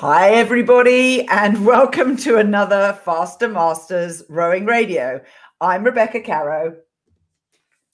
Hi, 0.00 0.30
everybody, 0.30 1.26
and 1.26 1.66
welcome 1.66 2.16
to 2.18 2.36
another 2.36 2.96
Faster 3.04 3.48
Masters 3.48 4.22
Rowing 4.28 4.64
Radio. 4.64 5.20
I'm 5.60 5.82
Rebecca 5.82 6.20
Caro. 6.20 6.76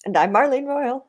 And 0.04 0.14
I'm 0.14 0.30
Marlene 0.30 0.66
Royal. 0.66 1.06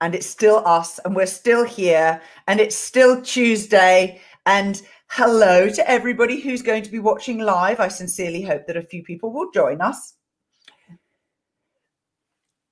And 0.00 0.14
it's 0.14 0.24
still 0.24 0.66
us, 0.66 1.00
and 1.04 1.14
we're 1.14 1.26
still 1.26 1.64
here, 1.64 2.22
and 2.48 2.60
it's 2.60 2.74
still 2.74 3.20
Tuesday. 3.20 4.22
And 4.46 4.80
hello 5.08 5.68
to 5.68 5.90
everybody 5.90 6.40
who's 6.40 6.62
going 6.62 6.82
to 6.84 6.90
be 6.90 6.98
watching 6.98 7.40
live. 7.40 7.78
I 7.78 7.88
sincerely 7.88 8.40
hope 8.40 8.66
that 8.66 8.78
a 8.78 8.82
few 8.82 9.02
people 9.02 9.34
will 9.34 9.50
join 9.50 9.82
us. 9.82 10.14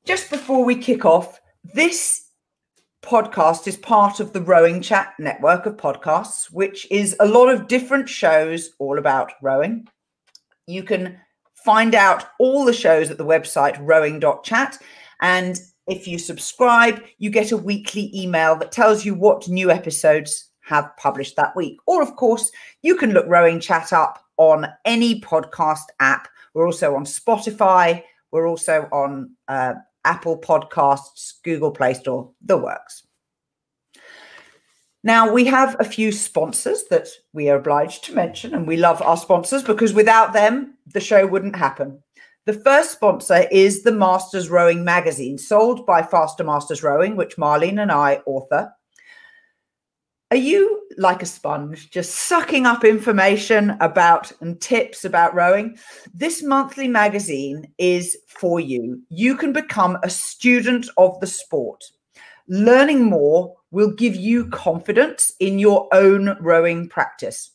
Just 0.06 0.30
before 0.30 0.64
we 0.64 0.76
kick 0.76 1.04
off, 1.04 1.42
this 1.74 2.30
podcast 3.03 3.66
is 3.66 3.77
part 3.77 4.21
of 4.21 4.32
the 4.32 4.41
Rowing 4.41 4.80
Chat 4.80 5.12
network 5.18 5.66
of 5.66 5.77
podcasts, 5.77 6.46
which 6.53 6.91
is 6.91 7.17
a 7.21 7.26
lot 7.26 7.49
of 7.49 7.67
different 7.67 8.09
shows 8.09 8.71
all 8.79 8.99
about 8.99 9.32
rowing. 9.43 9.86
You 10.67 10.82
can 10.85 11.18
find 11.54 11.95
out 11.95 12.26
all 12.39 12.64
the 12.64 12.73
shows 12.73 13.11
at 13.11 13.18
the 13.18 13.25
website 13.25 13.76
rowing.chat. 13.81 14.79
And 15.21 15.61
if 15.86 16.07
you 16.07 16.18
subscribe, 16.18 17.03
you 17.18 17.31
get 17.31 17.53
a 17.53 17.57
weekly 17.57 18.11
email 18.14 18.57
that 18.57 18.73
tells 18.73 19.04
you 19.04 19.14
what 19.14 19.48
new 19.48 19.71
episodes 19.71 20.50
have 20.61 20.96
published 20.96 21.37
that 21.37 21.57
week. 21.57 21.79
Or, 21.87 22.03
of 22.03 22.14
course, 22.17 22.50
you 22.82 22.96
can 22.96 23.12
look 23.12 23.26
Rowing 23.26 23.59
Chat 23.59 23.93
up 23.93 24.25
on 24.37 24.67
any 24.84 25.21
podcast 25.21 25.87
app. 25.98 26.29
We're 26.54 26.67
also 26.67 26.95
on 26.95 27.04
Spotify. 27.04 28.03
We're 28.31 28.48
also 28.48 28.89
on 28.93 29.32
uh, 29.48 29.75
Apple 30.04 30.38
Podcasts, 30.38 31.34
Google 31.44 31.70
Play 31.70 31.94
Store, 31.94 32.30
the 32.44 32.56
works. 32.56 33.06
Now, 35.05 35.33
we 35.33 35.44
have 35.47 35.77
a 35.80 35.84
few 35.84 36.12
sponsors 36.12 36.84
that 36.91 37.08
we 37.33 37.48
are 37.48 37.56
obliged 37.56 38.05
to 38.05 38.14
mention, 38.14 38.55
and 38.55 38.69
we 38.69 38.77
love 38.77 39.02
our 39.02 39.16
sponsors 39.16 39.64
because 39.64 39.92
without 39.92 40.33
them, 40.33 40.78
the 40.86 41.00
show 41.00 41.27
wouldn't 41.27 41.56
happen. 41.56 42.00
The 42.47 42.53
first 42.53 42.92
sponsor 42.92 43.47
is 43.50 43.83
the 43.83 43.92
Masters 43.92 44.48
Rowing 44.48 44.84
magazine, 44.84 45.39
sold 45.39 45.86
by 45.86 46.03
Faster 46.03 46.44
Masters 46.44 46.83
Rowing, 46.83 47.16
which 47.16 47.37
Marlene 47.37 47.81
and 47.81 47.91
I 47.91 48.20
author. 48.27 48.72
Are 50.33 50.36
you 50.36 50.80
like 50.97 51.22
a 51.22 51.27
sponge, 51.27 51.91
just 51.91 52.14
sucking 52.14 52.64
up 52.64 52.84
information 52.84 53.77
about 53.80 54.33
and 54.41 54.58
tips 54.58 55.05
about 55.05 55.34
rowing? 55.34 55.77
This 56.14 56.42
monthly 56.42 56.88
magazine 56.88 57.70
is 57.77 58.16
for 58.28 58.58
you. 58.58 59.03
You 59.10 59.36
can 59.36 59.53
become 59.53 59.98
a 60.03 60.08
student 60.08 60.88
of 60.97 61.20
the 61.20 61.27
sport. 61.27 61.84
Learning 62.48 63.05
more 63.05 63.55
will 63.72 63.91
give 63.91 64.16
you 64.16 64.48
confidence 64.48 65.34
in 65.38 65.58
your 65.58 65.86
own 65.92 66.34
rowing 66.41 66.88
practice. 66.88 67.50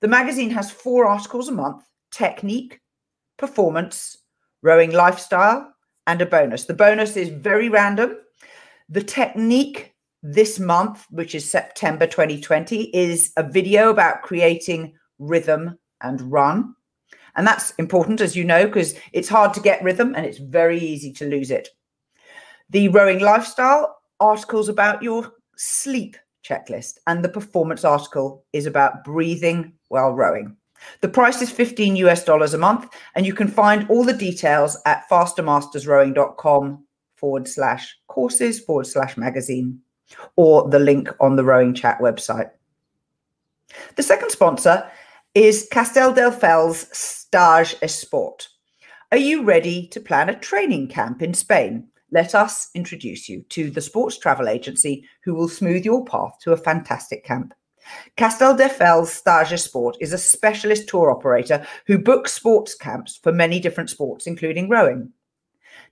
The 0.00 0.08
magazine 0.08 0.50
has 0.50 0.72
four 0.72 1.06
articles 1.06 1.48
a 1.48 1.52
month 1.52 1.84
technique, 2.10 2.80
performance, 3.38 4.18
rowing 4.60 4.90
lifestyle, 4.90 5.72
and 6.08 6.20
a 6.20 6.26
bonus. 6.26 6.64
The 6.64 6.74
bonus 6.74 7.16
is 7.16 7.28
very 7.28 7.68
random. 7.68 8.16
The 8.88 9.04
technique 9.04 9.91
this 10.22 10.58
month, 10.58 11.06
which 11.10 11.34
is 11.34 11.50
September 11.50 12.06
2020, 12.06 12.84
is 12.96 13.32
a 13.36 13.42
video 13.42 13.90
about 13.90 14.22
creating 14.22 14.94
rhythm 15.18 15.78
and 16.00 16.20
run. 16.32 16.74
And 17.34 17.46
that's 17.46 17.70
important, 17.72 18.20
as 18.20 18.36
you 18.36 18.44
know, 18.44 18.66
because 18.66 18.94
it's 19.12 19.28
hard 19.28 19.54
to 19.54 19.60
get 19.60 19.82
rhythm 19.82 20.14
and 20.14 20.26
it's 20.26 20.38
very 20.38 20.78
easy 20.78 21.12
to 21.14 21.28
lose 21.28 21.50
it. 21.50 21.70
The 22.70 22.88
rowing 22.88 23.20
lifestyle 23.20 23.98
articles 24.20 24.68
about 24.68 25.02
your 25.02 25.32
sleep 25.56 26.16
checklist, 26.44 26.98
and 27.06 27.24
the 27.24 27.28
performance 27.28 27.84
article 27.84 28.44
is 28.52 28.66
about 28.66 29.04
breathing 29.04 29.72
while 29.88 30.12
rowing. 30.12 30.56
The 31.00 31.08
price 31.08 31.40
is 31.40 31.50
15 31.50 31.96
US 31.96 32.24
dollars 32.24 32.54
a 32.54 32.58
month, 32.58 32.92
and 33.14 33.24
you 33.24 33.34
can 33.34 33.48
find 33.48 33.88
all 33.88 34.04
the 34.04 34.12
details 34.12 34.76
at 34.86 35.08
fastermastersrowing.com 35.08 36.84
forward 37.16 37.46
slash 37.46 37.96
courses 38.08 38.58
forward 38.58 38.86
slash 38.86 39.16
magazine 39.16 39.80
or 40.36 40.68
the 40.68 40.78
link 40.78 41.08
on 41.20 41.36
the 41.36 41.44
Rowing 41.44 41.74
Chat 41.74 41.98
website. 42.00 42.50
The 43.96 44.02
second 44.02 44.30
sponsor 44.30 44.90
is 45.34 45.68
Castelldefels 45.72 46.94
Stage 46.94 47.74
Esport. 47.80 48.48
Are 49.10 49.18
you 49.18 49.44
ready 49.44 49.86
to 49.88 50.00
plan 50.00 50.28
a 50.28 50.38
training 50.38 50.88
camp 50.88 51.22
in 51.22 51.34
Spain? 51.34 51.88
Let 52.10 52.34
us 52.34 52.68
introduce 52.74 53.28
you 53.28 53.42
to 53.50 53.70
the 53.70 53.80
sports 53.80 54.18
travel 54.18 54.48
agency 54.48 55.08
who 55.24 55.34
will 55.34 55.48
smooth 55.48 55.84
your 55.84 56.04
path 56.04 56.32
to 56.42 56.52
a 56.52 56.58
fantastic 56.58 57.24
camp. 57.24 57.54
Castelldefels 58.16 59.06
Stage 59.06 59.58
Sport 59.60 59.96
is 60.00 60.12
a 60.12 60.18
specialist 60.18 60.88
tour 60.88 61.10
operator 61.10 61.66
who 61.86 61.98
books 61.98 62.32
sports 62.32 62.74
camps 62.74 63.16
for 63.16 63.32
many 63.32 63.58
different 63.58 63.90
sports, 63.90 64.26
including 64.26 64.68
rowing. 64.68 65.10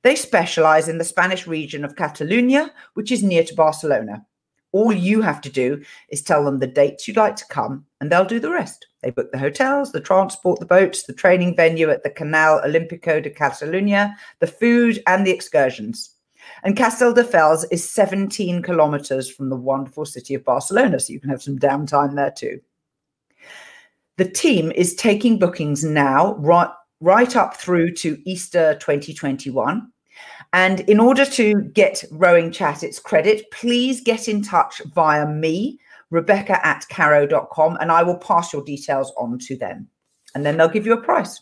They 0.03 0.16
specialize 0.16 0.88
in 0.88 0.99
the 0.99 1.05
Spanish 1.05 1.47
region 1.47 1.84
of 1.84 1.97
Catalonia, 1.97 2.72
which 2.94 3.12
is 3.12 3.22
near 3.22 3.44
to 3.44 3.55
Barcelona. 3.55 4.25
All 4.72 4.93
you 4.93 5.21
have 5.21 5.41
to 5.43 5.50
do 5.50 5.83
is 6.11 6.22
tell 6.22 6.44
them 6.44 6.59
the 6.59 6.66
dates 6.66 7.06
you'd 7.06 7.16
like 7.16 7.37
to 7.37 7.47
come, 7.47 7.84
and 8.00 8.11
they'll 8.11 8.25
do 8.25 8.38
the 8.38 8.50
rest. 8.50 8.87
They 9.03 9.11
book 9.11 9.33
the 9.33 9.38
hotels, 9.38 9.93
the 9.93 10.00
transport, 10.00 10.61
the 10.61 10.66
boats, 10.66 11.03
the 11.03 11.12
training 11.12 11.56
venue 11.56 11.91
at 11.91 12.03
the 12.03 12.11
Canal 12.11 12.61
Olímpico 12.65 13.22
de 13.22 13.31
Catalunya, 13.31 14.15
the 14.38 14.47
food, 14.47 15.03
and 15.06 15.27
the 15.27 15.33
excursions. 15.33 16.15
And 16.62 16.77
Castelldefels 16.77 17.65
is 17.71 17.88
17 17.88 18.62
kilometers 18.62 19.31
from 19.31 19.50
the 19.50 19.56
wonderful 19.56 20.05
city 20.05 20.34
of 20.34 20.44
Barcelona, 20.44 21.00
so 21.00 21.12
you 21.12 21.21
can 21.21 21.31
have 21.31 21.43
some 21.43 21.59
downtime 21.59 22.15
there 22.15 22.32
too. 22.34 22.61
The 24.19 24.28
team 24.28 24.71
is 24.72 24.94
taking 24.94 25.38
bookings 25.38 25.82
now, 25.82 26.34
right, 26.37 26.71
right 27.00 27.34
up 27.37 27.56
through 27.56 27.93
to 27.94 28.21
Easter 28.25 28.75
2021. 28.81 29.91
And 30.53 30.81
in 30.81 30.99
order 31.00 31.25
to 31.25 31.62
get 31.75 32.05
Rowing 32.11 32.50
Chat 32.50 32.83
its 32.83 32.99
credit, 32.99 33.50
please 33.53 34.00
get 34.00 34.28
in 34.28 34.43
touch 34.43 34.83
via 34.94 35.27
me, 35.27 35.78
Rebecca 36.11 36.65
at 36.66 36.87
caro.com, 36.88 37.78
and 37.81 37.93
I 37.93 38.03
will 38.03 38.19
pass 38.19 38.53
your 38.53 38.65
details 38.65 39.12
on 39.16 39.38
to 39.41 39.56
them. 39.56 39.88
And 40.34 40.44
then 40.44 40.56
they'll 40.56 40.69
give 40.69 40.87
you 40.87 40.93
a 40.93 41.03
price. 41.03 41.41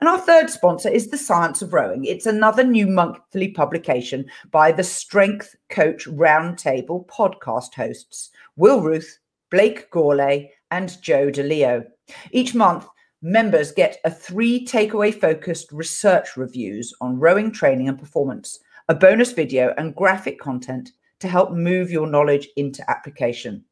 And 0.00 0.08
our 0.08 0.18
third 0.18 0.50
sponsor 0.50 0.88
is 0.88 1.08
The 1.08 1.18
Science 1.18 1.62
of 1.62 1.72
Rowing. 1.72 2.04
It's 2.04 2.26
another 2.26 2.64
new 2.64 2.86
monthly 2.86 3.48
publication 3.48 4.28
by 4.50 4.72
the 4.72 4.84
Strength 4.84 5.54
Coach 5.68 6.06
Roundtable 6.06 7.06
podcast 7.06 7.74
hosts, 7.74 8.30
Will 8.56 8.80
Ruth, 8.80 9.18
Blake 9.50 9.90
Gourley, 9.90 10.50
and 10.70 11.00
Joe 11.00 11.28
DeLeo. 11.28 11.84
Each 12.32 12.54
month, 12.54 12.86
members 13.22 13.72
get 13.72 13.98
a 14.04 14.10
three 14.10 14.64
takeaway 14.64 15.12
focused 15.12 15.72
research 15.72 16.36
reviews 16.36 16.94
on 17.00 17.18
rowing 17.18 17.50
training 17.50 17.88
and 17.88 17.98
performance, 17.98 18.60
a 18.88 18.94
bonus 18.94 19.32
video, 19.32 19.74
and 19.76 19.94
graphic 19.94 20.38
content 20.38 20.92
to 21.20 21.28
help 21.28 21.52
move 21.52 21.90
your 21.90 22.06
knowledge 22.06 22.48
into 22.56 22.88
application. 22.88 23.64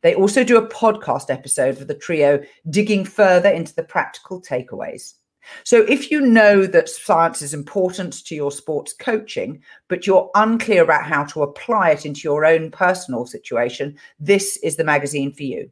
They 0.00 0.14
also 0.14 0.44
do 0.44 0.56
a 0.56 0.68
podcast 0.68 1.30
episode 1.30 1.76
for 1.76 1.84
the 1.84 1.94
trio, 1.94 2.42
digging 2.70 3.04
further 3.04 3.50
into 3.50 3.74
the 3.74 3.82
practical 3.82 4.40
takeaways. 4.40 5.14
So, 5.62 5.82
if 5.82 6.10
you 6.10 6.22
know 6.22 6.66
that 6.66 6.88
science 6.88 7.42
is 7.42 7.52
important 7.52 8.24
to 8.24 8.34
your 8.34 8.50
sports 8.50 8.94
coaching, 8.94 9.62
but 9.88 10.06
you're 10.06 10.30
unclear 10.34 10.82
about 10.82 11.04
how 11.04 11.24
to 11.24 11.42
apply 11.42 11.90
it 11.90 12.06
into 12.06 12.22
your 12.24 12.46
own 12.46 12.70
personal 12.70 13.26
situation, 13.26 13.98
this 14.18 14.56
is 14.58 14.76
the 14.76 14.84
magazine 14.84 15.32
for 15.34 15.42
you. 15.42 15.70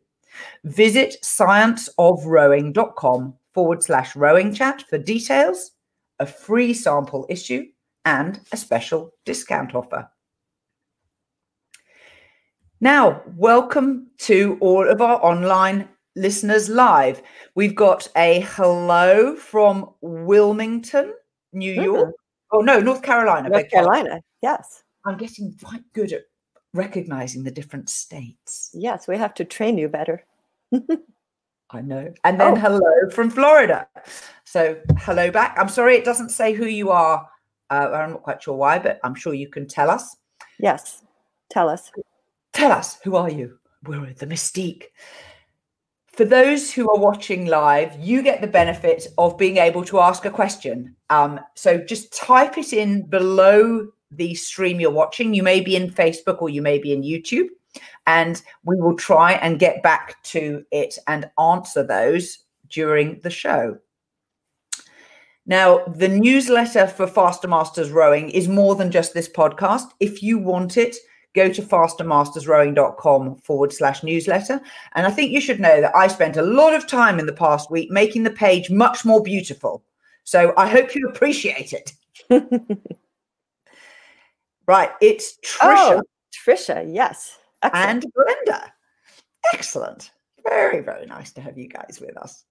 Visit 0.64 1.16
scienceofrowing.com 1.22 3.34
forward 3.52 3.82
slash 3.82 4.16
rowing 4.16 4.54
chat 4.54 4.84
for 4.88 4.98
details, 4.98 5.72
a 6.18 6.26
free 6.26 6.74
sample 6.74 7.26
issue, 7.28 7.66
and 8.04 8.40
a 8.52 8.56
special 8.56 9.12
discount 9.24 9.74
offer. 9.74 10.08
Now, 12.80 13.22
welcome 13.36 14.08
to 14.18 14.58
all 14.60 14.88
of 14.88 15.00
our 15.00 15.24
online 15.24 15.88
listeners 16.16 16.68
live. 16.68 17.22
We've 17.54 17.76
got 17.76 18.08
a 18.16 18.40
hello 18.40 19.36
from 19.36 19.90
Wilmington, 20.00 21.14
New 21.52 21.74
mm-hmm. 21.74 21.84
York. 21.84 22.14
Oh, 22.50 22.60
no, 22.60 22.80
North 22.80 23.02
Carolina. 23.02 23.48
North 23.48 23.70
Carolina, 23.70 24.20
yes. 24.42 24.82
I'm 25.04 25.16
getting 25.16 25.54
quite 25.62 25.82
good 25.92 26.12
at 26.12 26.22
recognizing 26.74 27.44
the 27.44 27.50
different 27.50 27.88
states. 27.88 28.70
Yes, 28.74 29.06
we 29.08 29.16
have 29.16 29.34
to 29.34 29.44
train 29.44 29.78
you 29.78 29.88
better. 29.88 30.24
I 31.70 31.80
know. 31.80 32.12
And 32.24 32.40
then 32.40 32.52
oh. 32.52 32.60
hello 32.60 33.10
from 33.10 33.30
Florida. 33.30 33.88
So 34.44 34.78
hello 34.98 35.30
back. 35.30 35.56
I'm 35.58 35.68
sorry 35.68 35.96
it 35.96 36.04
doesn't 36.04 36.30
say 36.30 36.52
who 36.52 36.66
you 36.66 36.90
are. 36.90 37.26
Uh, 37.70 37.90
I'm 37.92 38.10
not 38.10 38.22
quite 38.22 38.42
sure 38.42 38.54
why, 38.54 38.78
but 38.78 39.00
I'm 39.02 39.14
sure 39.14 39.32
you 39.32 39.48
can 39.48 39.66
tell 39.66 39.90
us. 39.90 40.16
Yes, 40.58 41.02
tell 41.50 41.68
us. 41.68 41.90
Tell 42.52 42.70
us 42.70 42.98
who 43.02 43.16
are 43.16 43.30
you? 43.30 43.58
We're 43.84 44.12
the 44.12 44.26
mystique. 44.26 44.84
For 46.12 46.26
those 46.26 46.70
who 46.70 46.90
are 46.90 46.98
watching 46.98 47.46
live, 47.46 47.98
you 47.98 48.22
get 48.22 48.42
the 48.42 48.46
benefit 48.46 49.06
of 49.16 49.38
being 49.38 49.56
able 49.56 49.82
to 49.86 49.98
ask 49.98 50.26
a 50.26 50.30
question. 50.30 50.94
Um, 51.08 51.40
so 51.54 51.78
just 51.78 52.12
type 52.14 52.58
it 52.58 52.74
in 52.74 53.06
below 53.08 53.88
the 54.12 54.34
stream 54.34 54.80
you're 54.80 54.90
watching. 54.90 55.34
You 55.34 55.42
may 55.42 55.60
be 55.60 55.76
in 55.76 55.90
Facebook 55.90 56.40
or 56.40 56.48
you 56.48 56.62
may 56.62 56.78
be 56.78 56.92
in 56.92 57.02
YouTube. 57.02 57.48
And 58.06 58.42
we 58.64 58.76
will 58.76 58.96
try 58.96 59.32
and 59.34 59.58
get 59.58 59.82
back 59.82 60.22
to 60.24 60.64
it 60.70 60.98
and 61.06 61.30
answer 61.38 61.82
those 61.82 62.38
during 62.68 63.20
the 63.20 63.30
show. 63.30 63.78
Now, 65.46 65.84
the 65.86 66.08
newsletter 66.08 66.86
for 66.86 67.06
Faster 67.06 67.48
Masters 67.48 67.90
Rowing 67.90 68.30
is 68.30 68.48
more 68.48 68.74
than 68.74 68.90
just 68.90 69.12
this 69.12 69.28
podcast. 69.28 69.86
If 69.98 70.22
you 70.22 70.38
want 70.38 70.76
it, 70.76 70.96
go 71.34 71.52
to 71.52 71.62
fastermastersrowing.com 71.62 73.36
forward 73.36 73.72
slash 73.72 74.02
newsletter. 74.02 74.60
And 74.94 75.06
I 75.06 75.10
think 75.10 75.32
you 75.32 75.40
should 75.40 75.60
know 75.60 75.80
that 75.80 75.96
I 75.96 76.06
spent 76.06 76.36
a 76.36 76.42
lot 76.42 76.74
of 76.74 76.86
time 76.86 77.18
in 77.18 77.26
the 77.26 77.32
past 77.32 77.70
week 77.70 77.90
making 77.90 78.22
the 78.22 78.30
page 78.30 78.70
much 78.70 79.04
more 79.04 79.22
beautiful. 79.22 79.82
So 80.24 80.54
I 80.56 80.68
hope 80.68 80.94
you 80.94 81.08
appreciate 81.08 81.72
it. 81.72 81.92
right. 84.66 84.90
It's 85.00 85.38
Trisha. 85.44 86.00
Oh, 86.00 86.02
Trisha, 86.32 86.88
yes. 86.92 87.38
Excellent. 87.62 88.04
And 88.04 88.12
Glenda. 88.12 88.70
Excellent. 89.54 90.10
Very, 90.48 90.80
very 90.80 91.06
nice 91.06 91.32
to 91.32 91.40
have 91.40 91.56
you 91.56 91.68
guys 91.68 91.98
with 92.00 92.16
us. 92.16 92.44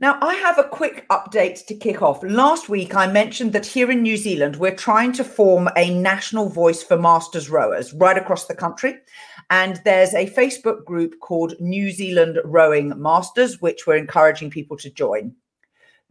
Now, 0.00 0.18
I 0.20 0.34
have 0.34 0.58
a 0.58 0.64
quick 0.64 1.08
update 1.10 1.64
to 1.66 1.76
kick 1.76 2.02
off. 2.02 2.24
Last 2.24 2.68
week, 2.68 2.96
I 2.96 3.06
mentioned 3.06 3.52
that 3.52 3.64
here 3.64 3.88
in 3.88 4.02
New 4.02 4.16
Zealand, 4.16 4.56
we're 4.56 4.74
trying 4.74 5.12
to 5.12 5.22
form 5.22 5.68
a 5.76 5.94
national 5.94 6.48
voice 6.48 6.82
for 6.82 6.98
masters 6.98 7.48
rowers 7.48 7.92
right 7.92 8.18
across 8.18 8.46
the 8.46 8.54
country. 8.56 8.96
And 9.50 9.80
there's 9.84 10.12
a 10.12 10.28
Facebook 10.30 10.84
group 10.84 11.20
called 11.20 11.54
New 11.60 11.92
Zealand 11.92 12.40
Rowing 12.44 13.00
Masters, 13.00 13.60
which 13.60 13.86
we're 13.86 13.96
encouraging 13.96 14.50
people 14.50 14.76
to 14.78 14.90
join. 14.90 15.36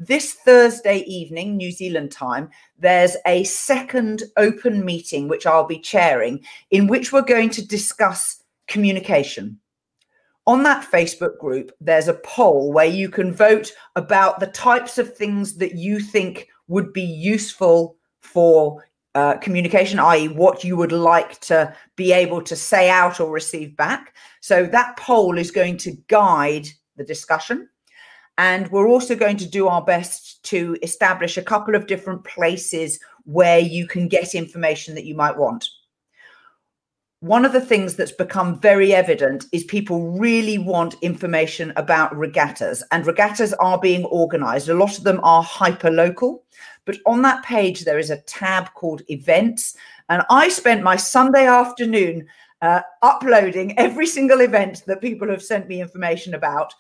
This 0.04 0.34
Thursday 0.34 1.00
evening, 1.00 1.58
New 1.58 1.72
Zealand 1.72 2.12
time, 2.12 2.50
there's 2.78 3.16
a 3.28 3.44
second 3.44 4.24
open 4.36 4.84
meeting, 4.84 5.28
which 5.28 5.46
I'll 5.46 5.68
be 5.68 5.80
chairing, 5.80 6.44
in 6.72 6.88
which 6.88 7.14
we're 7.14 7.22
going 7.22 7.52
to 7.52 7.66
discuss 7.66 8.44
communication 8.68 9.60
on 10.48 10.64
that 10.64 10.90
Facebook 10.90 11.38
group, 11.38 11.72
there's 11.80 12.08
a 12.08 12.16
poll 12.26 12.74
where 12.74 12.86
you 12.86 13.10
can 13.10 13.34
vote 13.34 13.72
about 13.96 14.40
the 14.40 14.48
types 14.48 14.98
of 14.98 15.16
things 15.16 15.56
that 15.56 15.76
you 15.76 16.00
think 16.00 16.48
would 16.68 16.92
be 16.94 17.04
useful 17.04 17.98
for 18.22 18.84
uh, 19.14 19.38
communication, 19.38 20.00
i.e., 20.00 20.30
what 20.30 20.64
you 20.64 20.76
would 20.78 20.92
like 20.92 21.40
to 21.42 21.74
be 21.96 22.14
able 22.14 22.42
to 22.42 22.56
say 22.56 22.90
out 22.90 23.20
or 23.20 23.30
receive 23.30 23.76
back. 23.76 24.16
So 24.40 24.66
that 24.66 24.98
poll 24.98 25.38
is 25.38 25.52
going 25.52 25.78
to 25.78 25.92
guide 26.08 26.68
the 26.96 27.04
discussion. 27.04 27.70
And 28.38 28.72
we're 28.72 28.88
also 28.88 29.16
going 29.16 29.38
to 29.38 29.50
do 29.50 29.68
our 29.68 29.84
best 29.84 30.44
to 30.46 30.78
establish 30.82 31.38
a 31.38 31.44
couple 31.44 31.76
of 31.76 31.88
different 31.88 32.24
places 32.24 33.00
where 33.26 33.60
you 33.60 33.88
can 33.88 34.08
get 34.08 34.34
information 34.34 34.96
that 34.96 35.06
you 35.06 35.16
might 35.16 35.38
want 35.38 35.68
one 37.22 37.46
of 37.46 37.54
the 37.54 37.62
things 37.62 37.96
that's 37.96 38.12
become 38.12 38.60
very 38.60 38.96
evident 38.96 39.46
is 39.52 39.64
people 39.66 40.12
really 40.18 40.58
want 40.58 40.96
information 41.04 41.72
about 41.76 42.16
regattas, 42.18 42.84
and 42.92 43.06
regattas 43.06 43.54
are 43.54 43.80
being 43.80 44.06
organized. 44.06 44.70
A 44.70 44.74
lot 44.74 44.98
of 44.98 45.04
them 45.04 45.20
are 45.22 45.44
hyper 45.44 45.92
local, 45.92 46.44
but 46.86 46.98
on 47.06 47.22
that 47.22 47.44
page, 47.44 47.82
there 47.82 48.00
is 48.00 48.10
a 48.10 48.22
tab 48.22 48.74
called 48.74 49.04
events. 49.08 49.76
And 50.10 50.24
I 50.32 50.50
spent 50.50 50.82
my 50.82 50.96
Sunday 50.96 51.46
afternoon 51.46 52.26
uh, 52.64 52.82
uploading 53.04 53.78
every 53.78 54.08
single 54.08 54.42
event 54.42 54.82
that 54.88 55.00
people 55.00 55.30
have 55.30 55.44
sent 55.44 55.68
me 55.68 55.80
information 55.80 56.34
about, 56.34 56.74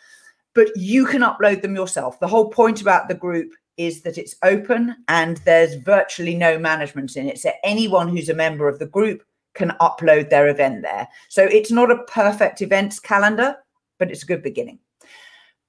but 0.53 0.69
you 0.75 1.06
can 1.06 1.21
upload 1.21 1.62
them 1.62 1.75
yourself. 1.75 2.19
The 2.19 2.27
whole 2.27 2.50
point 2.50 2.81
about 2.81 3.07
the 3.07 3.15
group 3.15 3.51
is 3.77 4.01
that 4.01 4.18
it's 4.18 4.36
open 4.44 4.95
and 5.07 5.38
there's 5.38 5.75
virtually 5.75 6.36
no 6.36 6.59
management 6.59 7.15
in 7.15 7.27
it. 7.27 7.39
So 7.39 7.51
anyone 7.63 8.09
who's 8.09 8.30
a 8.30 8.33
member 8.33 8.68
of 8.68 8.80
the 8.80 8.86
group 8.86 9.24
can 9.53 9.71
upload 9.81 10.30
their 10.30 10.50
event 10.50 10.81
there. 10.81 11.07
So 11.30 11.44
it's 11.44 11.71
not 11.71 11.92
a 11.92 12.03
perfect 12.03 12.62
events 12.62 13.00
calendar, 13.00 13.56
but 13.98 14.12
it's 14.12 14.24
a 14.24 14.27
good 14.27 14.44
beginning. 14.44 14.80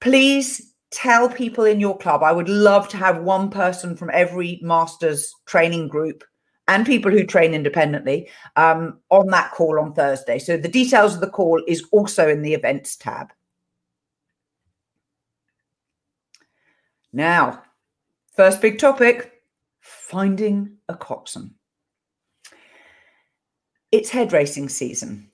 Please 0.01 0.75
tell 0.91 1.29
people 1.29 1.65
in 1.65 1.81
your 1.81 1.97
club. 1.97 2.23
I 2.23 2.33
would 2.33 2.49
love 2.49 2.89
to 2.91 2.97
have 2.97 3.23
one 3.23 3.51
person 3.51 3.97
from 3.97 4.11
every 4.13 4.61
master's 4.63 5.35
training 5.47 5.89
group 5.89 6.23
and 6.69 6.87
people 6.87 7.11
who 7.11 7.25
train 7.25 7.55
independently 7.55 8.29
um, 8.57 8.99
on 9.11 9.29
that 9.29 9.51
call 9.53 9.81
on 9.81 9.95
Thursday. 9.95 10.39
So 10.39 10.57
the 10.57 10.69
details 10.69 11.15
of 11.15 11.21
the 11.21 11.31
call 11.31 11.63
is 11.67 11.85
also 11.93 12.29
in 12.29 12.43
the 12.43 12.55
events 12.55 12.97
tab. 12.97 13.33
Now, 17.13 17.63
first 18.37 18.61
big 18.61 18.79
topic 18.79 19.33
finding 19.81 20.77
a 20.89 20.95
coxswain 20.95 21.55
it's 23.93 24.09
head 24.09 24.33
racing 24.33 24.71
season. 24.71 25.29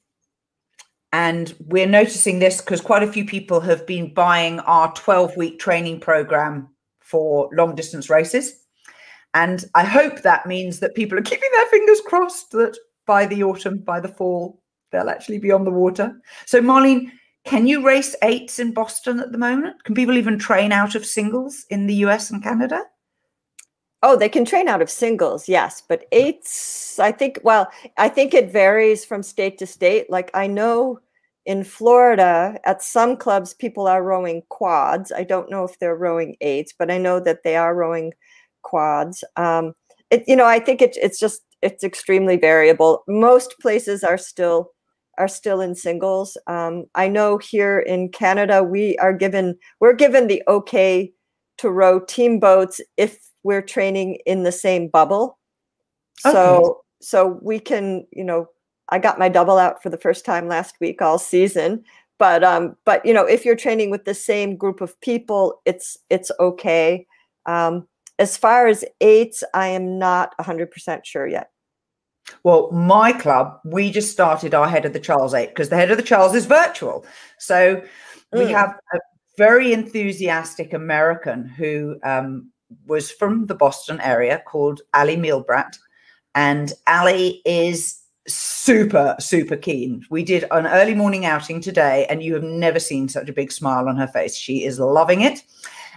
And 1.12 1.54
we're 1.60 1.86
noticing 1.86 2.38
this 2.38 2.60
because 2.60 2.82
quite 2.82 3.02
a 3.02 3.10
few 3.10 3.24
people 3.24 3.60
have 3.60 3.86
been 3.86 4.12
buying 4.12 4.60
our 4.60 4.92
12 4.92 5.36
week 5.36 5.58
training 5.58 6.00
program 6.00 6.68
for 7.00 7.48
long 7.54 7.74
distance 7.74 8.10
races. 8.10 8.64
And 9.32 9.64
I 9.74 9.84
hope 9.84 10.22
that 10.22 10.46
means 10.46 10.80
that 10.80 10.94
people 10.94 11.18
are 11.18 11.22
keeping 11.30 11.48
their 11.52 11.66
fingers 11.66 12.00
crossed 12.04 12.50
that 12.50 12.76
by 13.06 13.24
the 13.24 13.42
autumn, 13.42 13.78
by 13.78 14.00
the 14.00 14.08
fall, 14.08 14.60
they'll 14.90 15.08
actually 15.08 15.38
be 15.38 15.52
on 15.52 15.64
the 15.64 15.70
water. 15.70 16.20
So, 16.44 16.60
Marlene, 16.60 17.10
can 17.48 17.66
you 17.66 17.84
race 17.84 18.14
eights 18.22 18.58
in 18.58 18.72
Boston 18.72 19.20
at 19.20 19.32
the 19.32 19.38
moment? 19.38 19.82
Can 19.84 19.94
people 19.94 20.18
even 20.18 20.38
train 20.38 20.70
out 20.70 20.94
of 20.94 21.06
singles 21.06 21.64
in 21.70 21.86
the 21.86 21.94
US 22.06 22.30
and 22.30 22.42
Canada? 22.42 22.82
Oh, 24.02 24.16
they 24.16 24.28
can 24.28 24.44
train 24.44 24.68
out 24.68 24.82
of 24.82 24.90
singles, 24.90 25.48
yes, 25.48 25.82
but 25.88 26.04
eights, 26.12 26.98
I 26.98 27.10
think, 27.10 27.40
well, 27.42 27.68
I 27.96 28.08
think 28.08 28.32
it 28.32 28.52
varies 28.52 29.04
from 29.04 29.22
state 29.22 29.58
to 29.58 29.66
state. 29.66 30.08
Like 30.10 30.30
I 30.34 30.46
know 30.46 31.00
in 31.46 31.64
Florida, 31.64 32.60
at 32.64 32.82
some 32.82 33.16
clubs, 33.16 33.54
people 33.54 33.88
are 33.88 34.04
rowing 34.04 34.42
quads. 34.50 35.10
I 35.10 35.24
don't 35.24 35.50
know 35.50 35.64
if 35.64 35.78
they're 35.78 35.96
rowing 35.96 36.36
eights, 36.42 36.74
but 36.78 36.90
I 36.90 36.98
know 36.98 37.18
that 37.18 37.42
they 37.44 37.56
are 37.56 37.74
rowing 37.74 38.12
quads. 38.62 39.24
Um, 39.36 39.72
it, 40.10 40.22
you 40.28 40.36
know, 40.36 40.46
I 40.46 40.60
think 40.60 40.82
it, 40.82 40.96
it's 41.00 41.18
just 41.18 41.40
it's 41.62 41.82
extremely 41.82 42.36
variable. 42.36 43.02
Most 43.08 43.58
places 43.58 44.04
are 44.04 44.18
still 44.18 44.70
are 45.18 45.28
still 45.28 45.60
in 45.60 45.74
singles. 45.74 46.36
Um, 46.46 46.86
I 46.94 47.08
know 47.08 47.38
here 47.38 47.80
in 47.80 48.08
Canada, 48.10 48.62
we 48.62 48.96
are 48.98 49.12
given 49.12 49.58
we're 49.80 49.94
given 49.94 50.26
the 50.26 50.42
okay 50.48 51.12
to 51.58 51.70
row 51.70 52.00
team 52.00 52.38
boats 52.38 52.80
if 52.96 53.18
we're 53.42 53.62
training 53.62 54.18
in 54.26 54.44
the 54.44 54.52
same 54.52 54.88
bubble. 54.88 55.38
Okay. 56.24 56.32
So 56.32 56.82
so 57.00 57.38
we 57.42 57.58
can, 57.58 58.06
you 58.12 58.24
know, 58.24 58.48
I 58.88 58.98
got 58.98 59.18
my 59.18 59.28
double 59.28 59.58
out 59.58 59.82
for 59.82 59.90
the 59.90 59.98
first 59.98 60.24
time 60.24 60.48
last 60.48 60.76
week 60.80 61.02
all 61.02 61.18
season. 61.18 61.84
But 62.18 62.42
um, 62.42 62.76
but 62.84 63.04
you 63.06 63.12
know, 63.12 63.24
if 63.24 63.44
you're 63.44 63.56
training 63.56 63.90
with 63.90 64.04
the 64.04 64.14
same 64.14 64.56
group 64.56 64.80
of 64.80 65.00
people, 65.00 65.60
it's 65.64 65.96
it's 66.10 66.30
okay. 66.40 67.06
Um, 67.46 67.86
as 68.18 68.36
far 68.36 68.66
as 68.66 68.84
eights, 69.00 69.44
I 69.54 69.68
am 69.68 69.98
not 69.98 70.36
100% 70.38 71.04
sure 71.04 71.26
yet. 71.28 71.50
Well, 72.42 72.70
my 72.72 73.12
club, 73.12 73.60
we 73.64 73.90
just 73.90 74.12
started 74.12 74.54
our 74.54 74.68
head 74.68 74.84
of 74.84 74.92
the 74.92 75.00
Charles 75.00 75.34
eight 75.34 75.48
because 75.48 75.68
the 75.68 75.76
head 75.76 75.90
of 75.90 75.96
the 75.96 76.02
Charles 76.02 76.34
is 76.34 76.46
virtual. 76.46 77.04
So 77.38 77.82
we 78.32 78.44
mm. 78.44 78.50
have 78.50 78.74
a 78.94 78.98
very 79.36 79.72
enthusiastic 79.72 80.72
American 80.72 81.46
who 81.46 81.98
um, 82.02 82.50
was 82.86 83.10
from 83.10 83.46
the 83.46 83.54
Boston 83.54 84.00
area 84.00 84.42
called 84.46 84.82
Ali 84.94 85.16
Milbrat. 85.16 85.78
And 86.34 86.72
Ali 86.86 87.40
is 87.44 88.00
super, 88.28 89.16
super 89.18 89.56
keen. 89.56 90.04
We 90.10 90.22
did 90.22 90.44
an 90.50 90.66
early 90.66 90.94
morning 90.94 91.24
outing 91.24 91.60
today, 91.60 92.06
and 92.10 92.22
you 92.22 92.34
have 92.34 92.42
never 92.42 92.78
seen 92.78 93.08
such 93.08 93.28
a 93.28 93.32
big 93.32 93.50
smile 93.50 93.88
on 93.88 93.96
her 93.96 94.06
face. 94.06 94.36
She 94.36 94.64
is 94.64 94.78
loving 94.78 95.22
it, 95.22 95.42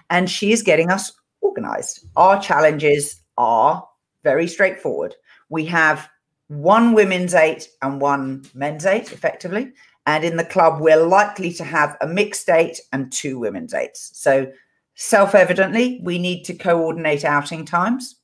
and 0.10 0.30
she 0.30 0.52
is 0.52 0.64
getting 0.64 0.90
us 0.90 1.12
organized. 1.42 2.06
Our 2.16 2.42
challenges 2.42 3.22
are 3.38 3.86
very 4.24 4.48
straightforward. 4.48 5.16
We 5.50 5.66
have 5.66 6.08
one 6.52 6.94
women's 6.94 7.34
eight 7.34 7.70
and 7.82 8.02
one 8.02 8.44
men's 8.54 8.86
eight, 8.86 9.12
effectively. 9.12 9.72
And 10.06 10.24
in 10.24 10.36
the 10.36 10.44
club, 10.44 10.82
we're 10.82 11.06
likely 11.06 11.54
to 11.54 11.64
have 11.64 11.96
a 12.02 12.08
mixed 12.08 12.50
eight 12.50 12.80
and 12.92 13.12
two 13.12 13.40
women's 13.40 13.74
eights. 13.74 14.12
So 14.14 14.52
Self 14.96 15.34
evidently, 15.34 16.00
we 16.04 16.20
need 16.20 16.44
to 16.44 16.54
coordinate 16.54 17.26
outing 17.26 17.66
times 17.66 18.18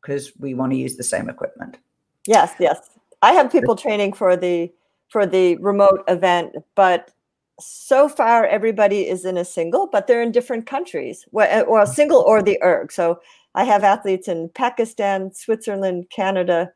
because 0.00 0.32
we 0.38 0.54
want 0.54 0.72
to 0.72 0.78
use 0.78 0.96
the 0.96 1.02
same 1.02 1.28
equipment. 1.28 1.78
Yes, 2.26 2.54
yes. 2.60 2.90
I 3.22 3.32
have 3.32 3.50
people 3.50 3.74
training 3.74 4.12
for 4.12 4.36
the 4.36 4.72
for 5.08 5.26
the 5.26 5.56
remote 5.56 6.04
event, 6.06 6.54
but 6.74 7.10
so 7.58 8.08
far 8.08 8.46
everybody 8.46 9.08
is 9.08 9.24
in 9.24 9.36
a 9.36 9.44
single, 9.44 9.88
but 9.88 10.06
they're 10.06 10.22
in 10.22 10.30
different 10.30 10.66
countries, 10.66 11.26
or 11.32 11.42
a 11.42 11.82
uh, 11.82 11.86
single 11.86 12.20
or 12.20 12.42
the 12.42 12.62
erg. 12.62 12.92
So 12.92 13.20
I 13.54 13.64
have 13.64 13.82
athletes 13.82 14.28
in 14.28 14.50
Pakistan, 14.50 15.32
Switzerland, 15.32 16.10
Canada, 16.10 16.70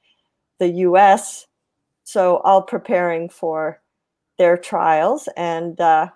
the 0.58 0.68
U.S. 0.68 1.46
So 2.04 2.38
all 2.38 2.62
preparing 2.62 3.28
for 3.28 3.80
their 4.38 4.56
trials, 4.56 5.28
and 5.36 5.80
uh, 5.80 6.08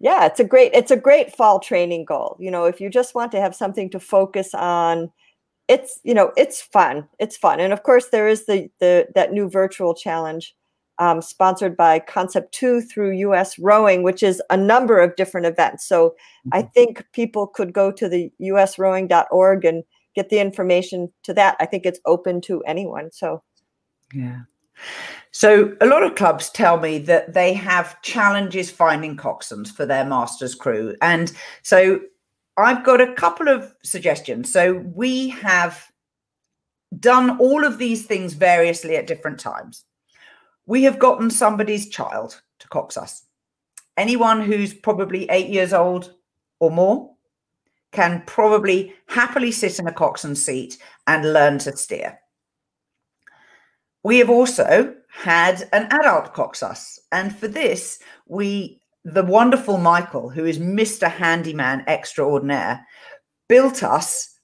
yeah 0.00 0.26
it's 0.26 0.40
a 0.40 0.44
great 0.44 0.72
it's 0.74 0.90
a 0.90 0.96
great 0.96 1.34
fall 1.34 1.58
training 1.60 2.04
goal 2.04 2.36
you 2.38 2.50
know 2.50 2.64
if 2.64 2.80
you 2.80 2.88
just 2.90 3.14
want 3.14 3.32
to 3.32 3.40
have 3.40 3.54
something 3.54 3.90
to 3.90 3.98
focus 4.00 4.54
on 4.54 5.10
it's 5.68 6.00
you 6.04 6.14
know 6.14 6.32
it's 6.36 6.60
fun 6.60 7.06
it's 7.18 7.36
fun 7.36 7.60
and 7.60 7.72
of 7.72 7.82
course 7.82 8.08
there 8.08 8.28
is 8.28 8.46
the 8.46 8.68
the 8.80 9.06
that 9.14 9.32
new 9.32 9.48
virtual 9.48 9.94
challenge 9.94 10.54
um, 11.00 11.22
sponsored 11.22 11.76
by 11.76 12.00
Concept 12.00 12.52
2 12.52 12.80
through 12.80 13.12
US 13.12 13.56
Rowing, 13.58 14.02
which 14.02 14.22
is 14.22 14.42
a 14.50 14.56
number 14.56 14.98
of 14.98 15.14
different 15.14 15.46
events. 15.46 15.86
So 15.86 16.16
I 16.50 16.62
Mm-hmm. 16.62 16.62
think 16.62 17.04
people 17.12 17.46
could 17.46 17.72
go 17.72 17.92
to 17.92 18.08
the 18.08 18.32
usrowing.org 18.40 19.64
and 19.64 19.84
get 20.16 20.28
the 20.28 20.40
information 20.40 21.12
to 21.22 21.32
that. 21.34 21.56
I 21.60 21.66
think 21.66 21.86
it's 21.86 22.00
open 22.04 22.40
to 22.42 22.62
anyone. 22.64 23.10
So 23.12 23.42
Yeah. 24.12 24.40
So 25.30 25.76
a 25.80 25.86
lot 25.86 26.02
of 26.02 26.14
clubs 26.14 26.50
tell 26.50 26.78
me 26.78 26.98
that 27.00 27.34
they 27.34 27.52
have 27.54 28.00
challenges 28.02 28.70
finding 28.70 29.16
coxswains 29.16 29.70
for 29.70 29.86
their 29.86 30.04
masters 30.04 30.54
crew. 30.54 30.96
And 31.02 31.32
so 31.62 32.00
I've 32.56 32.84
got 32.84 33.00
a 33.00 33.14
couple 33.14 33.48
of 33.48 33.72
suggestions. 33.84 34.52
So 34.52 34.74
we 34.94 35.28
have 35.28 35.92
done 36.98 37.38
all 37.38 37.64
of 37.64 37.78
these 37.78 38.06
things 38.06 38.32
variously 38.34 38.96
at 38.96 39.06
different 39.06 39.38
times. 39.38 39.84
We 40.66 40.82
have 40.84 40.98
gotten 40.98 41.30
somebody's 41.30 41.88
child 41.88 42.40
to 42.58 42.68
cox 42.68 42.96
us. 42.96 43.24
Anyone 43.96 44.40
who's 44.40 44.74
probably 44.74 45.28
eight 45.30 45.48
years 45.48 45.72
old 45.72 46.14
or 46.60 46.70
more 46.70 47.14
can 47.92 48.22
probably 48.26 48.94
happily 49.06 49.50
sit 49.50 49.78
in 49.78 49.86
a 49.86 49.92
coxswain 49.92 50.34
seat 50.34 50.78
and 51.06 51.32
learn 51.32 51.58
to 51.58 51.76
steer. 51.76 52.18
We 54.04 54.18
have 54.18 54.30
also 54.30 54.94
had 55.10 55.68
an 55.72 55.88
adult 55.90 56.32
cox 56.34 56.62
us. 56.62 56.98
And 57.12 57.34
for 57.34 57.48
this, 57.48 57.98
we, 58.26 58.80
the 59.04 59.24
wonderful 59.24 59.78
Michael, 59.78 60.30
who 60.30 60.44
is 60.44 60.58
Mr. 60.58 61.10
Handyman 61.10 61.84
Extraordinaire, 61.88 62.86
built 63.48 63.82
us 63.82 64.38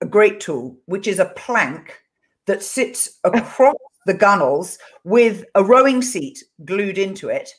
a 0.00 0.06
great 0.06 0.40
tool, 0.40 0.76
which 0.86 1.06
is 1.06 1.18
a 1.18 1.32
plank 1.36 2.00
that 2.46 2.62
sits 2.62 3.18
across 3.24 3.76
the 4.06 4.14
gunnels 4.14 4.78
with 5.04 5.44
a 5.54 5.64
rowing 5.64 6.02
seat 6.02 6.42
glued 6.64 6.98
into 6.98 7.28
it. 7.28 7.50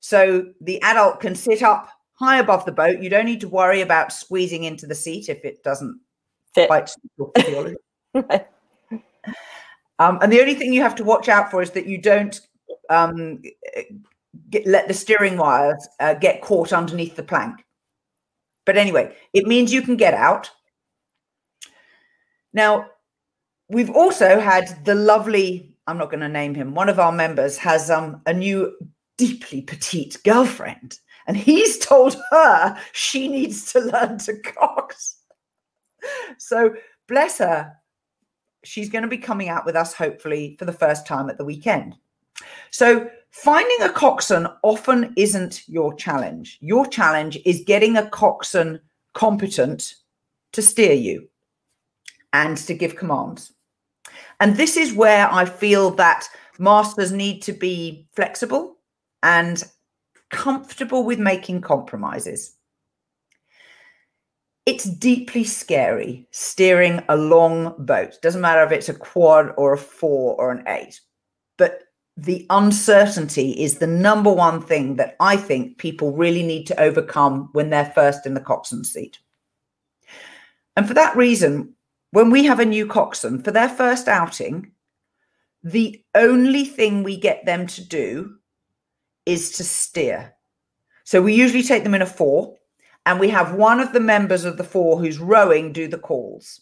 So 0.00 0.46
the 0.60 0.82
adult 0.82 1.20
can 1.20 1.34
sit 1.34 1.62
up 1.62 1.88
high 2.14 2.38
above 2.38 2.64
the 2.64 2.72
boat. 2.72 3.00
You 3.02 3.08
don't 3.10 3.26
need 3.26 3.40
to 3.40 3.48
worry 3.48 3.80
about 3.80 4.12
squeezing 4.12 4.64
into 4.64 4.86
the 4.86 4.94
seat 4.94 5.28
if 5.28 5.44
it 5.44 5.62
doesn't 5.62 6.00
fit. 6.54 6.68
quite 6.68 6.90
physiology. 7.36 7.76
Um, 9.98 10.18
and 10.20 10.32
the 10.32 10.40
only 10.40 10.54
thing 10.54 10.72
you 10.72 10.82
have 10.82 10.94
to 10.96 11.04
watch 11.04 11.28
out 11.28 11.50
for 11.50 11.62
is 11.62 11.70
that 11.72 11.86
you 11.86 11.98
don't 11.98 12.40
um, 12.90 13.42
get, 14.50 14.66
let 14.66 14.88
the 14.88 14.94
steering 14.94 15.36
wires 15.36 15.88
uh, 16.00 16.14
get 16.14 16.42
caught 16.42 16.72
underneath 16.72 17.16
the 17.16 17.22
plank. 17.22 17.64
But 18.66 18.76
anyway, 18.76 19.14
it 19.32 19.46
means 19.46 19.72
you 19.72 19.82
can 19.82 19.96
get 19.96 20.14
out. 20.14 20.50
Now, 22.52 22.86
we've 23.68 23.90
also 23.90 24.40
had 24.40 24.84
the 24.84 24.94
lovely, 24.94 25.74
I'm 25.86 25.98
not 25.98 26.10
going 26.10 26.20
to 26.20 26.28
name 26.28 26.54
him, 26.54 26.74
one 26.74 26.88
of 26.88 26.98
our 26.98 27.12
members 27.12 27.56
has 27.58 27.90
um, 27.90 28.20
a 28.26 28.32
new 28.32 28.76
deeply 29.16 29.62
petite 29.62 30.18
girlfriend. 30.24 30.98
And 31.26 31.36
he's 31.36 31.78
told 31.78 32.16
her 32.30 32.78
she 32.92 33.28
needs 33.28 33.72
to 33.72 33.80
learn 33.80 34.18
to 34.18 34.38
cox. 34.42 35.16
So 36.38 36.74
bless 37.08 37.38
her, 37.38 37.72
she's 38.66 38.90
going 38.90 39.02
to 39.02 39.08
be 39.08 39.18
coming 39.18 39.48
out 39.48 39.64
with 39.64 39.76
us 39.76 39.94
hopefully 39.94 40.56
for 40.58 40.64
the 40.64 40.72
first 40.72 41.06
time 41.06 41.30
at 41.30 41.38
the 41.38 41.44
weekend. 41.44 41.96
So, 42.70 43.08
finding 43.30 43.82
a 43.82 43.88
coxswain 43.88 44.46
often 44.62 45.14
isn't 45.16 45.68
your 45.68 45.94
challenge. 45.94 46.58
Your 46.60 46.86
challenge 46.86 47.38
is 47.44 47.64
getting 47.66 47.96
a 47.96 48.10
coxswain 48.10 48.80
competent 49.14 49.94
to 50.52 50.62
steer 50.62 50.92
you 50.92 51.28
and 52.32 52.56
to 52.58 52.74
give 52.74 52.96
commands. 52.96 53.52
And 54.40 54.56
this 54.56 54.76
is 54.76 54.92
where 54.92 55.32
I 55.32 55.46
feel 55.46 55.90
that 55.92 56.28
masters 56.58 57.12
need 57.12 57.40
to 57.42 57.52
be 57.52 58.06
flexible 58.14 58.76
and 59.22 59.62
comfortable 60.30 61.04
with 61.04 61.18
making 61.18 61.62
compromises. 61.62 62.55
It's 64.66 64.84
deeply 64.84 65.44
scary 65.44 66.26
steering 66.32 67.00
a 67.08 67.16
long 67.16 67.74
boat. 67.78 68.20
Doesn't 68.20 68.40
matter 68.40 68.64
if 68.64 68.72
it's 68.72 68.88
a 68.88 68.94
quad 68.94 69.54
or 69.56 69.72
a 69.72 69.78
four 69.78 70.34
or 70.40 70.50
an 70.50 70.64
eight. 70.66 71.00
But 71.56 71.84
the 72.16 72.46
uncertainty 72.50 73.52
is 73.52 73.78
the 73.78 73.86
number 73.86 74.32
one 74.32 74.60
thing 74.60 74.96
that 74.96 75.14
I 75.20 75.36
think 75.36 75.78
people 75.78 76.16
really 76.16 76.42
need 76.42 76.66
to 76.66 76.80
overcome 76.80 77.50
when 77.52 77.70
they're 77.70 77.92
first 77.94 78.26
in 78.26 78.34
the 78.34 78.40
coxswain 78.40 78.82
seat. 78.82 79.18
And 80.76 80.88
for 80.88 80.94
that 80.94 81.16
reason, 81.16 81.74
when 82.10 82.30
we 82.30 82.44
have 82.44 82.58
a 82.58 82.64
new 82.64 82.86
coxswain 82.86 83.42
for 83.42 83.52
their 83.52 83.68
first 83.68 84.08
outing, 84.08 84.72
the 85.62 86.02
only 86.14 86.64
thing 86.64 87.02
we 87.02 87.16
get 87.16 87.44
them 87.46 87.66
to 87.68 87.84
do 87.84 88.36
is 89.26 89.52
to 89.52 89.64
steer. 89.64 90.34
So 91.04 91.22
we 91.22 91.34
usually 91.34 91.62
take 91.62 91.84
them 91.84 91.94
in 91.94 92.02
a 92.02 92.06
four 92.06 92.56
and 93.06 93.20
we 93.20 93.28
have 93.28 93.54
one 93.54 93.78
of 93.80 93.92
the 93.92 94.00
members 94.00 94.44
of 94.44 94.56
the 94.56 94.64
four 94.64 94.98
who's 94.98 95.18
rowing 95.18 95.72
do 95.72 95.86
the 95.86 95.96
calls. 95.96 96.60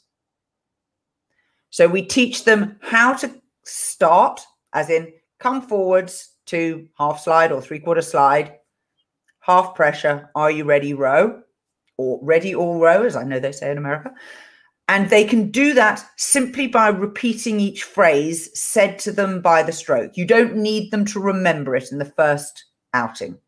So 1.71 1.89
we 1.89 2.03
teach 2.03 2.45
them 2.45 2.79
how 2.83 3.15
to 3.15 3.43
start, 3.65 4.43
as 4.75 4.91
in 4.91 5.13
come 5.41 5.63
forwards 5.63 6.29
to 6.47 6.87
half 6.99 7.21
slide 7.21 7.51
or 7.51 7.63
three 7.63 7.81
quarter 7.81 8.03
slide, 8.03 8.59
half 9.41 9.75
pressure, 9.75 10.31
are 10.35 10.51
you 10.51 10.65
ready, 10.65 10.93
row, 10.93 11.43
or 11.97 12.21
ready 12.23 12.55
all 12.55 12.79
row, 12.79 13.03
as 13.03 13.17
I 13.17 13.25
know 13.25 13.41
they 13.41 13.51
say 13.51 13.71
in 13.71 13.79
America. 13.79 14.13
And 14.87 15.09
they 15.09 15.25
can 15.25 15.51
do 15.51 15.73
that 15.73 16.05
simply 16.17 16.67
by 16.67 16.89
repeating 16.89 17.59
each 17.59 17.85
phrase 17.85 18.51
said 18.59 18.99
to 19.01 19.13
them 19.13 19.41
by 19.41 19.63
the 19.63 19.73
stroke. 19.73 20.19
You 20.19 20.27
don't 20.27 20.57
need 20.57 20.91
them 20.91 21.07
to 21.07 21.21
remember 21.21 21.75
it 21.75 21.91
in 21.91 21.97
the 21.97 22.05
first 22.05 22.67
outing. 22.93 23.39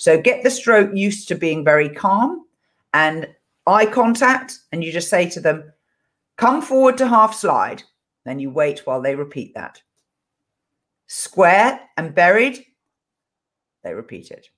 So 0.00 0.18
get 0.18 0.42
the 0.42 0.50
stroke 0.50 0.92
used 0.94 1.28
to 1.28 1.34
being 1.34 1.62
very 1.62 1.90
calm 1.90 2.46
and 2.94 3.28
eye 3.66 3.84
contact, 3.84 4.60
and 4.72 4.82
you 4.82 4.92
just 4.92 5.10
say 5.10 5.28
to 5.28 5.40
them, 5.40 5.74
come 6.38 6.62
forward 6.62 6.96
to 6.96 7.06
half 7.06 7.34
slide. 7.34 7.82
Then 8.24 8.38
you 8.38 8.48
wait 8.48 8.86
while 8.86 9.02
they 9.02 9.14
repeat 9.14 9.52
that. 9.56 9.82
Square 11.06 11.80
and 11.98 12.14
buried, 12.14 12.64
they 13.84 13.92
repeat 13.92 14.30
it. 14.30 14.48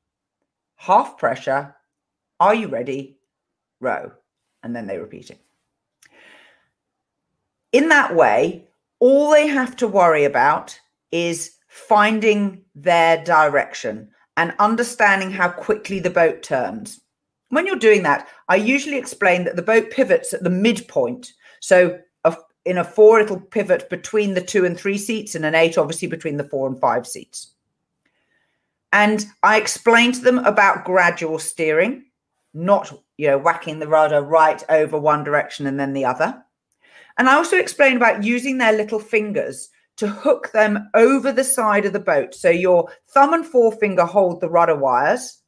Half 0.77 1.19
pressure, 1.19 1.75
are 2.39 2.55
you 2.55 2.69
ready? 2.69 3.19
Row, 3.81 4.13
and 4.63 4.77
then 4.77 4.87
they 4.87 4.99
repeat 4.99 5.31
it. 5.31 5.41
In 7.73 7.89
that 7.89 8.15
way, 8.15 8.69
all 9.01 9.33
they 9.33 9.49
have 9.49 9.75
to 9.79 9.89
worry 9.89 10.23
about 10.23 10.79
is 11.11 11.57
finding 11.67 12.63
their 12.77 13.25
direction 13.25 14.09
and 14.37 14.55
understanding 14.59 15.31
how 15.31 15.49
quickly 15.49 15.99
the 15.99 16.11
boat 16.11 16.43
turns. 16.43 17.01
When 17.51 17.67
you're 17.67 17.77
doing 17.77 18.03
that, 18.05 18.29
I 18.49 18.57
usually 18.57 18.97
explain 18.97 19.45
that 19.45 19.57
the 19.57 19.63
boat 19.63 19.91
pivots 19.91 20.33
at 20.33 20.43
the 20.43 20.51
midpoint. 20.51 21.33
So 21.61 21.99
a, 22.25 22.37
in 22.65 22.79
a 22.79 22.85
four, 22.85 23.21
it'll 23.21 23.41
pivot 23.41 23.91
between 23.91 24.35
the 24.35 24.41
two 24.41 24.65
and 24.65 24.79
three 24.79 24.99
seats, 24.99 25.35
and 25.35 25.45
an 25.45 25.55
eight, 25.55 25.77
obviously, 25.77 26.09
between 26.09 26.39
the 26.39 26.45
four 26.45 26.67
and 26.67 26.81
five 26.81 27.07
seats. 27.07 27.53
And 28.93 29.27
I 29.43 29.59
explain 29.59 30.13
to 30.13 30.21
them 30.21 30.39
about 30.39 30.85
gradual 30.85 31.39
steering, 31.39 32.05
not 32.55 32.93
you 33.17 33.27
know 33.27 33.39
whacking 33.39 33.79
the 33.79 33.89
rudder 33.89 34.23
right 34.23 34.63
over 34.69 34.99
one 34.99 35.25
direction 35.25 35.67
and 35.67 35.79
then 35.79 35.93
the 35.93 36.05
other. 36.05 36.43
And 37.19 37.29
I 37.29 37.35
also 37.35 37.57
explain 37.59 37.97
about 37.97 38.25
using 38.25 38.59
their 38.59 38.73
little 38.73 38.99
fingers 38.99 39.69
to 40.03 40.09
hook 40.09 40.51
them 40.51 40.91
over 40.95 41.31
the 41.31 41.45
side 41.45 41.85
of 41.85 41.93
the 41.93 42.01
boat. 42.01 42.35
So 42.35 42.51
your 42.51 42.91
thumb 43.15 43.35
and 43.35 43.47
forefinger 43.47 44.05
hold 44.05 44.41
the 44.41 44.51
rudder 44.51 44.75
wires, 44.75 45.39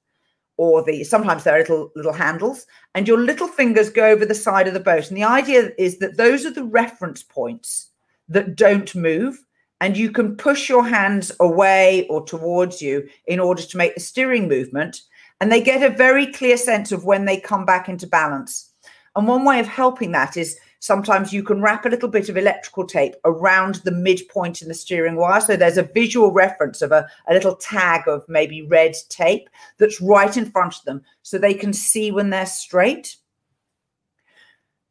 or 0.57 0.85
the 0.85 1.03
sometimes 1.03 1.43
they're 1.43 1.59
little 1.59 1.91
little 1.97 2.13
handles, 2.13 2.65
and 2.95 3.09
your 3.09 3.19
little 3.19 3.49
fingers 3.49 3.91
go 3.91 4.07
over 4.07 4.25
the 4.25 4.33
side 4.33 4.69
of 4.69 4.75
the 4.75 4.79
boat. 4.79 5.09
And 5.09 5.17
the 5.17 5.25
idea 5.25 5.73
is 5.77 5.99
that 5.99 6.17
those 6.17 6.47
are 6.47 6.53
the 6.53 6.63
reference 6.63 7.25
points 7.25 7.91
that 8.29 8.55
don't 8.55 8.95
move, 8.95 9.37
and 9.81 9.97
you 9.97 10.13
can 10.13 10.37
push 10.37 10.69
your 10.69 10.87
hands 10.87 11.33
away 11.41 12.07
or 12.07 12.25
towards 12.25 12.81
you 12.81 13.09
in 13.27 13.41
order 13.41 13.63
to 13.63 13.77
make 13.77 13.95
the 13.95 14.01
steering 14.01 14.47
movement. 14.47 15.01
And 15.41 15.51
they 15.51 15.61
get 15.61 15.83
a 15.83 15.97
very 15.97 16.29
clear 16.29 16.57
sense 16.57 16.93
of 16.93 17.05
when 17.05 17.25
they 17.25 17.41
come 17.41 17.67
back 17.67 17.89
into 17.89 18.07
balance. 18.07 18.71
And 19.17 19.27
one 19.27 19.45
way 19.45 19.59
of 19.59 19.67
helping 19.67 20.13
that 20.13 20.37
is 20.37 20.57
sometimes 20.85 21.33
you 21.33 21.43
can 21.43 21.62
wrap 21.62 21.87
a 21.87 21.88
little 21.88 22.11
bit 22.11 22.29
of 22.29 22.37
electrical 22.37 22.87
tape 22.87 23.14
around 23.25 23.76
the 23.76 23.91
midpoint 23.91 24.61
in 24.61 24.69
the 24.69 24.75
steering 24.75 25.17
wire. 25.17 25.41
So 25.41 25.57
there's 25.57 25.79
a 25.79 25.83
visual 25.95 26.31
reference 26.31 26.83
of 26.83 26.93
a, 26.93 27.09
a, 27.26 27.33
little 27.33 27.57
tag 27.57 28.07
of 28.07 28.23
maybe 28.29 28.61
red 28.61 28.95
tape 29.09 29.49
that's 29.79 30.03
right 30.03 30.37
in 30.37 30.50
front 30.50 30.76
of 30.76 30.85
them 30.85 31.00
so 31.23 31.38
they 31.38 31.55
can 31.55 31.73
see 31.73 32.11
when 32.11 32.29
they're 32.29 32.45
straight. 32.45 33.17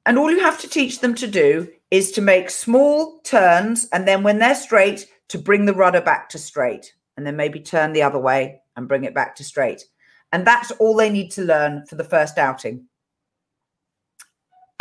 And 0.07 0.17
all 0.17 0.31
you 0.31 0.39
have 0.39 0.59
to 0.61 0.67
teach 0.67 0.99
them 0.99 1.13
to 1.13 1.27
do 1.27 1.67
is 1.91 2.11
to 2.13 2.21
make 2.21 2.49
small 2.49 3.19
turns. 3.19 3.87
And 3.93 4.07
then 4.07 4.23
when 4.23 4.39
they're 4.39 4.55
straight, 4.55 5.07
to 5.27 5.37
bring 5.37 5.65
the 5.65 5.75
rudder 5.75 6.01
back 6.01 6.27
to 6.29 6.39
straight. 6.39 6.95
And 7.17 7.27
then 7.27 7.35
maybe 7.35 7.59
turn 7.59 7.93
the 7.93 8.01
other 8.01 8.19
way 8.19 8.61
and 8.75 8.87
bring 8.87 9.03
it 9.03 9.13
back 9.13 9.35
to 9.35 9.43
straight. 9.43 9.83
And 10.31 10.47
that's 10.47 10.71
all 10.71 10.95
they 10.95 11.11
need 11.11 11.29
to 11.33 11.43
learn 11.43 11.85
for 11.85 11.93
the 11.93 12.03
first 12.03 12.39
outing 12.39 12.87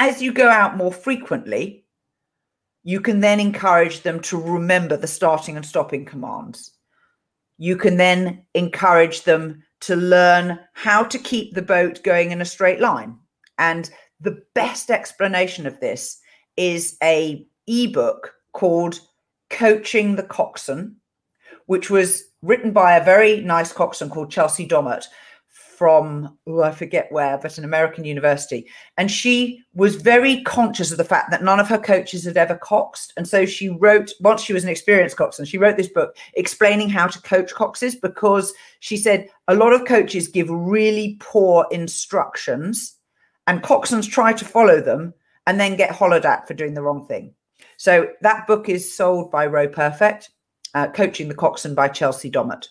as 0.02 0.21
you 0.21 0.32
go 0.32 0.49
out 0.49 0.76
more 0.76 0.92
frequently, 0.92 1.85
you 2.82 3.00
can 3.00 3.21
then 3.21 3.38
encourage 3.38 4.00
them 4.00 4.18
to 4.18 4.37
remember 4.37 4.97
the 4.97 5.06
starting 5.06 5.54
and 5.56 5.64
stopping 5.64 6.04
commands. 6.04 6.73
you 7.59 7.76
can 7.76 7.97
then 7.97 8.44
encourage 8.54 9.23
them 9.23 9.62
to 9.78 9.94
learn 9.94 10.59
how 10.73 11.04
to 11.04 11.18
keep 11.18 11.54
the 11.54 11.62
boat 11.62 12.02
going 12.02 12.32
in 12.32 12.40
a 12.40 12.44
straight 12.44 12.80
line. 12.80 13.16
And 13.59 13.88
the 14.21 14.42
best 14.54 14.90
explanation 14.90 15.64
of 15.66 15.78
this 15.78 16.18
is 16.56 16.97
a 17.02 17.47
ebook 17.68 18.35
called 18.52 18.99
Coaching 19.50 20.16
the 20.16 20.25
Coxswain, 20.25 20.97
which 21.66 21.88
was 21.88 22.25
written 22.42 22.73
by 22.73 22.97
a 22.97 23.04
very 23.04 23.40
nice 23.42 23.73
coxswain 23.73 24.11
called 24.11 24.32
Chelsea 24.32 24.66
Dommett 24.66 25.06
from 25.76 26.37
oh, 26.47 26.62
I 26.62 26.71
forget 26.71 27.11
where, 27.11 27.38
but 27.38 27.59
an 27.59 27.64
American 27.64 28.05
university. 28.05 28.69
And 28.97 29.11
she 29.11 29.62
was 29.75 29.97
very 29.97 30.43
conscious 30.43 30.91
of 30.91 30.99
the 30.99 31.05
fact 31.05 31.31
that 31.31 31.43
none 31.43 31.61
of 31.61 31.69
her 31.69 31.79
coaches 31.79 32.25
had 32.25 32.37
ever 32.37 32.57
coxed. 32.57 33.12
And 33.17 33.26
so 33.26 33.47
she 33.47 33.69
wrote, 33.69 34.11
once 34.21 34.43
she 34.43 34.52
was 34.52 34.64
an 34.64 34.71
experienced 34.71 35.17
coxswain, 35.17 35.47
she 35.47 35.59
wrote 35.59 35.76
this 35.76 35.88
book 35.88 36.17
explaining 36.35 36.88
how 36.88 37.07
to 37.07 37.23
coach 37.23 37.52
coxes 37.52 37.97
because 37.97 38.52
she 38.81 38.97
said 38.97 39.29
a 39.49 39.55
lot 39.55 39.73
of 39.73 39.87
coaches 39.87 40.29
give 40.29 40.50
really 40.50 41.17
poor 41.21 41.67
instructions 41.71 42.97
and 43.47 43.62
coxswains 43.62 44.09
try 44.09 44.33
to 44.33 44.45
follow 44.45 44.81
them 44.81 45.14
and 45.47 45.59
then 45.59 45.76
get 45.76 45.91
hollered 45.91 46.26
at 46.26 46.47
for 46.47 46.55
doing 46.55 46.75
the 46.75 46.83
wrong 46.83 47.07
thing. 47.07 47.35
So 47.76 48.09
that 48.21 48.47
book 48.47 48.69
is 48.69 48.95
sold 48.95 49.31
by 49.31 49.47
Row 49.47 49.69
Perfect, 49.69 50.31
uh, 50.75 50.88
Coaching 50.88 51.29
the 51.29 51.35
Coxswain 51.35 51.75
by 51.75 51.88
Chelsea 51.88 52.31
Dommett. 52.31 52.69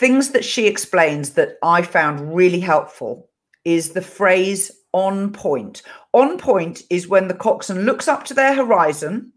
Things 0.00 0.30
that 0.30 0.46
she 0.46 0.66
explains 0.66 1.34
that 1.34 1.58
I 1.62 1.82
found 1.82 2.34
really 2.34 2.58
helpful 2.58 3.28
is 3.66 3.90
the 3.90 4.00
phrase 4.00 4.70
on 4.94 5.30
point. 5.30 5.82
On 6.14 6.38
point 6.38 6.80
is 6.88 7.06
when 7.06 7.28
the 7.28 7.34
coxswain 7.34 7.84
looks 7.84 8.08
up 8.08 8.24
to 8.24 8.32
their 8.32 8.54
horizon 8.54 9.34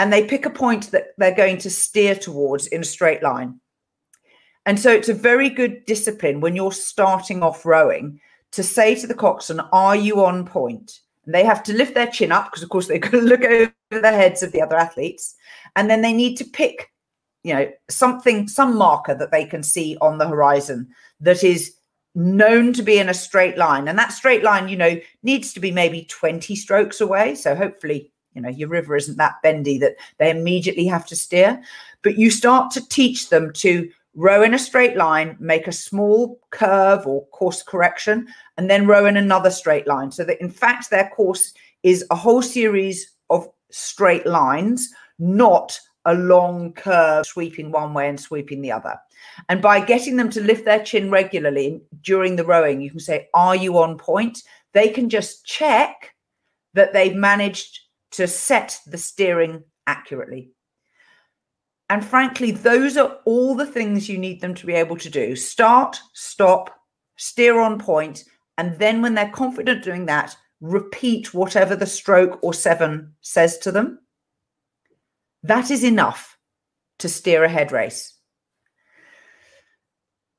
and 0.00 0.12
they 0.12 0.26
pick 0.26 0.44
a 0.44 0.50
point 0.50 0.90
that 0.90 1.10
they're 1.18 1.32
going 1.32 1.58
to 1.58 1.70
steer 1.70 2.16
towards 2.16 2.66
in 2.66 2.80
a 2.80 2.84
straight 2.84 3.22
line. 3.22 3.60
And 4.66 4.80
so 4.80 4.90
it's 4.90 5.08
a 5.08 5.14
very 5.14 5.48
good 5.48 5.84
discipline 5.86 6.40
when 6.40 6.56
you're 6.56 6.72
starting 6.72 7.44
off 7.44 7.64
rowing 7.64 8.18
to 8.50 8.64
say 8.64 8.96
to 8.96 9.06
the 9.06 9.14
coxswain, 9.14 9.60
Are 9.70 9.94
you 9.94 10.24
on 10.24 10.44
point? 10.44 10.98
And 11.26 11.32
they 11.32 11.44
have 11.44 11.62
to 11.62 11.74
lift 11.74 11.94
their 11.94 12.08
chin 12.08 12.32
up 12.32 12.46
because, 12.46 12.64
of 12.64 12.70
course, 12.70 12.88
they've 12.88 13.00
to 13.00 13.20
look 13.20 13.44
over 13.44 13.72
the 13.88 14.10
heads 14.10 14.42
of 14.42 14.50
the 14.50 14.62
other 14.62 14.76
athletes. 14.76 15.36
And 15.76 15.88
then 15.88 16.02
they 16.02 16.12
need 16.12 16.38
to 16.38 16.44
pick, 16.44 16.91
you 17.42 17.54
know, 17.54 17.70
something, 17.88 18.48
some 18.48 18.76
marker 18.76 19.14
that 19.14 19.30
they 19.30 19.44
can 19.44 19.62
see 19.62 19.96
on 20.00 20.18
the 20.18 20.28
horizon 20.28 20.88
that 21.20 21.42
is 21.42 21.74
known 22.14 22.72
to 22.74 22.82
be 22.82 22.98
in 22.98 23.08
a 23.08 23.14
straight 23.14 23.56
line. 23.56 23.88
And 23.88 23.98
that 23.98 24.12
straight 24.12 24.42
line, 24.42 24.68
you 24.68 24.76
know, 24.76 24.98
needs 25.22 25.52
to 25.54 25.60
be 25.60 25.70
maybe 25.70 26.06
20 26.10 26.54
strokes 26.54 27.00
away. 27.00 27.34
So 27.34 27.54
hopefully, 27.54 28.12
you 28.34 28.42
know, 28.42 28.48
your 28.48 28.68
river 28.68 28.96
isn't 28.96 29.16
that 29.16 29.42
bendy 29.42 29.78
that 29.78 29.96
they 30.18 30.30
immediately 30.30 30.86
have 30.86 31.06
to 31.06 31.16
steer. 31.16 31.62
But 32.02 32.18
you 32.18 32.30
start 32.30 32.70
to 32.72 32.88
teach 32.88 33.28
them 33.28 33.52
to 33.54 33.90
row 34.14 34.42
in 34.42 34.54
a 34.54 34.58
straight 34.58 34.96
line, 34.96 35.36
make 35.40 35.66
a 35.66 35.72
small 35.72 36.38
curve 36.50 37.06
or 37.06 37.26
course 37.28 37.62
correction, 37.62 38.28
and 38.58 38.70
then 38.70 38.86
row 38.86 39.06
in 39.06 39.16
another 39.16 39.50
straight 39.50 39.86
line. 39.86 40.10
So 40.10 40.24
that 40.24 40.40
in 40.40 40.50
fact, 40.50 40.90
their 40.90 41.08
course 41.10 41.54
is 41.82 42.04
a 42.10 42.16
whole 42.16 42.42
series 42.42 43.10
of 43.30 43.48
straight 43.70 44.26
lines, 44.26 44.90
not 45.18 45.78
a 46.04 46.14
long 46.14 46.72
curve 46.72 47.26
sweeping 47.26 47.70
one 47.70 47.94
way 47.94 48.08
and 48.08 48.18
sweeping 48.18 48.60
the 48.60 48.72
other. 48.72 48.98
And 49.48 49.62
by 49.62 49.80
getting 49.80 50.16
them 50.16 50.30
to 50.30 50.42
lift 50.42 50.64
their 50.64 50.82
chin 50.82 51.10
regularly 51.10 51.82
during 52.02 52.36
the 52.36 52.44
rowing, 52.44 52.80
you 52.80 52.90
can 52.90 53.00
say, 53.00 53.28
Are 53.34 53.56
you 53.56 53.78
on 53.78 53.98
point? 53.98 54.42
They 54.72 54.88
can 54.88 55.08
just 55.08 55.44
check 55.44 56.14
that 56.74 56.92
they've 56.92 57.14
managed 57.14 57.80
to 58.12 58.26
set 58.26 58.80
the 58.86 58.98
steering 58.98 59.62
accurately. 59.86 60.50
And 61.90 62.04
frankly, 62.04 62.52
those 62.52 62.96
are 62.96 63.18
all 63.26 63.54
the 63.54 63.66
things 63.66 64.08
you 64.08 64.16
need 64.16 64.40
them 64.40 64.54
to 64.54 64.66
be 64.66 64.72
able 64.72 64.96
to 64.96 65.10
do 65.10 65.36
start, 65.36 66.00
stop, 66.14 66.74
steer 67.16 67.60
on 67.60 67.78
point, 67.78 68.24
and 68.58 68.78
then 68.78 69.02
when 69.02 69.14
they're 69.14 69.30
confident 69.30 69.84
doing 69.84 70.06
that, 70.06 70.36
repeat 70.60 71.34
whatever 71.34 71.76
the 71.76 71.86
stroke 71.86 72.38
or 72.42 72.54
seven 72.54 73.12
says 73.20 73.58
to 73.58 73.72
them. 73.72 73.98
That 75.42 75.70
is 75.70 75.82
enough 75.82 76.38
to 76.98 77.08
steer 77.08 77.44
a 77.44 77.48
head 77.48 77.72
race. 77.72 78.14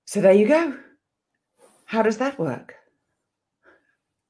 So 0.06 0.22
there 0.22 0.34
you 0.34 0.48
go. 0.48 0.78
How 1.86 2.02
does 2.02 2.18
that 2.18 2.40
work? 2.40 2.76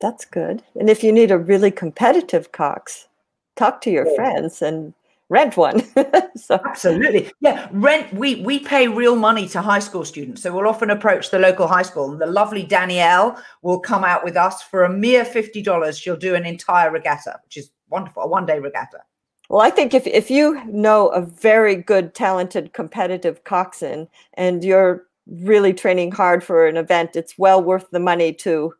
That's 0.01 0.25
good. 0.25 0.63
And 0.75 0.89
if 0.89 1.03
you 1.03 1.11
need 1.11 1.31
a 1.31 1.37
really 1.37 1.71
competitive 1.71 2.51
cox, 2.51 3.07
talk 3.55 3.81
to 3.81 3.91
your 3.91 4.07
yeah. 4.07 4.15
friends 4.15 4.61
and 4.61 4.93
rent 5.29 5.55
one. 5.55 5.83
so 6.35 6.59
absolutely, 6.65 7.31
yeah. 7.39 7.69
Rent. 7.71 8.13
We 8.13 8.41
we 8.43 8.59
pay 8.59 8.87
real 8.87 9.15
money 9.15 9.47
to 9.49 9.61
high 9.61 9.79
school 9.79 10.03
students, 10.03 10.41
so 10.41 10.53
we'll 10.53 10.67
often 10.67 10.89
approach 10.89 11.31
the 11.31 11.39
local 11.39 11.67
high 11.67 11.83
school, 11.83 12.11
and 12.11 12.19
the 12.19 12.25
lovely 12.25 12.63
Danielle 12.63 13.41
will 13.61 13.79
come 13.79 14.03
out 14.03 14.23
with 14.23 14.35
us 14.35 14.61
for 14.61 14.83
a 14.83 14.89
mere 14.89 15.23
fifty 15.23 15.61
dollars. 15.61 15.97
She'll 15.97 16.17
do 16.17 16.35
an 16.35 16.45
entire 16.45 16.91
regatta, 16.91 17.39
which 17.45 17.57
is 17.57 17.71
wonderful, 17.89 18.23
a 18.23 18.27
one 18.27 18.45
day 18.45 18.59
regatta. 18.59 18.99
Well, 19.49 19.61
I 19.61 19.69
think 19.69 19.93
if 19.93 20.07
if 20.07 20.31
you 20.31 20.63
know 20.65 21.09
a 21.09 21.21
very 21.21 21.75
good, 21.75 22.13
talented, 22.15 22.73
competitive 22.73 23.43
coxswain, 23.43 24.07
and 24.35 24.63
you're 24.63 25.05
really 25.27 25.73
training 25.73 26.11
hard 26.11 26.43
for 26.43 26.67
an 26.67 26.77
event, 26.77 27.15
it's 27.15 27.37
well 27.37 27.61
worth 27.61 27.89
the 27.91 27.99
money 27.99 28.33
to 28.33 28.73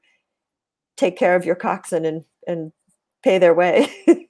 take 0.98 1.18
care 1.18 1.36
of 1.36 1.46
your 1.46 1.56
coxswain 1.56 2.06
and 2.06 2.26
and 2.48 2.72
pay 3.24 3.38
their 3.38 3.54
way. 3.54 3.88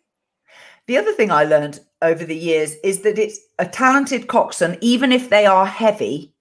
the 0.88 0.98
other 0.98 1.14
thing 1.14 1.32
I 1.32 1.44
learned 1.44 1.80
over 2.02 2.26
the 2.26 2.36
years 2.36 2.76
is 2.84 3.02
that 3.02 3.18
it's 3.18 3.40
a 3.60 3.66
talented 3.66 4.28
coxswain, 4.28 4.78
even 4.82 5.12
if 5.12 5.30
they 5.30 5.46
are 5.46 5.66
heavy, 5.66 6.34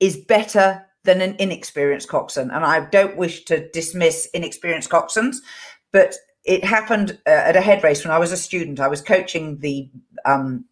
is 0.00 0.16
better 0.16 0.84
than 1.04 1.20
an 1.20 1.36
inexperienced 1.38 2.08
coxswain. 2.08 2.50
And 2.50 2.64
I 2.64 2.86
don't 2.86 3.16
wish 3.16 3.44
to 3.46 3.68
dismiss 3.70 4.26
inexperienced 4.34 4.90
coxswains, 4.90 5.36
but 5.92 6.14
it 6.44 6.64
happened 6.64 7.18
uh, 7.26 7.30
at 7.30 7.56
a 7.56 7.60
head 7.60 7.82
race 7.84 8.04
when 8.04 8.12
I 8.12 8.18
was 8.18 8.32
a 8.32 8.36
student. 8.36 8.80
I 8.80 8.88
was 8.88 9.00
coaching 9.00 9.58
the 9.58 9.88
um, 10.24 10.64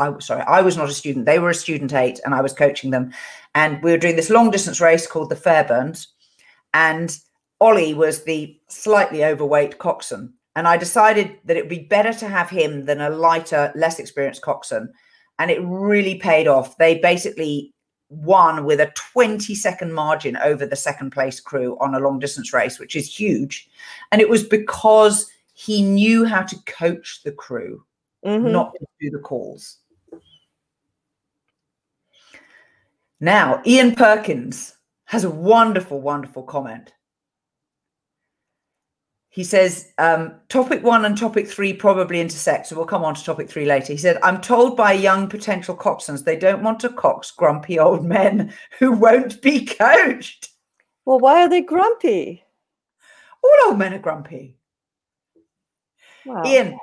I 0.00 0.18
sorry, 0.18 0.42
I 0.42 0.62
was 0.62 0.76
not 0.76 0.88
a 0.88 0.94
student. 0.94 1.26
They 1.26 1.38
were 1.38 1.50
a 1.50 1.54
student 1.54 1.92
eight, 1.92 2.20
and 2.24 2.34
I 2.34 2.40
was 2.40 2.52
coaching 2.52 2.90
them. 2.90 3.12
And 3.54 3.82
we 3.82 3.90
were 3.90 3.98
doing 3.98 4.16
this 4.16 4.30
long 4.30 4.50
distance 4.50 4.80
race 4.80 5.06
called 5.06 5.30
the 5.30 5.36
Fairbairns. 5.36 6.08
And 6.72 7.16
Ollie 7.60 7.94
was 7.94 8.24
the 8.24 8.58
slightly 8.68 9.24
overweight 9.24 9.78
coxswain. 9.78 10.32
And 10.56 10.66
I 10.66 10.76
decided 10.76 11.38
that 11.44 11.56
it 11.56 11.62
would 11.62 11.68
be 11.68 11.86
better 11.90 12.12
to 12.14 12.28
have 12.28 12.50
him 12.50 12.86
than 12.86 13.00
a 13.00 13.10
lighter, 13.10 13.72
less 13.74 13.98
experienced 13.98 14.42
coxswain. 14.42 14.88
And 15.38 15.50
it 15.50 15.60
really 15.62 16.16
paid 16.16 16.48
off. 16.48 16.76
They 16.78 16.98
basically 16.98 17.74
won 18.10 18.64
with 18.64 18.80
a 18.80 18.92
20 18.94 19.54
second 19.54 19.94
margin 19.94 20.36
over 20.38 20.66
the 20.66 20.76
second 20.76 21.10
place 21.10 21.40
crew 21.40 21.78
on 21.80 21.94
a 21.94 22.00
long 22.00 22.18
distance 22.18 22.52
race, 22.52 22.78
which 22.78 22.96
is 22.96 23.12
huge. 23.12 23.68
And 24.12 24.20
it 24.20 24.28
was 24.28 24.44
because 24.44 25.30
he 25.54 25.82
knew 25.82 26.24
how 26.24 26.42
to 26.42 26.56
coach 26.66 27.22
the 27.24 27.32
crew, 27.32 27.84
mm-hmm. 28.24 28.50
not 28.50 28.74
to 28.74 28.86
do 29.00 29.10
the 29.10 29.18
calls. 29.18 29.78
Now, 33.20 33.62
Ian 33.66 33.94
Perkins 33.94 34.76
has 35.04 35.24
a 35.24 35.30
wonderful, 35.30 36.00
wonderful 36.00 36.42
comment 36.42 36.92
he 39.32 39.44
says 39.44 39.92
um, 39.98 40.34
topic 40.48 40.82
one 40.82 41.04
and 41.04 41.16
topic 41.16 41.46
three 41.48 41.72
probably 41.72 42.20
intersect 42.20 42.66
so 42.66 42.76
we'll 42.76 42.84
come 42.84 43.04
on 43.04 43.14
to 43.14 43.24
topic 43.24 43.48
three 43.48 43.64
later. 43.64 43.92
He 43.92 43.98
said 43.98 44.18
i'm 44.22 44.40
told 44.40 44.76
by 44.76 44.92
young 44.92 45.28
potential 45.28 45.76
coxswains 45.76 46.24
they 46.24 46.36
don't 46.36 46.62
want 46.62 46.80
to 46.80 46.88
cox 46.90 47.30
grumpy 47.30 47.78
old 47.78 48.04
men 48.04 48.52
who 48.78 48.92
won't 48.92 49.40
be 49.40 49.64
coached. 49.64 50.48
Well 51.04 51.20
why 51.20 51.42
are 51.42 51.48
they 51.48 51.62
grumpy? 51.62 52.44
All 53.42 53.70
old 53.70 53.78
men 53.78 53.94
are 53.94 53.98
grumpy. 53.98 54.56
Wow. 56.26 56.42
ian 56.44 56.78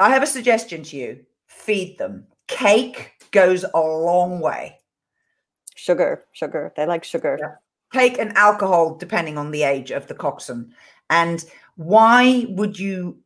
i 0.00 0.08
have 0.10 0.22
a 0.22 0.26
suggestion 0.26 0.82
to 0.84 0.96
you. 0.96 1.20
Feed 1.46 1.98
them. 1.98 2.26
Cake 2.48 3.12
goes 3.30 3.64
a 3.74 3.78
long 3.78 4.40
way. 4.40 4.80
Sugar 5.76 6.24
sugar. 6.32 6.72
They 6.74 6.86
like 6.86 7.04
sugar. 7.04 7.38
Yeah. 7.38 8.00
cake 8.00 8.18
and 8.18 8.36
alcohol 8.36 8.96
depending 8.96 9.36
on 9.36 9.50
the 9.50 9.62
age 9.62 9.90
of 9.90 10.06
the 10.06 10.14
coxswain. 10.14 10.72
And 11.10 11.44
why 11.76 12.46
would 12.50 12.78
you 12.78 13.18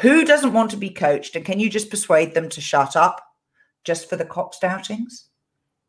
who 0.00 0.24
doesn't 0.24 0.52
want 0.52 0.70
to 0.70 0.76
be 0.76 0.90
coached 0.90 1.34
and 1.34 1.44
can 1.44 1.58
you 1.58 1.70
just 1.70 1.90
persuade 1.90 2.34
them 2.34 2.48
to 2.50 2.60
shut 2.60 2.94
up 2.94 3.24
just 3.84 4.08
for 4.08 4.16
the 4.16 4.24
cox 4.24 4.62
outings 4.62 5.28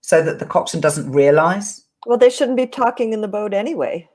so 0.02 0.23
that 0.23 0.39
the 0.39 0.45
coxswain 0.45 0.82
doesn't 0.82 1.12
realize? 1.12 1.86
Well 2.06 2.17
they 2.17 2.30
shouldn't 2.30 2.58
be 2.58 2.67
talking 2.67 3.13
in 3.13 3.21
the 3.21 3.28
boat 3.28 3.54
anyway. 3.54 4.08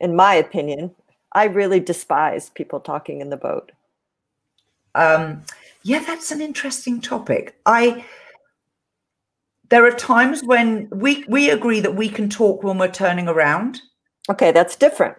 In 0.00 0.14
my 0.14 0.34
opinion 0.34 0.94
i 1.36 1.46
really 1.46 1.80
despise 1.80 2.50
people 2.50 2.78
talking 2.78 3.20
in 3.20 3.30
the 3.30 3.36
boat. 3.36 3.72
Um 4.94 5.42
yeah 5.82 6.02
that's 6.04 6.30
an 6.30 6.40
interesting 6.40 7.00
topic. 7.00 7.56
I 7.66 8.04
there 9.70 9.84
are 9.84 9.92
times 9.92 10.44
when 10.44 10.88
we 10.92 11.24
we 11.28 11.50
agree 11.50 11.80
that 11.80 11.96
we 11.96 12.08
can 12.08 12.28
talk 12.28 12.62
when 12.62 12.78
we're 12.78 12.90
turning 12.90 13.28
around 13.28 13.80
Okay, 14.30 14.52
that's 14.52 14.76
different. 14.76 15.16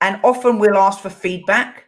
And 0.00 0.20
often 0.22 0.58
we'll 0.58 0.76
ask 0.76 1.00
for 1.00 1.10
feedback, 1.10 1.86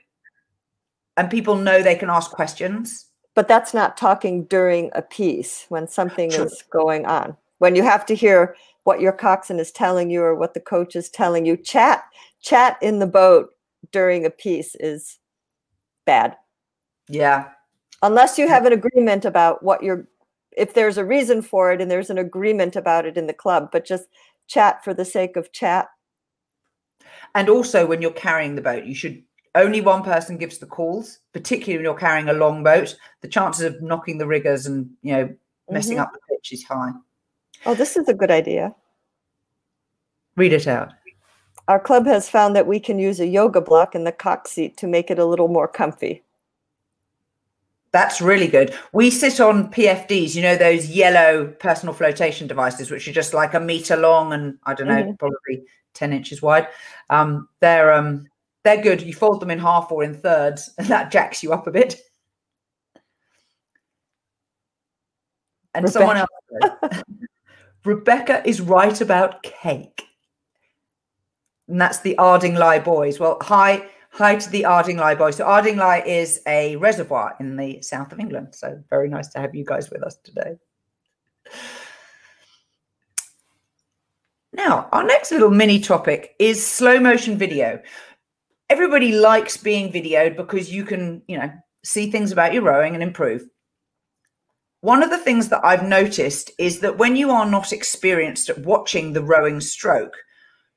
and 1.17 1.31
people 1.31 1.57
know 1.57 1.83
they 1.83 1.97
can 1.97 2.11
ask 2.11 2.31
questions. 2.31 3.07
but 3.35 3.49
that's 3.49 3.75
not 3.75 3.97
talking 3.97 4.45
during 4.45 4.91
a 4.95 5.03
piece 5.03 5.67
when 5.69 5.89
something 5.89 6.31
True. 6.31 6.45
is 6.45 6.63
going 6.71 7.05
on. 7.05 7.37
When 7.59 7.75
you 7.75 7.83
have 7.83 8.07
to 8.07 8.15
hear 8.15 8.57
what 8.85 9.01
your 9.01 9.13
coxswain 9.13 9.59
is 9.59 9.73
telling 9.73 10.11
you 10.11 10.23
or 10.23 10.35
what 10.35 10.55
the 10.55 10.61
coach 10.61 10.95
is 10.95 11.11
telling 11.11 11.45
you, 11.45 11.57
chat 11.57 12.05
chat 12.41 12.79
in 12.81 12.99
the 12.99 13.07
boat 13.07 13.51
during 13.91 14.25
a 14.25 14.31
piece 14.31 14.75
is 14.77 15.19
bad. 16.07 16.37
Yeah. 17.09 17.49
Unless 18.03 18.39
you 18.39 18.49
have 18.49 18.67
an 18.67 18.73
agreement 18.73 19.25
about 19.25 19.63
what 19.63 19.83
you're 19.83 20.07
if 20.57 20.75
there's 20.75 20.99
a 20.99 21.05
reason 21.05 21.43
for 21.43 21.73
it 21.73 21.81
and 21.81 21.91
there's 21.91 22.11
an 22.11 22.19
agreement 22.19 22.77
about 22.77 23.07
it 23.07 23.17
in 23.17 23.27
the 23.27 23.33
club, 23.33 23.71
but 23.73 23.85
just 23.85 24.05
chat 24.47 24.85
for 24.85 24.95
the 24.95 25.05
sake 25.05 25.37
of 25.37 25.51
chat. 25.51 25.89
And 27.35 27.49
also, 27.49 27.87
when 27.87 28.01
you're 28.01 28.13
carrying 28.13 28.55
the 28.55 28.63
boat, 28.63 28.85
you 28.85 28.95
should 28.95 29.23
only 29.57 29.81
one 29.81 30.03
person 30.03 30.37
gives 30.37 30.59
the 30.59 30.67
calls, 30.67 31.19
particularly 31.33 31.77
when 31.79 31.85
you're 31.85 31.99
carrying 31.99 32.29
a 32.29 32.33
long 32.33 32.63
boat. 32.65 32.97
The 33.21 33.29
chances 33.29 33.63
of 33.65 33.83
knocking 33.83 34.19
the 34.19 34.27
riggers 34.27 34.67
and 34.67 34.91
you 35.03 35.13
know 35.17 35.35
messing 35.71 35.97
Mhm. 35.99 36.03
up 36.03 36.13
the 36.13 36.19
pitch 36.29 36.53
is 36.53 36.65
high. 36.65 36.91
Oh, 37.67 37.75
this 37.75 37.97
is 37.97 38.09
a 38.09 38.15
good 38.15 38.31
idea. 38.31 38.75
Read 40.37 40.53
it 40.53 40.67
out. 40.67 40.93
Our 41.69 41.81
club 41.81 42.07
has 42.07 42.29
found 42.29 42.55
that 42.57 42.67
we 42.67 42.79
can 42.79 42.99
use 42.99 43.21
a 43.21 43.27
yoga 43.27 43.61
block 43.61 43.95
in 43.95 44.05
the 44.05 44.13
cock 44.13 44.47
seat 44.49 44.77
to 44.79 44.87
make 44.87 45.11
it 45.11 45.19
a 45.19 45.25
little 45.25 45.49
more 45.49 45.67
comfy. 45.67 46.23
That's 47.93 48.21
really 48.21 48.49
good. 48.49 48.75
We 48.93 49.09
sit 49.11 49.41
on 49.41 49.71
PFDs, 49.71 50.35
you 50.35 50.43
know, 50.43 50.57
those 50.57 50.89
yellow 50.91 51.47
personal 51.47 51.95
flotation 51.95 52.49
devices, 52.49 52.91
which 52.91 53.07
are 53.07 53.13
just 53.13 53.33
like 53.33 53.55
a 53.55 53.61
meter 53.61 53.97
long 53.97 54.33
and 54.33 54.59
I 54.65 54.75
don't 54.75 54.89
know, 54.89 55.05
Mhm. 55.05 55.19
probably 55.19 55.63
10 55.95 56.13
inches 56.13 56.43
wide. 56.43 56.69
Um, 57.11 57.49
they're 57.61 57.93
um, 57.93 58.27
they're 58.65 58.83
good. 58.83 59.03
You 59.03 59.13
fold 59.13 59.41
them 59.41 59.51
in 59.51 59.59
half 59.59 59.93
or 59.93 60.03
in 60.03 60.15
thirds, 60.15 60.71
and 60.79 60.87
that 60.89 61.11
jacks 61.11 61.43
you 61.43 61.53
up 61.53 61.67
a 61.67 61.71
bit. 61.71 62.01
And 65.75 65.89
someone 65.91 66.19
else, 66.19 67.03
Rebecca 67.85 68.47
is 68.47 68.61
right 68.61 69.01
about 69.01 69.43
cake. 69.43 70.05
And 71.69 71.81
that's 71.81 72.01
the 72.01 72.17
Ardingly 72.17 72.79
boys. 72.79 73.19
Well, 73.19 73.39
hi, 73.41 73.89
hi 74.11 74.37
to 74.37 74.51
the 74.51 74.65
Ardingly 74.65 75.17
boys. 75.17 75.37
So 75.37 75.45
Ardingly 75.45 76.07
is 76.07 76.41
a 76.47 76.77
reservoir 76.77 77.35
in 77.41 77.57
the 77.57 77.83
south 77.83 78.13
of 78.13 78.21
England. 78.21 78.55
So 78.55 78.81
very 78.89 79.09
nice 79.09 79.29
to 79.29 79.41
have 79.41 79.55
you 79.55 79.65
guys 79.65 79.91
with 79.91 80.03
us 80.05 80.17
today. 80.23 80.57
Now, 84.55 84.89
our 84.93 85.03
next 85.03 85.33
little 85.33 85.51
mini 85.51 85.81
topic 85.81 86.37
is 86.39 86.65
slow 86.65 87.01
motion 87.01 87.37
video. 87.37 87.83
Everybody 88.71 89.13
likes 89.13 89.57
being 89.57 89.93
videoed 89.93 90.37
because 90.37 90.73
you 90.73 90.85
can, 90.85 91.23
you 91.27 91.39
know, 91.39 91.53
see 91.83 92.11
things 92.11 92.31
about 92.31 92.53
your 92.53 92.63
rowing 92.63 92.95
and 92.95 93.03
improve. 93.03 93.43
One 94.81 95.03
of 95.03 95.11
the 95.11 95.19
things 95.19 95.49
that 95.49 95.65
I've 95.65 95.83
noticed 95.83 96.53
is 96.59 96.81
that 96.81 96.99
when 96.99 97.17
you 97.17 97.31
are 97.31 97.47
not 97.47 97.73
experienced 97.73 98.49
at 98.49 98.59
watching 98.59 99.13
the 99.13 99.23
rowing 99.23 99.61
stroke, 99.61 100.15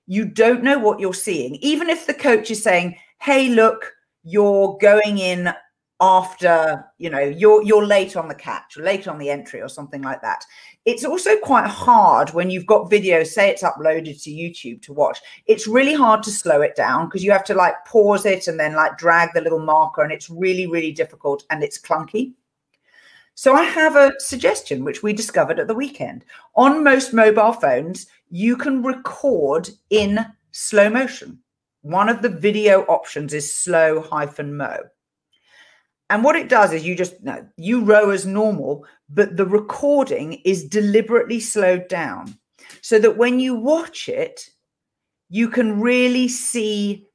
you 0.07 0.25
don't 0.25 0.63
know 0.63 0.79
what 0.79 0.99
you're 0.99 1.13
seeing. 1.13 1.55
Even 1.55 1.89
if 1.89 2.07
the 2.07 2.13
coach 2.13 2.49
is 2.49 2.63
saying, 2.63 2.97
"Hey, 3.19 3.49
look, 3.49 3.93
you're 4.23 4.77
going 4.81 5.19
in 5.19 5.53
after, 5.99 6.85
you 6.97 7.09
know, 7.09 7.19
you're 7.19 7.61
you're 7.63 7.85
late 7.85 8.15
on 8.15 8.27
the 8.27 8.35
catch, 8.35 8.77
late 8.77 9.07
on 9.07 9.17
the 9.17 9.29
entry 9.29 9.61
or 9.61 9.69
something 9.69 10.01
like 10.01 10.21
that." 10.21 10.45
It's 10.87 11.03
also 11.03 11.37
quite 11.39 11.67
hard 11.67 12.29
when 12.29 12.49
you've 12.49 12.65
got 12.65 12.89
video, 12.89 13.25
say 13.25 13.49
it's 13.49 13.61
uploaded 13.61 14.23
to 14.23 14.29
YouTube 14.29 14.81
to 14.83 14.93
watch. 14.93 15.19
It's 15.45 15.67
really 15.67 15.93
hard 15.93 16.23
to 16.23 16.31
slow 16.31 16.61
it 16.61 16.77
down 16.77 17.07
because 17.07 17.25
you 17.25 17.31
have 17.33 17.43
to 17.43 17.53
like 17.53 17.83
pause 17.85 18.25
it 18.25 18.47
and 18.47 18.57
then 18.57 18.73
like 18.73 18.97
drag 18.97 19.33
the 19.33 19.41
little 19.41 19.59
marker 19.59 20.01
and 20.01 20.13
it's 20.13 20.29
really 20.29 20.65
really 20.65 20.93
difficult 20.93 21.43
and 21.49 21.61
it's 21.61 21.77
clunky. 21.77 22.35
So 23.35 23.53
I 23.53 23.63
have 23.63 23.97
a 23.97 24.13
suggestion 24.19 24.85
which 24.85 25.03
we 25.03 25.11
discovered 25.11 25.59
at 25.59 25.67
the 25.67 25.75
weekend. 25.75 26.23
On 26.55 26.85
most 26.85 27.13
mobile 27.13 27.51
phones, 27.51 28.07
you 28.29 28.55
can 28.55 28.81
record 28.81 29.69
in 29.89 30.25
slow 30.51 30.89
motion. 30.89 31.39
One 31.81 32.07
of 32.07 32.21
the 32.21 32.29
video 32.29 32.83
options 32.83 33.33
is 33.33 33.53
slow 33.53 34.03
hyphen 34.03 34.55
mo. 34.55 34.77
And 36.09 36.23
what 36.23 36.37
it 36.37 36.47
does 36.47 36.71
is 36.71 36.85
you 36.85 36.95
just 36.95 37.15
you 37.57 37.83
row 37.83 38.11
as 38.11 38.25
normal, 38.25 38.85
but 39.09 39.37
the 39.37 39.45
recording 39.45 40.33
is 40.45 40.67
deliberately 40.67 41.39
slowed 41.39 41.87
down 41.87 42.37
so 42.81 42.99
that 42.99 43.17
when 43.17 43.39
you 43.39 43.55
watch 43.55 44.09
it, 44.09 44.49
you 45.29 45.49
can 45.49 45.79
really 45.79 46.27
see 46.27 47.05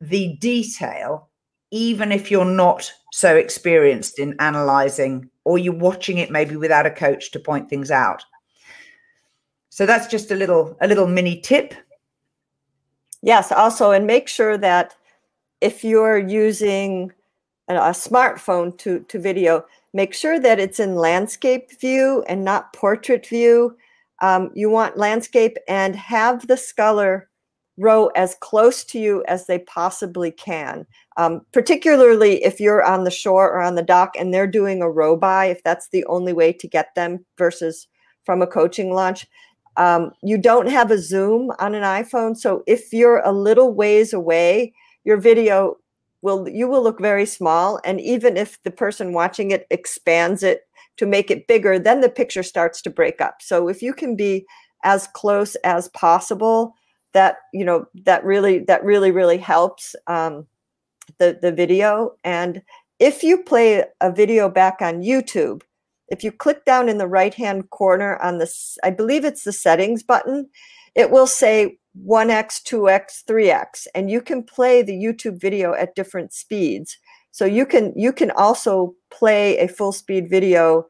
the 0.00 0.36
detail, 0.36 1.28
even 1.70 2.12
if 2.12 2.30
you're 2.30 2.44
not 2.44 2.90
so 3.12 3.36
experienced 3.36 4.18
in 4.18 4.36
analyzing 4.38 5.28
or 5.44 5.58
you're 5.58 5.72
watching 5.72 6.18
it 6.18 6.30
maybe 6.30 6.56
without 6.56 6.86
a 6.86 6.90
coach 6.90 7.30
to 7.32 7.38
point 7.38 7.68
things 7.68 7.90
out. 7.90 8.24
So 9.70 9.86
that's 9.86 10.06
just 10.06 10.30
a 10.30 10.36
little 10.36 10.76
a 10.80 10.86
little 10.86 11.06
mini 11.06 11.40
tip. 11.40 11.74
Yes, 13.22 13.50
also, 13.50 13.90
and 13.90 14.06
make 14.06 14.28
sure 14.28 14.56
that 14.58 14.94
if 15.60 15.82
you're 15.82 16.18
using 16.18 17.10
a, 17.68 17.74
smartphone 17.92 18.76
to, 18.78 19.00
to 19.00 19.18
video, 19.18 19.64
make 19.92 20.14
sure 20.14 20.38
that 20.38 20.60
it's 20.60 20.80
in 20.80 20.96
landscape 20.96 21.78
view 21.80 22.24
and 22.28 22.44
not 22.44 22.72
portrait 22.72 23.26
view. 23.26 23.76
Um, 24.22 24.50
you 24.54 24.70
want 24.70 24.96
landscape 24.96 25.56
and 25.68 25.96
have 25.96 26.46
the 26.46 26.56
sculler 26.56 27.28
row 27.76 28.06
as 28.14 28.36
close 28.40 28.84
to 28.84 28.98
you 28.98 29.24
as 29.26 29.46
they 29.46 29.58
possibly 29.60 30.30
can. 30.30 30.86
Um, 31.16 31.42
particularly 31.52 32.44
if 32.44 32.60
you're 32.60 32.84
on 32.84 33.04
the 33.04 33.10
shore 33.10 33.50
or 33.50 33.60
on 33.60 33.74
the 33.74 33.82
dock 33.82 34.12
and 34.16 34.32
they're 34.32 34.46
doing 34.46 34.82
a 34.82 34.90
row 34.90 35.16
by, 35.16 35.46
if 35.46 35.62
that's 35.62 35.88
the 35.88 36.04
only 36.06 36.32
way 36.32 36.52
to 36.52 36.68
get 36.68 36.94
them 36.94 37.24
versus 37.36 37.88
from 38.24 38.42
a 38.42 38.46
coaching 38.46 38.92
launch. 38.92 39.26
Um, 39.76 40.12
you 40.22 40.38
don't 40.38 40.68
have 40.68 40.92
a 40.92 40.98
zoom 40.98 41.50
on 41.58 41.74
an 41.74 41.82
iPhone, 41.82 42.36
so 42.36 42.62
if 42.66 42.92
you're 42.92 43.20
a 43.24 43.32
little 43.32 43.74
ways 43.74 44.12
away, 44.12 44.72
your 45.02 45.16
video 45.16 45.76
will 46.24 46.48
you 46.48 46.66
will 46.66 46.82
look 46.82 46.98
very 46.98 47.26
small. 47.26 47.78
And 47.84 48.00
even 48.00 48.36
if 48.36 48.60
the 48.62 48.70
person 48.70 49.12
watching 49.12 49.50
it 49.50 49.66
expands 49.70 50.42
it 50.42 50.62
to 50.96 51.06
make 51.06 51.30
it 51.30 51.46
bigger, 51.46 51.78
then 51.78 52.00
the 52.00 52.08
picture 52.08 52.42
starts 52.42 52.80
to 52.82 52.90
break 52.90 53.20
up. 53.20 53.42
So 53.42 53.68
if 53.68 53.82
you 53.82 53.92
can 53.92 54.16
be 54.16 54.46
as 54.84 55.06
close 55.08 55.54
as 55.56 55.88
possible, 55.90 56.74
that 57.12 57.36
you 57.52 57.64
know 57.64 57.86
that 58.06 58.24
really 58.24 58.60
that 58.60 58.82
really 58.82 59.10
really 59.10 59.36
helps 59.36 59.94
um, 60.06 60.46
the 61.18 61.38
the 61.40 61.52
video. 61.52 62.16
And 62.24 62.62
if 62.98 63.22
you 63.22 63.42
play 63.42 63.84
a 64.00 64.10
video 64.10 64.48
back 64.48 64.80
on 64.80 65.02
YouTube, 65.02 65.60
if 66.08 66.24
you 66.24 66.32
click 66.32 66.64
down 66.64 66.88
in 66.88 66.96
the 66.96 67.06
right 67.06 67.34
hand 67.34 67.68
corner 67.68 68.16
on 68.16 68.38
this, 68.38 68.78
I 68.82 68.90
believe 68.90 69.26
it's 69.26 69.44
the 69.44 69.52
settings 69.52 70.02
button, 70.02 70.48
it 70.94 71.10
will 71.10 71.26
say 71.26 71.78
1x, 72.02 72.62
2x, 72.62 73.24
3x, 73.28 73.86
and 73.94 74.10
you 74.10 74.20
can 74.20 74.42
play 74.42 74.82
the 74.82 74.92
YouTube 74.92 75.40
video 75.40 75.74
at 75.74 75.94
different 75.94 76.32
speeds. 76.32 76.98
So 77.30 77.44
you 77.44 77.66
can 77.66 77.92
you 77.96 78.12
can 78.12 78.30
also 78.32 78.94
play 79.10 79.58
a 79.58 79.68
full 79.68 79.92
speed 79.92 80.28
video 80.30 80.86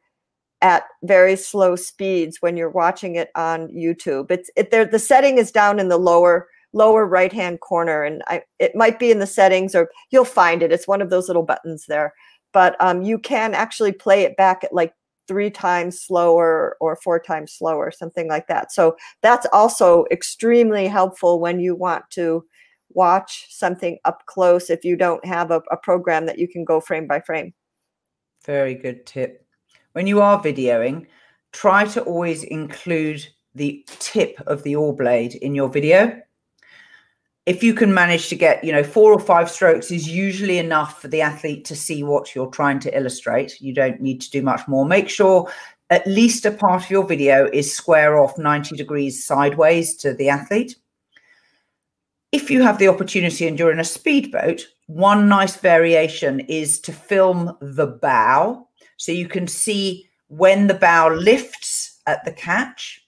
at 0.60 0.84
very 1.02 1.36
slow 1.36 1.76
speeds 1.76 2.38
when 2.40 2.56
you're 2.56 2.70
watching 2.70 3.16
it 3.16 3.30
on 3.34 3.68
YouTube. 3.68 4.30
It's 4.30 4.50
it 4.56 4.70
there 4.70 4.84
the 4.84 4.98
setting 4.98 5.38
is 5.38 5.50
down 5.50 5.78
in 5.78 5.88
the 5.88 5.98
lower 5.98 6.48
lower 6.72 7.06
right 7.06 7.32
hand 7.32 7.60
corner 7.60 8.02
and 8.02 8.22
I 8.26 8.42
it 8.58 8.74
might 8.74 8.98
be 8.98 9.10
in 9.10 9.20
the 9.20 9.26
settings 9.26 9.74
or 9.74 9.90
you'll 10.10 10.24
find 10.24 10.62
it. 10.62 10.72
It's 10.72 10.88
one 10.88 11.00
of 11.02 11.10
those 11.10 11.28
little 11.28 11.42
buttons 11.42 11.86
there. 11.86 12.12
But 12.52 12.76
um, 12.80 13.02
you 13.02 13.18
can 13.18 13.54
actually 13.54 13.92
play 13.92 14.22
it 14.22 14.36
back 14.36 14.64
at 14.64 14.72
like 14.72 14.92
three 15.26 15.50
times 15.50 16.00
slower 16.00 16.76
or 16.80 16.96
four 16.96 17.18
times 17.18 17.52
slower, 17.52 17.90
something 17.90 18.28
like 18.28 18.46
that. 18.48 18.72
So 18.72 18.96
that's 19.22 19.46
also 19.52 20.04
extremely 20.10 20.86
helpful 20.86 21.40
when 21.40 21.60
you 21.60 21.74
want 21.74 22.04
to 22.10 22.44
watch 22.90 23.46
something 23.50 23.98
up 24.04 24.24
close 24.26 24.70
if 24.70 24.84
you 24.84 24.96
don't 24.96 25.24
have 25.24 25.50
a, 25.50 25.62
a 25.70 25.76
program 25.76 26.26
that 26.26 26.38
you 26.38 26.48
can 26.48 26.64
go 26.64 26.80
frame 26.80 27.06
by 27.06 27.20
frame. 27.20 27.52
Very 28.44 28.74
good 28.74 29.06
tip. 29.06 29.46
When 29.92 30.06
you 30.06 30.20
are 30.20 30.42
videoing, 30.42 31.06
try 31.52 31.86
to 31.86 32.02
always 32.02 32.44
include 32.44 33.26
the 33.54 33.84
tip 33.86 34.40
of 34.46 34.62
the 34.62 34.76
oar 34.76 34.94
blade 34.94 35.34
in 35.36 35.54
your 35.54 35.68
video. 35.68 36.20
If 37.46 37.62
you 37.62 37.74
can 37.74 37.92
manage 37.92 38.28
to 38.28 38.36
get, 38.36 38.64
you 38.64 38.72
know, 38.72 38.82
four 38.82 39.12
or 39.12 39.20
five 39.20 39.50
strokes 39.50 39.90
is 39.90 40.08
usually 40.08 40.58
enough 40.58 41.02
for 41.02 41.08
the 41.08 41.20
athlete 41.20 41.66
to 41.66 41.76
see 41.76 42.02
what 42.02 42.34
you're 42.34 42.46
trying 42.46 42.78
to 42.80 42.96
illustrate. 42.96 43.60
You 43.60 43.74
don't 43.74 44.00
need 44.00 44.22
to 44.22 44.30
do 44.30 44.40
much 44.40 44.66
more. 44.66 44.86
Make 44.86 45.10
sure 45.10 45.50
at 45.90 46.06
least 46.06 46.46
a 46.46 46.50
part 46.50 46.84
of 46.84 46.90
your 46.90 47.06
video 47.06 47.48
is 47.52 47.74
square 47.74 48.18
off 48.18 48.38
90 48.38 48.76
degrees 48.76 49.26
sideways 49.26 49.94
to 49.96 50.14
the 50.14 50.30
athlete. 50.30 50.76
If 52.32 52.50
you 52.50 52.62
have 52.62 52.78
the 52.78 52.88
opportunity 52.88 53.46
and 53.46 53.58
you're 53.58 53.70
in 53.70 53.78
a 53.78 53.84
speedboat, 53.84 54.66
one 54.86 55.28
nice 55.28 55.56
variation 55.56 56.40
is 56.40 56.80
to 56.80 56.92
film 56.92 57.56
the 57.60 57.86
bow 57.86 58.66
so 58.96 59.12
you 59.12 59.28
can 59.28 59.46
see 59.46 60.08
when 60.28 60.66
the 60.66 60.74
bow 60.74 61.14
lifts 61.14 62.00
at 62.06 62.24
the 62.24 62.32
catch. 62.32 63.03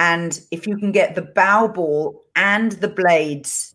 And 0.00 0.40
if 0.50 0.66
you 0.66 0.78
can 0.78 0.92
get 0.92 1.14
the 1.14 1.20
bow 1.20 1.68
ball 1.68 2.24
and 2.34 2.72
the 2.72 2.88
blades 2.88 3.74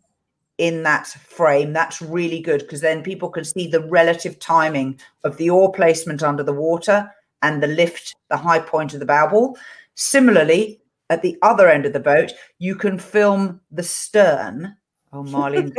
in 0.58 0.82
that 0.82 1.06
frame, 1.06 1.72
that's 1.72 2.02
really 2.02 2.40
good 2.40 2.62
because 2.62 2.82
then 2.82 3.04
people 3.04 3.30
can 3.30 3.46
see 3.46 3.68
the 3.68 3.88
relative 3.90 4.40
timing 4.40 5.00
of 5.24 5.38
the 5.38 5.52
oar 5.52 5.72
placement 5.72 6.24
under 6.24 6.42
the 6.42 6.52
water 6.52 7.08
and 7.44 7.62
the 7.62 7.68
lift, 7.68 8.16
the 8.32 8.38
high 8.38 8.58
point 8.58 8.96
of 8.96 9.00
the 9.00 9.06
bow 9.06 9.28
ball. 9.28 9.56
Similarly, 9.94 10.82
at 11.12 11.22
the 11.22 11.38
other 11.44 11.70
end 11.70 11.86
of 11.86 11.94
the 11.94 12.00
boat, 12.00 12.32
you 12.58 12.74
can 12.74 12.98
film 12.98 13.62
the 13.70 13.84
stern. 13.84 14.76
Oh, 15.14 15.22
Marlene. 15.22 15.76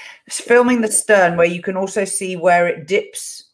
Filming 0.30 0.80
the 0.80 0.90
stern 0.90 1.36
where 1.36 1.46
you 1.46 1.60
can 1.60 1.76
also 1.76 2.06
see 2.06 2.36
where 2.36 2.66
it 2.66 2.86
dips. 2.86 3.45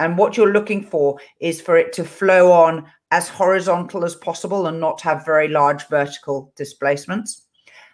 And 0.00 0.18
what 0.18 0.36
you're 0.36 0.52
looking 0.52 0.82
for 0.82 1.18
is 1.40 1.60
for 1.60 1.76
it 1.76 1.92
to 1.94 2.04
flow 2.04 2.50
on 2.52 2.86
as 3.10 3.28
horizontal 3.28 4.04
as 4.04 4.16
possible 4.16 4.66
and 4.66 4.80
not 4.80 5.00
have 5.02 5.24
very 5.24 5.48
large 5.48 5.86
vertical 5.88 6.52
displacements. 6.56 7.42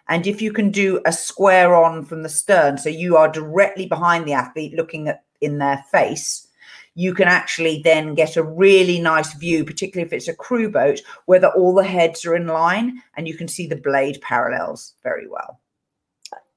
And 0.09 0.25
if 0.25 0.41
you 0.41 0.51
can 0.51 0.71
do 0.71 0.99
a 1.05 1.13
square 1.13 1.75
on 1.75 2.05
from 2.05 2.23
the 2.23 2.29
stern, 2.29 2.77
so 2.77 2.89
you 2.89 3.17
are 3.17 3.27
directly 3.27 3.85
behind 3.85 4.25
the 4.25 4.33
athlete 4.33 4.73
looking 4.73 5.07
at 5.07 5.23
in 5.41 5.59
their 5.59 5.83
face, 5.91 6.47
you 6.95 7.13
can 7.13 7.27
actually 7.27 7.81
then 7.83 8.15
get 8.15 8.35
a 8.35 8.43
really 8.43 8.99
nice 8.99 9.33
view, 9.33 9.63
particularly 9.63 10.05
if 10.05 10.13
it's 10.13 10.27
a 10.27 10.35
crew 10.35 10.69
boat, 10.69 11.01
whether 11.25 11.47
all 11.49 11.73
the 11.73 11.83
heads 11.83 12.25
are 12.25 12.35
in 12.35 12.47
line 12.47 13.01
and 13.15 13.27
you 13.27 13.35
can 13.35 13.47
see 13.47 13.67
the 13.67 13.75
blade 13.75 14.19
parallels 14.21 14.95
very 15.03 15.27
well. 15.27 15.59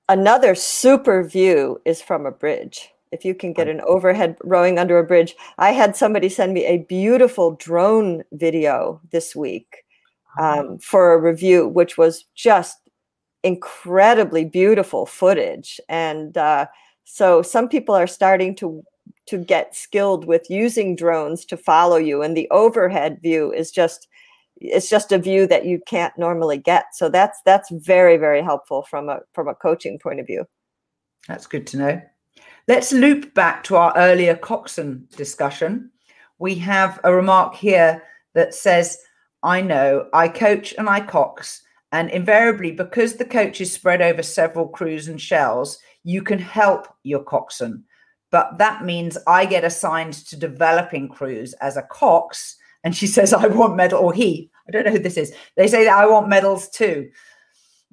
Another 0.09 0.55
super 0.55 1.23
view 1.23 1.81
is 1.85 2.03
from 2.03 2.27
a 2.27 2.33
bridge. 2.33 2.94
If 3.15 3.25
you 3.25 3.33
can 3.33 3.53
get 3.53 3.69
an 3.69 3.81
overhead 3.87 4.37
rowing 4.43 4.79
under 4.79 4.99
a 4.99 5.05
bridge, 5.05 5.37
I 5.59 5.71
had 5.71 5.95
somebody 5.95 6.29
send 6.29 6.53
me 6.53 6.65
a 6.65 6.79
beautiful 6.79 7.53
drone 7.53 8.25
video 8.33 9.01
this 9.13 9.37
week 9.37 9.85
um, 10.41 10.79
for 10.79 11.15
a 11.15 11.21
review, 11.21 11.69
which 11.69 11.97
was 11.97 12.25
just 12.35 12.91
incredibly 13.45 14.45
beautiful 14.45 15.07
footage. 15.07 15.81
And 15.89 16.37
uh, 16.37 16.67
so 17.05 17.41
some 17.41 17.69
people 17.69 17.95
are 17.95 18.09
starting 18.09 18.57
to 18.57 18.83
to 19.27 19.39
get 19.39 19.75
skilled 19.75 20.27
with 20.27 20.51
using 20.51 20.97
drones 20.97 21.47
to 21.47 21.57
follow 21.57 21.97
you 21.97 22.21
and 22.21 22.37
the 22.37 22.49
overhead 22.51 23.19
view 23.23 23.51
is 23.53 23.71
just 23.71 24.07
it's 24.57 24.91
just 24.91 25.13
a 25.13 25.19
view 25.19 25.47
that 25.47 25.65
you 25.65 25.81
can't 25.87 26.17
normally 26.19 26.59
get. 26.59 26.87
So 26.95 27.09
that's 27.09 27.39
that's 27.45 27.71
very 27.71 28.17
very 28.17 28.43
helpful 28.43 28.83
from 28.83 29.09
a 29.09 29.21
from 29.33 29.47
a 29.49 29.55
coaching 29.55 29.99
point 29.99 30.21
of 30.21 30.27
view. 30.27 30.47
That's 31.29 31.47
good 31.47 31.67
to 31.69 31.77
know 31.79 32.03
let's 32.69 32.93
loop 32.93 33.33
back 33.35 33.63
to 33.65 33.77
our 33.77 33.93
earlier 33.97 34.37
coxswain 34.37 35.07
discussion 35.17 35.91
we 36.39 36.55
have 36.55 37.01
a 37.05 37.15
remark 37.15 37.55
here 37.55 38.03
that 38.35 38.55
says 38.55 38.99
i 39.43 39.61
know 39.61 40.09
i 40.13 40.29
coach 40.29 40.75
and 40.79 40.89
i 40.89 41.01
cox 41.01 41.63
and 41.93 42.11
invariably 42.11 42.73
because 42.73 43.15
the 43.15 43.25
coach 43.25 43.61
is 43.61 43.73
spread 43.73 44.03
over 44.03 44.23
several 44.23 44.69
crews 44.69 45.09
and 45.09 45.21
shells 45.21 45.79
you 46.03 46.23
can 46.23 46.39
help 46.39 46.89
your 47.03 47.23
coxswain 47.23 47.85
but 48.35 48.59
that 48.59 48.85
means 48.85 49.17
I 49.29 49.47
get 49.47 49.63
assigned 49.63 50.15
to 50.15 50.37
developing 50.37 51.09
crews 51.09 51.53
as 51.61 51.77
a 51.77 51.83
cox. 51.83 52.57
And 52.83 52.93
she 52.93 53.07
says, 53.17 53.33
I 53.33 53.47
want 53.47 53.77
medal, 53.77 54.01
or 54.01 54.13
he, 54.13 54.51
I 54.67 54.73
don't 54.73 54.85
know 54.85 54.91
who 54.91 54.99
this 54.99 55.17
is. 55.17 55.33
They 55.57 55.69
say 55.69 55.85
that 55.85 55.97
I 55.97 56.05
want 56.07 56.29
medals 56.29 56.69
too. 56.69 57.11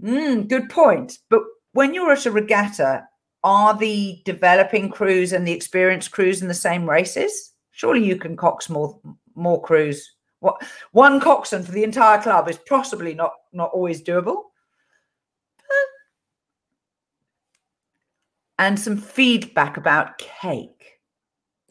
Mm, 0.03 0.49
good 0.49 0.67
point. 0.67 1.19
But 1.29 1.41
when 1.73 1.93
you're 1.93 2.11
at 2.11 2.25
a 2.25 2.31
regatta, 2.31 3.07
are 3.43 3.77
the 3.77 4.21
developing 4.25 4.89
crews 4.89 5.33
and 5.33 5.47
the 5.47 5.51
experienced 5.51 6.11
crews 6.11 6.41
in 6.41 6.47
the 6.47 6.53
same 6.53 6.89
races? 6.89 7.53
Surely 7.71 8.03
you 8.03 8.15
can 8.15 8.35
cox 8.35 8.69
more 8.69 8.99
more 9.35 9.61
crews. 9.61 10.15
What 10.39 10.61
one 10.91 11.19
coxswain 11.19 11.63
for 11.63 11.71
the 11.71 11.83
entire 11.83 12.21
club 12.21 12.49
is 12.49 12.59
possibly 12.67 13.13
not 13.13 13.33
not 13.53 13.71
always 13.73 14.01
doable. 14.01 14.43
and 18.61 18.79
some 18.79 18.95
feedback 18.95 19.75
about 19.75 20.19
cake. 20.19 20.99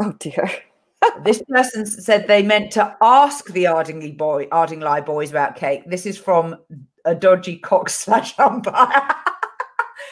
Oh 0.00 0.12
dear. 0.18 0.50
this 1.22 1.40
person 1.48 1.86
said 1.86 2.26
they 2.26 2.42
meant 2.42 2.72
to 2.72 2.96
ask 3.00 3.46
the 3.46 3.68
Ardingly 3.68 4.10
boy, 4.10 4.48
Ardingly 4.50 5.00
boys 5.06 5.30
about 5.30 5.54
cake. 5.54 5.84
This 5.86 6.04
is 6.04 6.18
from 6.18 6.56
a 7.04 7.14
dodgy 7.14 7.58
cox 7.58 7.94
slash 7.94 8.36
umpire. 8.40 9.14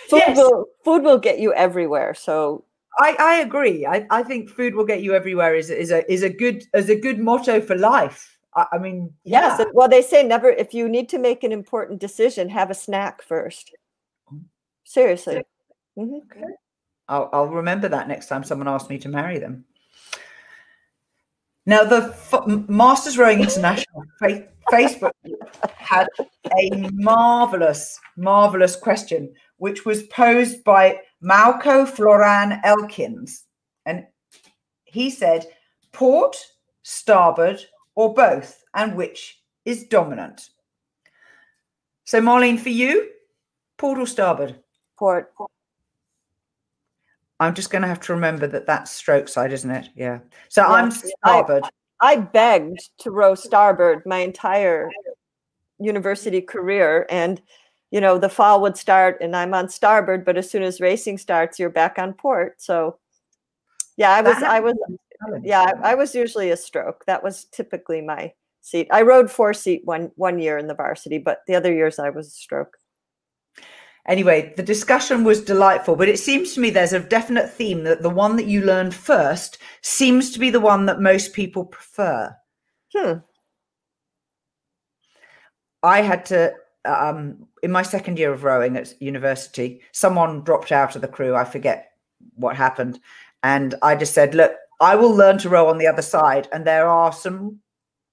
food 0.08 0.22
yes. 0.26 0.36
will 0.36 0.66
food 0.84 1.02
will 1.02 1.18
get 1.18 1.38
you 1.38 1.52
everywhere. 1.54 2.14
So 2.14 2.64
I, 3.00 3.16
I 3.18 3.34
agree. 3.36 3.86
I, 3.86 4.06
I 4.10 4.22
think 4.22 4.50
food 4.50 4.74
will 4.74 4.84
get 4.84 5.02
you 5.02 5.14
everywhere 5.14 5.54
is 5.54 5.70
is 5.70 5.90
a 5.90 6.10
is 6.10 6.22
a 6.22 6.30
good 6.30 6.64
is 6.74 6.88
a 6.88 6.96
good 6.96 7.18
motto 7.18 7.60
for 7.60 7.76
life. 7.76 8.38
I, 8.54 8.66
I 8.72 8.78
mean, 8.78 9.12
yeah. 9.24 9.58
yes. 9.58 9.66
Well, 9.72 9.88
they 9.88 10.02
say 10.02 10.22
never 10.22 10.50
if 10.50 10.74
you 10.74 10.88
need 10.88 11.08
to 11.10 11.18
make 11.18 11.44
an 11.44 11.52
important 11.52 12.00
decision, 12.00 12.48
have 12.48 12.70
a 12.70 12.74
snack 12.74 13.22
first. 13.22 13.74
Seriously. 14.84 15.42
Mm-hmm. 15.98 16.14
Okay. 16.14 16.46
I'll, 17.08 17.28
I'll 17.32 17.46
remember 17.46 17.88
that 17.88 18.08
next 18.08 18.26
time 18.26 18.44
someone 18.44 18.68
asks 18.68 18.88
me 18.88 18.98
to 18.98 19.08
marry 19.08 19.38
them. 19.38 19.64
Now, 21.66 21.84
the 21.84 22.14
F- 22.32 22.46
Masters 22.46 23.18
Rowing 23.18 23.40
International 23.40 24.02
fa- 24.18 24.48
Facebook 24.72 25.12
had 25.76 26.06
a 26.58 26.70
marvelous, 26.92 28.00
marvelous 28.16 28.74
question, 28.74 29.34
which 29.58 29.84
was 29.84 30.04
posed 30.04 30.64
by 30.64 31.00
Malco 31.22 31.86
Floran 31.86 32.60
Elkins. 32.64 33.44
And 33.86 34.06
he 34.84 35.10
said, 35.10 35.46
port, 35.92 36.36
starboard, 36.82 37.60
or 37.94 38.14
both, 38.14 38.64
and 38.74 38.96
which 38.96 39.42
is 39.64 39.84
dominant? 39.84 40.50
So, 42.04 42.20
Marlene, 42.20 42.58
for 42.58 42.70
you, 42.70 43.10
port 43.76 43.98
or 43.98 44.06
starboard? 44.06 44.60
Port. 44.98 45.32
I'm 47.40 47.54
just 47.54 47.70
going 47.70 47.82
to 47.82 47.88
have 47.88 48.00
to 48.00 48.14
remember 48.14 48.46
that 48.48 48.66
that's 48.66 48.90
stroke 48.90 49.28
side, 49.28 49.52
isn't 49.52 49.70
it? 49.70 49.90
Yeah. 49.94 50.20
So 50.48 50.62
yes, 50.62 50.70
I'm 50.70 50.90
starboard. 50.90 51.64
I, 52.00 52.12
I 52.12 52.16
begged 52.16 52.80
to 52.98 53.10
row 53.10 53.34
starboard 53.34 54.02
my 54.06 54.18
entire 54.18 54.90
university 55.78 56.40
career. 56.40 57.06
And, 57.10 57.40
you 57.90 58.00
know, 58.00 58.18
the 58.18 58.28
fall 58.28 58.60
would 58.62 58.76
start 58.76 59.18
and 59.20 59.34
I'm 59.34 59.54
on 59.54 59.68
starboard, 59.68 60.24
but 60.24 60.36
as 60.36 60.50
soon 60.50 60.62
as 60.62 60.80
racing 60.80 61.18
starts, 61.18 61.58
you're 61.58 61.70
back 61.70 61.98
on 61.98 62.12
port. 62.12 62.60
So, 62.60 62.98
yeah, 63.96 64.12
I 64.12 64.20
was, 64.20 64.42
I 64.42 64.60
was, 64.60 64.76
yeah, 65.42 65.72
I, 65.82 65.94
was 65.94 66.14
usually 66.14 66.50
a 66.50 66.56
stroke. 66.56 67.04
That 67.06 67.22
was 67.22 67.46
typically 67.46 68.00
my 68.00 68.32
seat. 68.60 68.88
I 68.92 69.02
rode 69.02 69.30
four 69.30 69.54
seat 69.54 69.82
one 69.84 70.10
one 70.16 70.38
year 70.38 70.58
in 70.58 70.66
the 70.66 70.74
varsity, 70.74 71.18
but 71.18 71.42
the 71.46 71.54
other 71.54 71.72
years 71.72 71.98
I 71.98 72.10
was 72.10 72.28
a 72.28 72.30
stroke 72.30 72.76
anyway, 74.08 74.52
the 74.56 74.62
discussion 74.62 75.22
was 75.22 75.44
delightful, 75.44 75.94
but 75.94 76.08
it 76.08 76.18
seems 76.18 76.54
to 76.54 76.60
me 76.60 76.70
there's 76.70 76.94
a 76.94 76.98
definite 76.98 77.50
theme 77.50 77.84
that 77.84 78.02
the 78.02 78.10
one 78.10 78.34
that 78.36 78.46
you 78.46 78.62
learned 78.62 78.94
first 78.94 79.58
seems 79.82 80.32
to 80.32 80.40
be 80.40 80.50
the 80.50 80.58
one 80.58 80.86
that 80.86 81.00
most 81.00 81.32
people 81.34 81.64
prefer. 81.64 82.34
Hmm. 82.96 83.18
I 85.82 86.00
had 86.00 86.24
to, 86.26 86.54
um, 86.88 87.46
in 87.62 87.70
my 87.70 87.82
second 87.82 88.18
year 88.18 88.32
of 88.32 88.44
rowing 88.44 88.76
at 88.76 89.00
university, 89.00 89.80
someone 89.92 90.42
dropped 90.42 90.72
out 90.72 90.96
of 90.96 91.02
the 91.02 91.08
crew. 91.08 91.34
I 91.34 91.44
forget 91.44 91.92
what 92.34 92.56
happened. 92.56 93.00
And 93.42 93.74
I 93.82 93.94
just 93.94 94.14
said, 94.14 94.34
look, 94.34 94.52
I 94.80 94.96
will 94.96 95.14
learn 95.14 95.38
to 95.38 95.48
row 95.48 95.68
on 95.68 95.78
the 95.78 95.86
other 95.86 96.02
side. 96.02 96.48
And 96.52 96.66
there 96.66 96.88
are 96.88 97.12
some 97.12 97.60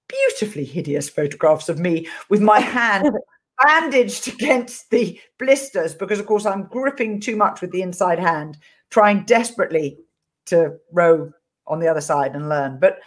beautifully 0.08 0.64
hideous 0.64 1.08
photographs 1.08 1.68
of 1.68 1.78
me 1.78 2.08
with 2.28 2.40
my 2.40 2.60
hand 2.60 3.10
bandaged 3.64 4.28
against 4.28 4.90
the 4.90 5.18
blisters 5.38 5.94
because, 5.94 6.20
of 6.20 6.26
course, 6.26 6.46
I'm 6.46 6.64
gripping 6.64 7.20
too 7.20 7.36
much 7.36 7.60
with 7.60 7.72
the 7.72 7.82
inside 7.82 8.18
hand, 8.18 8.58
trying 8.90 9.24
desperately 9.24 9.98
to 10.46 10.76
row 10.92 11.32
on 11.66 11.80
the 11.80 11.88
other 11.88 12.00
side 12.00 12.34
and 12.34 12.48
learn. 12.48 12.78
But 12.78 12.98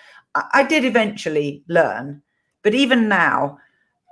I 0.53 0.63
did 0.63 0.85
eventually 0.85 1.63
learn. 1.67 2.21
But 2.63 2.73
even 2.73 3.07
now, 3.07 3.57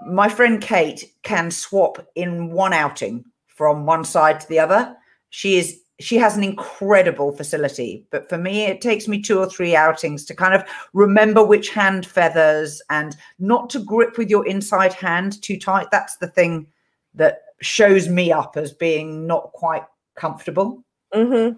my 0.06 0.30
friend 0.30 0.62
Kate 0.62 1.12
can 1.24 1.52
swap 1.52 2.06
in 2.16 2.52
one 2.52 2.74
outing 2.74 3.26
from 3.48 3.86
one 3.86 4.04
side 4.04 4.40
to 4.40 4.48
the 4.48 4.60
other. 4.60 4.96
She 5.30 5.58
is 5.58 5.80
she 6.00 6.18
has 6.18 6.38
an 6.38 6.44
incredible 6.44 7.32
facility 7.32 8.06
but 8.12 8.30
for 8.30 8.38
me 8.38 8.66
it 8.66 8.82
takes 8.82 9.08
me 9.08 9.20
two 9.20 9.40
or 9.40 9.48
three 9.48 9.76
outings 9.76 10.24
to 10.26 10.36
kind 10.36 10.54
of 10.54 10.64
remember 10.94 11.44
which 11.44 11.70
hand 11.70 12.06
feathers 12.06 12.82
and 12.90 13.16
not 13.40 13.70
to 13.70 13.80
grip 13.80 14.18
with 14.18 14.30
your 14.30 14.46
inside 14.46 14.94
hand 14.94 15.42
too 15.42 15.58
tight 15.58 15.88
that's 15.92 16.18
the 16.18 16.28
thing 16.28 16.68
that 17.16 17.40
shows 17.62 18.08
me 18.08 18.32
up 18.32 18.56
as 18.58 18.72
being 18.72 19.26
not 19.26 19.52
quite 19.54 19.84
comfortable 20.16 20.84
mm-hmm. 21.14 21.56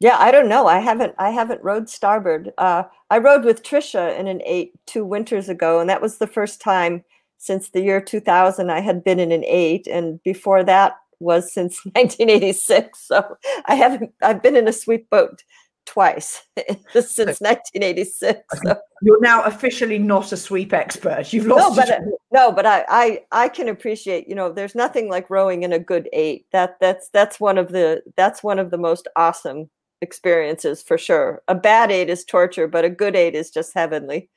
Yeah 0.00 0.16
i 0.18 0.30
don't 0.30 0.48
know 0.48 0.66
i 0.66 0.78
haven't 0.78 1.14
i 1.18 1.30
haven't 1.30 1.62
rode 1.62 1.88
starboard 1.88 2.52
uh, 2.58 2.82
i 3.10 3.18
rode 3.18 3.44
with 3.44 3.62
trisha 3.62 4.18
in 4.18 4.26
an 4.26 4.40
eight 4.44 4.72
two 4.86 5.04
winters 5.04 5.48
ago 5.48 5.80
and 5.80 5.88
that 5.88 6.02
was 6.02 6.18
the 6.18 6.26
first 6.26 6.60
time 6.60 7.04
since 7.38 7.70
the 7.70 7.80
year 7.80 8.00
2000 8.00 8.70
i 8.70 8.80
had 8.80 9.04
been 9.04 9.20
in 9.20 9.32
an 9.32 9.44
eight 9.44 9.86
and 9.86 10.22
before 10.22 10.64
that 10.64 10.96
was 11.20 11.52
since 11.52 11.84
1986. 11.84 13.06
So 13.06 13.36
I 13.66 13.74
haven't, 13.74 14.12
I've 14.22 14.42
been 14.42 14.56
in 14.56 14.68
a 14.68 14.72
sweep 14.72 15.08
boat 15.10 15.42
twice 15.86 16.42
since 16.92 17.40
1986. 17.40 18.40
So. 18.62 18.76
You're 19.02 19.20
now 19.20 19.42
officially 19.44 19.98
not 19.98 20.32
a 20.32 20.36
sweep 20.36 20.72
expert. 20.72 21.32
You've 21.32 21.46
lost. 21.46 21.76
No, 21.76 21.82
but 21.82 21.90
uh, 21.90 22.00
no, 22.32 22.52
but 22.52 22.66
I, 22.66 22.84
I 22.88 23.20
I 23.30 23.48
can 23.48 23.68
appreciate. 23.68 24.28
You 24.28 24.34
know, 24.34 24.52
there's 24.52 24.74
nothing 24.74 25.08
like 25.08 25.30
rowing 25.30 25.62
in 25.62 25.72
a 25.72 25.78
good 25.78 26.08
eight. 26.12 26.46
That 26.50 26.78
that's 26.80 27.08
that's 27.10 27.38
one 27.38 27.58
of 27.58 27.68
the 27.68 28.02
that's 28.16 28.42
one 28.42 28.58
of 28.58 28.70
the 28.70 28.76
most 28.76 29.06
awesome 29.14 29.70
experiences 30.00 30.82
for 30.82 30.98
sure. 30.98 31.42
A 31.48 31.54
bad 31.54 31.90
eight 31.90 32.10
is 32.10 32.24
torture, 32.24 32.68
but 32.68 32.84
a 32.84 32.90
good 32.90 33.16
eight 33.16 33.34
is 33.34 33.50
just 33.50 33.74
heavenly. 33.74 34.28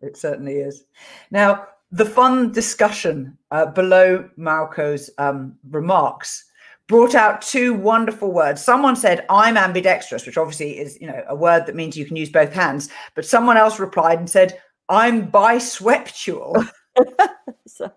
It 0.00 0.16
certainly 0.16 0.56
is. 0.56 0.84
Now, 1.30 1.66
the 1.92 2.06
fun 2.06 2.52
discussion 2.52 3.36
uh, 3.50 3.66
below 3.66 4.28
Malco's 4.36 5.10
um, 5.18 5.56
remarks 5.70 6.44
brought 6.86 7.14
out 7.14 7.42
two 7.42 7.74
wonderful 7.74 8.32
words. 8.32 8.62
Someone 8.62 8.96
said, 8.96 9.24
I'm 9.30 9.56
ambidextrous, 9.56 10.26
which 10.26 10.36
obviously 10.36 10.78
is, 10.78 10.98
you 11.00 11.06
know, 11.06 11.22
a 11.28 11.36
word 11.36 11.66
that 11.66 11.76
means 11.76 11.96
you 11.96 12.04
can 12.04 12.16
use 12.16 12.30
both 12.30 12.52
hands. 12.52 12.88
But 13.14 13.24
someone 13.24 13.56
else 13.56 13.78
replied 13.78 14.18
and 14.18 14.28
said, 14.28 14.60
I'm 14.88 15.30
bisweptual. 15.30 16.68
so. 17.66 17.92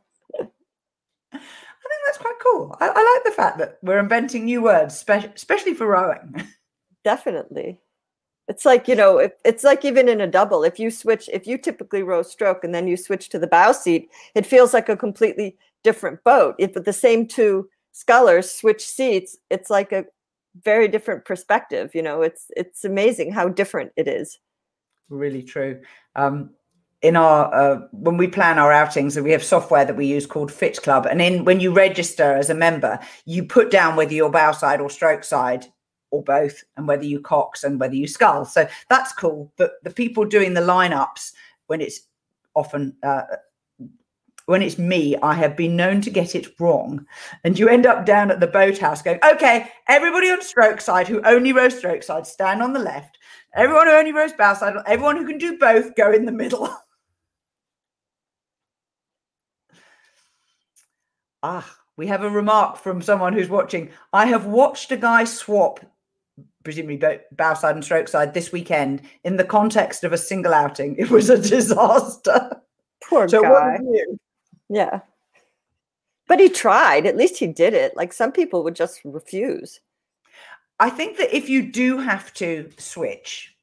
I 1.33 1.37
think 1.89 2.05
that's 2.05 2.17
quite 2.19 2.35
cool. 2.41 2.77
I, 2.79 2.87
I, 2.87 3.13
like 3.15 3.23
the 3.25 3.35
fact 3.35 3.57
that 3.57 3.79
we're 3.81 3.99
inventing 3.99 4.45
new 4.45 4.61
words, 4.61 4.97
spe- 4.97 5.33
especially 5.35 5.73
for 5.73 5.87
rowing. 5.87 6.47
Definitely. 7.03 7.79
It's 8.47 8.65
like, 8.65 8.87
you 8.87 8.95
know, 8.95 9.29
it's 9.45 9.63
like 9.63 9.85
even 9.85 10.09
in 10.09 10.19
a 10.19 10.27
double, 10.27 10.63
if 10.63 10.77
you 10.77 10.91
switch, 10.91 11.29
if 11.31 11.47
you 11.47 11.57
typically 11.57 12.03
row 12.03 12.23
stroke 12.23 12.63
and 12.63 12.75
then 12.75 12.87
you 12.87 12.97
switch 12.97 13.29
to 13.29 13.39
the 13.39 13.47
bow 13.47 13.71
seat, 13.71 14.09
it 14.35 14.45
feels 14.45 14.73
like 14.73 14.89
a 14.89 14.97
completely 14.97 15.57
different 15.83 16.23
boat. 16.23 16.55
If 16.59 16.73
the 16.73 16.93
same 16.93 17.25
two 17.25 17.69
scullers 17.93 18.51
switch 18.51 18.85
seats, 18.85 19.37
it's 19.49 19.69
like 19.69 19.93
a 19.93 20.05
very 20.61 20.87
different 20.89 21.23
perspective. 21.25 21.95
You 21.95 22.01
know, 22.01 22.21
it's 22.21 22.47
it's 22.55 22.83
amazing 22.83 23.31
how 23.31 23.47
different 23.47 23.91
it 23.95 24.07
is. 24.07 24.39
Really 25.09 25.43
true. 25.43 25.81
Um, 26.15 26.51
in 27.01 27.15
our 27.15 27.53
uh, 27.53 27.87
when 27.91 28.17
we 28.17 28.27
plan 28.27 28.59
our 28.59 28.71
outings, 28.71 29.19
we 29.19 29.31
have 29.31 29.43
software 29.43 29.85
that 29.85 29.95
we 29.95 30.05
use 30.05 30.25
called 30.25 30.51
Fit 30.51 30.81
Club, 30.81 31.05
and 31.05 31.21
in 31.21 31.45
when 31.45 31.59
you 31.59 31.73
register 31.73 32.33
as 32.35 32.49
a 32.49 32.55
member, 32.55 32.99
you 33.25 33.43
put 33.43 33.71
down 33.71 33.95
whether 33.95 34.13
you're 34.13 34.29
bow 34.29 34.51
side 34.51 34.81
or 34.81 34.89
stroke 34.89 35.23
side 35.23 35.65
or 36.13 36.23
both, 36.23 36.63
and 36.77 36.87
whether 36.87 37.03
you 37.03 37.19
cox 37.19 37.63
and 37.63 37.79
whether 37.79 37.95
you 37.95 38.07
scull. 38.07 38.45
So 38.45 38.67
that's 38.87 39.11
cool. 39.13 39.51
But 39.57 39.83
the 39.83 39.89
people 39.89 40.25
doing 40.25 40.53
the 40.53 40.61
lineups, 40.61 41.33
when 41.65 41.81
it's 41.81 42.01
often 42.53 42.95
uh, 43.01 43.23
when 44.45 44.61
it's 44.61 44.77
me, 44.77 45.15
I 45.23 45.33
have 45.33 45.57
been 45.57 45.75
known 45.75 46.01
to 46.01 46.11
get 46.11 46.35
it 46.35 46.59
wrong. 46.59 47.05
And 47.43 47.57
you 47.57 47.67
end 47.67 47.87
up 47.87 48.05
down 48.05 48.29
at 48.29 48.39
the 48.39 48.47
boathouse 48.47 49.01
going, 49.01 49.19
okay, 49.25 49.71
everybody 49.87 50.29
on 50.29 50.41
stroke 50.41 50.81
side 50.81 51.07
who 51.07 51.21
only 51.23 51.51
rows 51.53 51.77
stroke 51.77 52.03
side, 52.03 52.27
stand 52.27 52.61
on 52.61 52.73
the 52.73 52.79
left. 52.79 53.17
Everyone 53.55 53.87
who 53.87 53.93
only 53.93 54.11
rows 54.11 54.33
bow 54.33 54.53
side, 54.53 54.75
everyone 54.85 55.17
who 55.17 55.25
can 55.25 55.37
do 55.37 55.57
both, 55.57 55.95
go 55.95 56.11
in 56.11 56.25
the 56.25 56.31
middle. 56.31 56.67
ah, 61.43 61.77
we 61.95 62.07
have 62.07 62.23
a 62.23 62.29
remark 62.29 62.77
from 62.77 63.01
someone 63.01 63.33
who's 63.33 63.49
watching. 63.49 63.91
I 64.11 64.25
have 64.25 64.45
watched 64.45 64.91
a 64.91 64.97
guy 64.97 65.23
swap 65.23 65.79
presumably 66.63 67.19
bow 67.31 67.53
side 67.53 67.75
and 67.75 67.83
stroke 67.83 68.07
side 68.07 68.33
this 68.33 68.51
weekend 68.51 69.01
in 69.23 69.37
the 69.37 69.43
context 69.43 70.03
of 70.03 70.13
a 70.13 70.17
single 70.17 70.53
outing. 70.53 70.95
It 70.99 71.09
was 71.09 71.29
a 71.29 71.37
disaster. 71.37 72.61
Poor 73.09 73.27
so 73.27 73.41
guy. 73.41 73.79
Yeah. 74.69 75.01
But 76.27 76.39
he 76.39 76.49
tried. 76.49 77.05
At 77.05 77.17
least 77.17 77.37
he 77.37 77.47
did 77.47 77.73
it. 77.73 77.95
Like 77.95 78.13
some 78.13 78.31
people 78.31 78.63
would 78.63 78.75
just 78.75 79.01
refuse. 79.03 79.79
I 80.79 80.89
think 80.89 81.17
that 81.17 81.35
if 81.35 81.49
you 81.49 81.71
do 81.71 81.97
have 81.97 82.33
to 82.35 82.69
switch, 82.77 83.55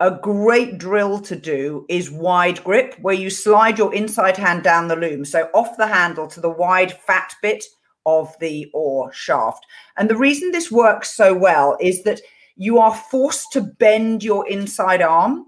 a 0.00 0.10
great 0.10 0.78
drill 0.78 1.18
to 1.20 1.36
do 1.36 1.84
is 1.88 2.10
wide 2.10 2.62
grip, 2.64 2.94
where 3.00 3.14
you 3.14 3.30
slide 3.30 3.78
your 3.78 3.94
inside 3.94 4.36
hand 4.36 4.62
down 4.62 4.88
the 4.88 4.96
loom. 4.96 5.24
So 5.24 5.50
off 5.54 5.76
the 5.76 5.86
handle 5.86 6.26
to 6.28 6.40
the 6.40 6.50
wide 6.50 6.92
fat 6.92 7.34
bit 7.42 7.64
of 8.06 8.34
the 8.40 8.70
oar 8.72 9.12
shaft. 9.12 9.66
And 9.96 10.08
the 10.08 10.16
reason 10.16 10.50
this 10.50 10.70
works 10.70 11.14
so 11.14 11.34
well 11.34 11.76
is 11.80 12.02
that 12.04 12.20
you 12.58 12.78
are 12.78 12.94
forced 12.94 13.52
to 13.52 13.62
bend 13.62 14.22
your 14.22 14.46
inside 14.48 15.00
arm 15.00 15.46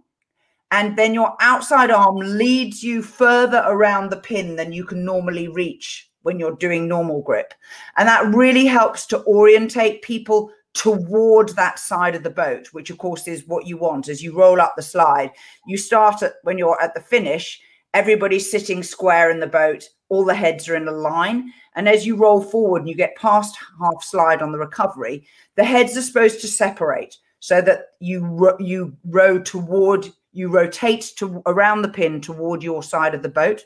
and 0.70 0.96
then 0.96 1.12
your 1.12 1.36
outside 1.40 1.90
arm 1.90 2.16
leads 2.16 2.82
you 2.82 3.02
further 3.02 3.64
around 3.66 4.10
the 4.10 4.16
pin 4.16 4.54
than 4.54 4.72
you 4.72 4.84
can 4.84 5.04
normally 5.04 5.48
reach 5.48 6.08
when 6.22 6.38
you're 6.38 6.56
doing 6.56 6.86
normal 6.86 7.22
grip. 7.22 7.52
And 7.96 8.08
that 8.08 8.32
really 8.32 8.64
helps 8.64 9.06
to 9.06 9.24
orientate 9.24 10.02
people 10.02 10.52
toward 10.72 11.48
that 11.56 11.80
side 11.80 12.14
of 12.14 12.22
the 12.22 12.30
boat 12.30 12.68
which 12.72 12.90
of 12.90 12.98
course 12.98 13.26
is 13.26 13.48
what 13.48 13.66
you 13.66 13.76
want. 13.76 14.08
As 14.08 14.22
you 14.22 14.32
roll 14.32 14.60
up 14.60 14.74
the 14.76 14.82
slide 14.82 15.32
you 15.66 15.76
start 15.76 16.22
at 16.22 16.34
when 16.44 16.58
you're 16.58 16.80
at 16.80 16.94
the 16.94 17.00
finish 17.00 17.60
everybody's 17.92 18.48
sitting 18.48 18.84
square 18.84 19.32
in 19.32 19.40
the 19.40 19.48
boat 19.48 19.88
all 20.10 20.24
the 20.24 20.32
heads 20.32 20.68
are 20.68 20.76
in 20.76 20.86
a 20.86 20.92
line 20.92 21.52
and 21.76 21.88
as 21.88 22.06
you 22.06 22.16
roll 22.16 22.42
forward 22.42 22.80
and 22.80 22.88
you 22.88 22.94
get 22.94 23.16
past 23.16 23.56
half 23.80 24.02
slide 24.02 24.42
on 24.42 24.52
the 24.52 24.58
recovery 24.58 25.26
the 25.56 25.64
heads 25.64 25.96
are 25.96 26.02
supposed 26.02 26.40
to 26.40 26.48
separate 26.48 27.18
so 27.40 27.60
that 27.62 27.86
you 28.00 28.54
you 28.60 28.96
row 29.04 29.38
toward 29.38 30.06
you 30.32 30.48
rotate 30.48 31.12
to 31.16 31.42
around 31.46 31.82
the 31.82 31.88
pin 31.88 32.20
toward 32.20 32.62
your 32.62 32.82
side 32.82 33.14
of 33.14 33.22
the 33.22 33.28
boat. 33.28 33.64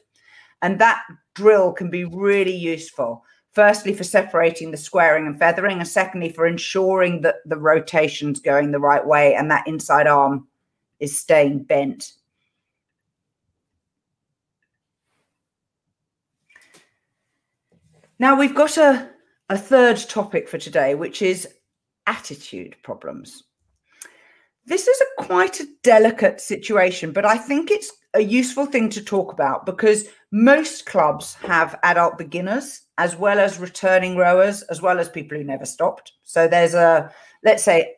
And 0.62 0.78
that 0.78 1.02
drill 1.34 1.72
can 1.72 1.90
be 1.90 2.04
really 2.04 2.54
useful 2.54 3.24
firstly 3.52 3.92
for 3.92 4.04
separating 4.04 4.70
the 4.70 4.76
squaring 4.76 5.26
and 5.26 5.38
feathering 5.38 5.78
and 5.78 5.86
secondly 5.86 6.30
for 6.30 6.46
ensuring 6.46 7.20
that 7.20 7.36
the 7.44 7.58
rotation's 7.58 8.40
going 8.40 8.72
the 8.72 8.80
right 8.80 9.06
way 9.06 9.34
and 9.34 9.50
that 9.50 9.66
inside 9.68 10.06
arm 10.06 10.48
is 11.00 11.16
staying 11.16 11.62
bent 11.62 12.14
now 18.24 18.34
we've 18.38 18.54
got 18.54 18.76
a, 18.76 19.10
a 19.48 19.58
third 19.58 19.96
topic 20.08 20.48
for 20.48 20.58
today 20.58 20.94
which 20.94 21.22
is 21.22 21.48
attitude 22.06 22.74
problems 22.82 23.44
this 24.66 24.88
is 24.88 25.00
a 25.00 25.22
quite 25.24 25.60
a 25.60 25.66
delicate 25.82 26.40
situation, 26.40 27.12
but 27.12 27.26
I 27.26 27.36
think 27.36 27.70
it's 27.70 27.92
a 28.14 28.20
useful 28.20 28.66
thing 28.66 28.88
to 28.90 29.04
talk 29.04 29.32
about 29.32 29.66
because 29.66 30.08
most 30.32 30.86
clubs 30.86 31.34
have 31.34 31.78
adult 31.82 32.16
beginners 32.16 32.82
as 32.96 33.16
well 33.16 33.38
as 33.38 33.58
returning 33.58 34.16
rowers, 34.16 34.62
as 34.62 34.80
well 34.80 35.00
as 35.00 35.08
people 35.08 35.36
who 35.36 35.44
never 35.44 35.66
stopped. 35.66 36.12
So 36.22 36.48
there's 36.48 36.74
a, 36.74 37.12
let's 37.42 37.62
say, 37.62 37.94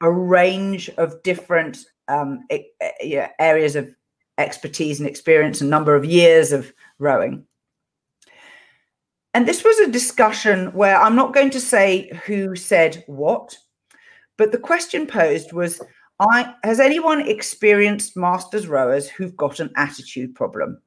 a 0.00 0.10
range 0.10 0.88
of 0.96 1.22
different 1.22 1.78
um, 2.08 2.46
areas 3.38 3.76
of 3.76 3.94
expertise 4.38 4.98
and 4.98 5.08
experience 5.08 5.60
and 5.60 5.70
number 5.70 5.94
of 5.94 6.04
years 6.04 6.50
of 6.50 6.72
rowing. 6.98 7.44
And 9.38 9.46
this 9.46 9.62
was 9.62 9.78
a 9.78 9.88
discussion 9.88 10.72
where 10.72 11.00
I'm 11.00 11.14
not 11.14 11.32
going 11.32 11.50
to 11.50 11.60
say 11.60 12.10
who 12.26 12.56
said 12.56 13.04
what, 13.06 13.56
but 14.36 14.50
the 14.50 14.58
question 14.58 15.06
posed 15.06 15.52
was 15.52 15.80
I 16.18 16.54
has 16.64 16.80
anyone 16.80 17.20
experienced 17.20 18.16
masters 18.16 18.66
rowers 18.66 19.08
who've 19.08 19.36
got 19.36 19.60
an 19.60 19.70
attitude 19.76 20.34
problem? 20.34 20.82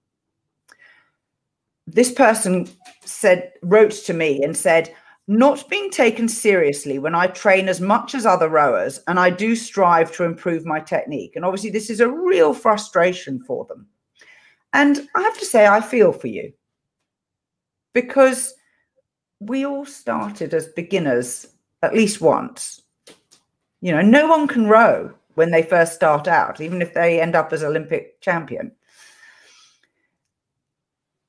This 1.87 2.11
person 2.11 2.67
said 3.05 3.53
wrote 3.61 3.91
to 3.91 4.13
me 4.13 4.43
and 4.43 4.57
said, 4.57 4.93
not 5.29 5.69
being 5.69 5.89
taken 5.89 6.27
seriously 6.27 6.99
when 6.99 7.15
I 7.15 7.27
train 7.27 7.69
as 7.69 7.79
much 7.79 8.13
as 8.13 8.25
other 8.25 8.49
rowers, 8.49 8.99
and 9.07 9.17
I 9.17 9.29
do 9.29 9.55
strive 9.55 10.11
to 10.17 10.25
improve 10.25 10.65
my 10.65 10.81
technique. 10.81 11.37
And 11.37 11.45
obviously, 11.45 11.69
this 11.69 11.89
is 11.89 12.01
a 12.01 12.11
real 12.11 12.53
frustration 12.53 13.41
for 13.47 13.63
them. 13.67 13.87
And 14.73 15.07
I 15.15 15.21
have 15.21 15.39
to 15.39 15.45
say, 15.45 15.67
I 15.67 15.79
feel 15.79 16.11
for 16.11 16.27
you 16.27 16.51
because 17.93 18.53
we 19.39 19.65
all 19.65 19.85
started 19.85 20.53
as 20.53 20.67
beginners 20.67 21.47
at 21.81 21.95
least 21.95 22.21
once. 22.21 22.81
You 23.81 23.91
know, 23.91 24.01
no 24.01 24.27
one 24.27 24.47
can 24.47 24.67
row 24.67 25.11
when 25.35 25.51
they 25.51 25.63
first 25.63 25.93
start 25.93 26.27
out, 26.27 26.61
even 26.61 26.81
if 26.81 26.93
they 26.93 27.19
end 27.19 27.35
up 27.35 27.51
as 27.51 27.63
Olympic 27.63 28.21
champion. 28.21 28.71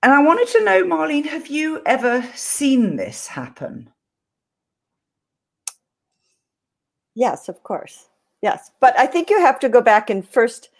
And 0.03 0.12
I 0.12 0.20
wanted 0.20 0.48
to 0.48 0.64
know, 0.64 0.83
Marlene, 0.83 1.27
have 1.27 1.46
you 1.46 1.81
ever 1.87 2.22
seen 2.35 2.96
this 2.96 3.29
happen? 3.29 3.88
Yes, 7.15 7.48
of 7.48 7.63
course. 7.63 8.08
Yes. 8.42 8.73
But 8.81 8.98
I 8.98 9.06
think 9.06 9.31
you 9.31 9.40
have 9.40 9.60
to 9.60 9.69
go 9.69 9.81
back 9.81 10.10
and 10.10 10.29
first, 10.29 10.71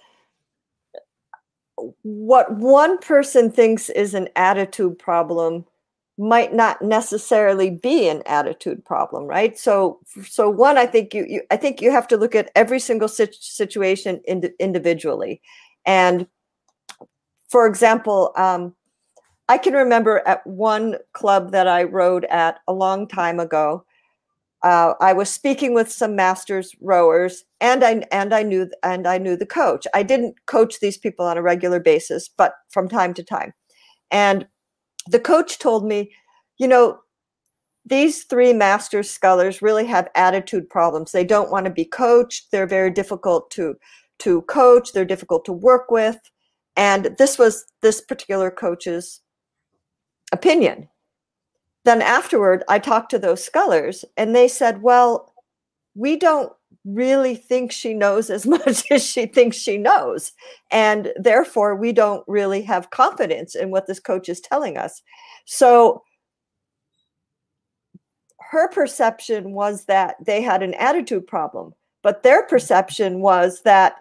what 2.03 2.53
one 2.57 2.99
person 2.99 3.51
thinks 3.51 3.89
is 3.91 4.15
an 4.15 4.29
attitude 4.35 4.99
problem 4.99 5.65
might 6.19 6.53
not 6.53 6.81
necessarily 6.83 7.71
be 7.71 8.09
an 8.09 8.23
attitude 8.27 8.85
problem 8.85 9.25
right 9.25 9.59
so 9.59 9.99
so 10.25 10.49
one 10.49 10.77
i 10.77 10.85
think 10.85 11.15
you, 11.15 11.25
you 11.27 11.43
i 11.51 11.57
think 11.57 11.81
you 11.81 11.91
have 11.91 12.07
to 12.07 12.17
look 12.17 12.35
at 12.35 12.51
every 12.55 12.79
single 12.79 13.09
situation 13.09 14.21
ind- 14.27 14.51
individually 14.61 15.41
and 15.87 16.27
for 17.49 17.67
example 17.67 18.33
um, 18.37 18.75
i 19.49 19.57
can 19.57 19.73
remember 19.73 20.23
at 20.27 20.47
one 20.47 20.97
club 21.13 21.51
that 21.51 21.67
i 21.67 21.83
rowed 21.83 22.27
at 22.27 22.59
a 22.69 22.73
long 22.73 23.09
time 23.09 23.41
ago 23.41 23.85
uh, 24.63 24.95
I 25.01 25.13
was 25.13 25.29
speaking 25.29 25.75
with 25.75 25.91
some 25.91 26.15
masters 26.15 26.75
rowers, 26.81 27.45
and 27.61 27.83
I 27.83 28.05
and 28.13 28.33
I 28.33 28.45
knew 28.45 28.71
and 28.85 29.09
I 29.09 29.19
knew 29.19 29.37
the 29.37 29.45
coach. 29.45 29.89
I 29.93 30.05
didn't 30.05 30.37
coach 30.47 30.79
these 30.79 30.97
people 30.97 31.27
on 31.27 31.37
a 31.37 31.43
regular 31.43 31.81
basis, 31.81 32.29
but 32.29 32.55
from 32.71 32.89
time 32.89 33.13
to 33.15 33.25
time. 33.25 33.53
And 34.13 34.47
the 35.07 35.21
coach 35.21 35.59
told 35.59 35.85
me, 35.85 36.13
you 36.59 36.69
know, 36.69 36.99
these 37.85 38.25
three 38.25 38.53
masters 38.53 39.11
scullers 39.11 39.61
really 39.61 39.87
have 39.87 40.09
attitude 40.15 40.71
problems. 40.71 41.11
They 41.13 41.25
don't 41.25 41.51
want 41.51 41.67
to 41.67 41.73
be 41.73 41.85
coached. 41.85 42.51
They're 42.53 42.67
very 42.67 42.91
difficult 42.91 43.51
to 43.53 43.75
to 44.21 44.43
coach. 44.43 44.93
They're 44.93 45.05
difficult 45.05 45.45
to 45.47 45.53
work 45.53 45.91
with. 45.91 46.19
And 46.77 47.17
this 47.19 47.39
was 47.39 47.67
this 47.83 48.01
particular 48.01 48.51
coach's 48.51 49.21
opinion 50.31 50.89
then 51.85 52.03
afterward, 52.03 52.63
I 52.69 52.79
talked 52.79 53.11
to 53.11 53.19
those 53.19 53.45
scullers 53.45 54.05
and 54.17 54.35
they 54.35 54.49
said, 54.49 54.83
well, 54.83 55.35
we 55.95 56.17
don't 56.17 56.53
really 56.85 57.35
think 57.35 57.73
she 57.73 57.95
knows 57.95 58.31
as 58.31 58.47
much 58.47 58.91
as 58.91 59.05
she 59.05 59.27
thinks 59.27 59.57
she 59.57 59.79
knows. 59.79 60.33
And 60.71 61.13
therefore, 61.17 61.77
we 61.77 61.93
don't 61.93 62.25
really 62.27 62.63
have 62.63 62.91
confidence 62.91 63.55
in 63.55 63.71
what 63.71 63.87
this 63.87 64.01
coach 64.01 64.29
is 64.29 64.41
telling 64.41 64.77
us. 64.77 65.03
So 65.45 66.03
her 68.41 68.69
perception 68.69 69.53
was 69.53 69.87
that 69.87 70.17
they 70.25 70.43
had 70.43 70.63
an 70.63 70.75
attitude 70.75 71.27
problem, 71.27 71.75
but 72.03 72.23
their 72.23 72.43
perception 72.45 73.21
was 73.21 73.63
that 73.63 73.97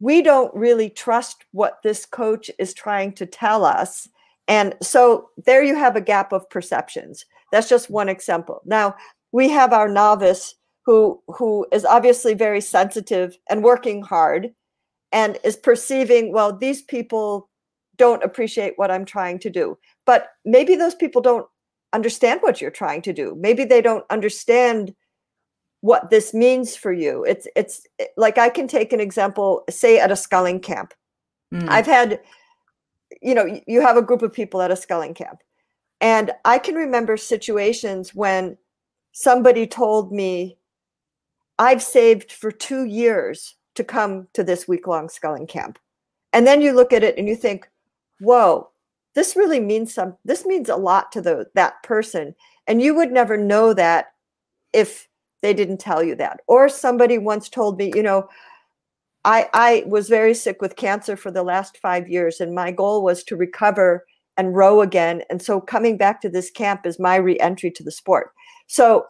we 0.00 0.22
don't 0.22 0.54
really 0.54 0.88
trust 0.88 1.44
what 1.52 1.80
this 1.84 2.06
coach 2.06 2.50
is 2.58 2.72
trying 2.72 3.12
to 3.12 3.26
tell 3.26 3.64
us 3.64 4.08
and 4.48 4.74
so 4.82 5.30
there 5.44 5.62
you 5.62 5.74
have 5.74 5.96
a 5.96 6.00
gap 6.00 6.32
of 6.32 6.48
perceptions. 6.50 7.24
That's 7.50 7.68
just 7.68 7.90
one 7.90 8.08
example. 8.08 8.60
Now 8.64 8.96
we 9.32 9.48
have 9.50 9.72
our 9.72 9.88
novice 9.88 10.54
who 10.84 11.22
who 11.28 11.66
is 11.72 11.84
obviously 11.84 12.34
very 12.34 12.60
sensitive 12.60 13.38
and 13.48 13.64
working 13.64 14.02
hard 14.02 14.52
and 15.12 15.38
is 15.44 15.56
perceiving, 15.56 16.32
well, 16.32 16.56
these 16.56 16.82
people 16.82 17.48
don't 17.96 18.24
appreciate 18.24 18.74
what 18.76 18.90
I'm 18.90 19.04
trying 19.04 19.38
to 19.40 19.50
do. 19.50 19.78
But 20.04 20.28
maybe 20.44 20.74
those 20.74 20.94
people 20.94 21.22
don't 21.22 21.46
understand 21.92 22.40
what 22.42 22.60
you're 22.60 22.70
trying 22.70 23.02
to 23.02 23.12
do. 23.12 23.36
Maybe 23.38 23.64
they 23.64 23.80
don't 23.80 24.04
understand 24.10 24.94
what 25.80 26.10
this 26.10 26.34
means 26.34 26.76
for 26.76 26.92
you. 26.92 27.24
It's 27.24 27.46
it's 27.54 27.86
like 28.16 28.38
I 28.38 28.48
can 28.48 28.66
take 28.66 28.92
an 28.92 29.00
example, 29.00 29.64
say 29.70 29.98
at 29.98 30.10
a 30.10 30.16
sculling 30.16 30.60
camp. 30.60 30.94
Mm. 31.52 31.68
I've 31.68 31.86
had 31.86 32.20
you 33.22 33.34
know, 33.34 33.60
you 33.66 33.80
have 33.80 33.96
a 33.96 34.02
group 34.02 34.22
of 34.22 34.32
people 34.32 34.60
at 34.60 34.70
a 34.70 34.76
sculling 34.76 35.14
camp. 35.14 35.40
And 36.00 36.32
I 36.44 36.58
can 36.58 36.74
remember 36.74 37.16
situations 37.16 38.14
when 38.14 38.58
somebody 39.12 39.66
told 39.66 40.12
me, 40.12 40.58
I've 41.58 41.82
saved 41.82 42.32
for 42.32 42.50
two 42.50 42.84
years 42.84 43.54
to 43.74 43.84
come 43.84 44.28
to 44.34 44.44
this 44.44 44.66
week 44.68 44.86
long 44.86 45.08
sculling 45.08 45.46
camp. 45.46 45.78
And 46.32 46.46
then 46.46 46.60
you 46.60 46.72
look 46.72 46.92
at 46.92 47.04
it 47.04 47.16
and 47.16 47.28
you 47.28 47.36
think, 47.36 47.68
whoa, 48.20 48.70
this 49.14 49.36
really 49.36 49.60
means 49.60 49.94
some 49.94 50.16
this 50.24 50.44
means 50.44 50.68
a 50.68 50.76
lot 50.76 51.12
to 51.12 51.20
the 51.20 51.46
that 51.54 51.82
person. 51.82 52.34
And 52.66 52.82
you 52.82 52.94
would 52.94 53.12
never 53.12 53.36
know 53.36 53.72
that 53.74 54.12
if 54.72 55.08
they 55.42 55.54
didn't 55.54 55.78
tell 55.78 56.02
you 56.02 56.14
that. 56.16 56.40
Or 56.46 56.68
somebody 56.68 57.18
once 57.18 57.48
told 57.48 57.78
me, 57.78 57.92
you 57.94 58.02
know, 58.02 58.28
I, 59.24 59.48
I 59.52 59.84
was 59.86 60.08
very 60.08 60.34
sick 60.34 60.60
with 60.60 60.76
cancer 60.76 61.16
for 61.16 61.30
the 61.30 61.42
last 61.42 61.78
five 61.78 62.08
years, 62.08 62.40
and 62.40 62.54
my 62.54 62.70
goal 62.70 63.02
was 63.02 63.22
to 63.24 63.36
recover 63.36 64.04
and 64.36 64.56
row 64.56 64.80
again. 64.80 65.22
And 65.30 65.40
so 65.40 65.60
coming 65.60 65.96
back 65.96 66.20
to 66.22 66.28
this 66.28 66.50
camp 66.50 66.86
is 66.86 66.98
my 66.98 67.16
reentry 67.16 67.70
to 67.70 67.82
the 67.82 67.90
sport. 67.90 68.32
So 68.66 69.06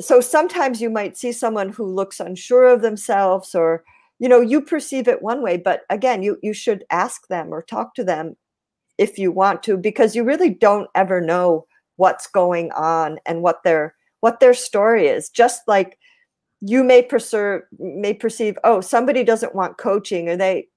so 0.00 0.20
sometimes 0.20 0.80
you 0.80 0.90
might 0.90 1.16
see 1.16 1.32
someone 1.32 1.68
who 1.68 1.84
looks 1.84 2.20
unsure 2.20 2.66
of 2.66 2.82
themselves 2.82 3.54
or 3.54 3.84
you 4.18 4.28
know 4.28 4.40
you 4.40 4.60
perceive 4.60 5.08
it 5.08 5.22
one 5.22 5.42
way 5.42 5.56
but 5.56 5.82
again 5.90 6.22
you 6.22 6.38
you 6.42 6.52
should 6.52 6.84
ask 6.90 7.28
them 7.28 7.52
or 7.52 7.62
talk 7.62 7.94
to 7.94 8.04
them 8.04 8.36
if 8.98 9.18
you 9.18 9.32
want 9.32 9.62
to 9.62 9.76
because 9.76 10.14
you 10.14 10.24
really 10.24 10.50
don't 10.50 10.88
ever 10.94 11.20
know 11.20 11.66
what's 11.96 12.26
going 12.26 12.70
on 12.72 13.18
and 13.26 13.42
what 13.42 13.62
their 13.64 13.94
what 14.20 14.40
their 14.40 14.54
story 14.54 15.08
is. 15.08 15.28
Just 15.28 15.62
like 15.66 15.98
you 16.60 16.84
may 16.84 17.02
perceive 17.02 17.60
may 17.78 18.14
perceive 18.14 18.56
oh 18.64 18.80
somebody 18.80 19.24
doesn't 19.24 19.54
want 19.54 19.78
coaching 19.78 20.28
or 20.28 20.36
they 20.36 20.68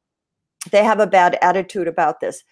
they 0.71 0.83
have 0.83 0.99
a 0.99 1.07
bad 1.07 1.37
attitude 1.41 1.87
about 1.87 2.19
this. 2.19 2.43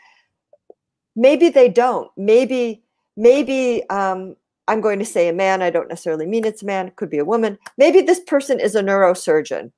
Maybe 1.16 1.50
they 1.50 1.70
don't. 1.70 2.10
Maybe 2.18 2.84
maybe 3.18 3.88
um, 3.90 4.36
i'm 4.68 4.82
going 4.82 5.00
to 5.00 5.06
say 5.06 5.28
a 5.28 5.34
man 5.34 5.62
i 5.62 5.70
don't 5.70 5.90
necessarily 5.90 6.26
mean 6.26 6.46
it's 6.46 6.64
a 6.64 6.66
man 6.66 6.88
it 6.88 6.96
could 6.96 7.10
be 7.10 7.18
a 7.18 7.26
woman 7.26 7.58
maybe 7.78 8.02
this 8.02 8.20
person 8.22 8.60
is 8.60 8.76
a 8.76 8.84
neurosurgeon 8.84 9.72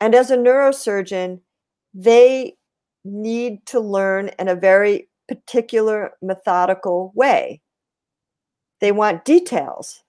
and 0.00 0.14
as 0.14 0.30
a 0.30 0.36
neurosurgeon 0.36 1.40
they 1.94 2.54
need 3.04 3.64
to 3.66 3.80
learn 3.80 4.30
in 4.38 4.48
a 4.48 4.54
very 4.54 5.08
particular 5.28 6.12
methodical 6.22 7.12
way 7.14 7.60
they 8.80 8.92
want 8.92 9.24
details 9.24 10.02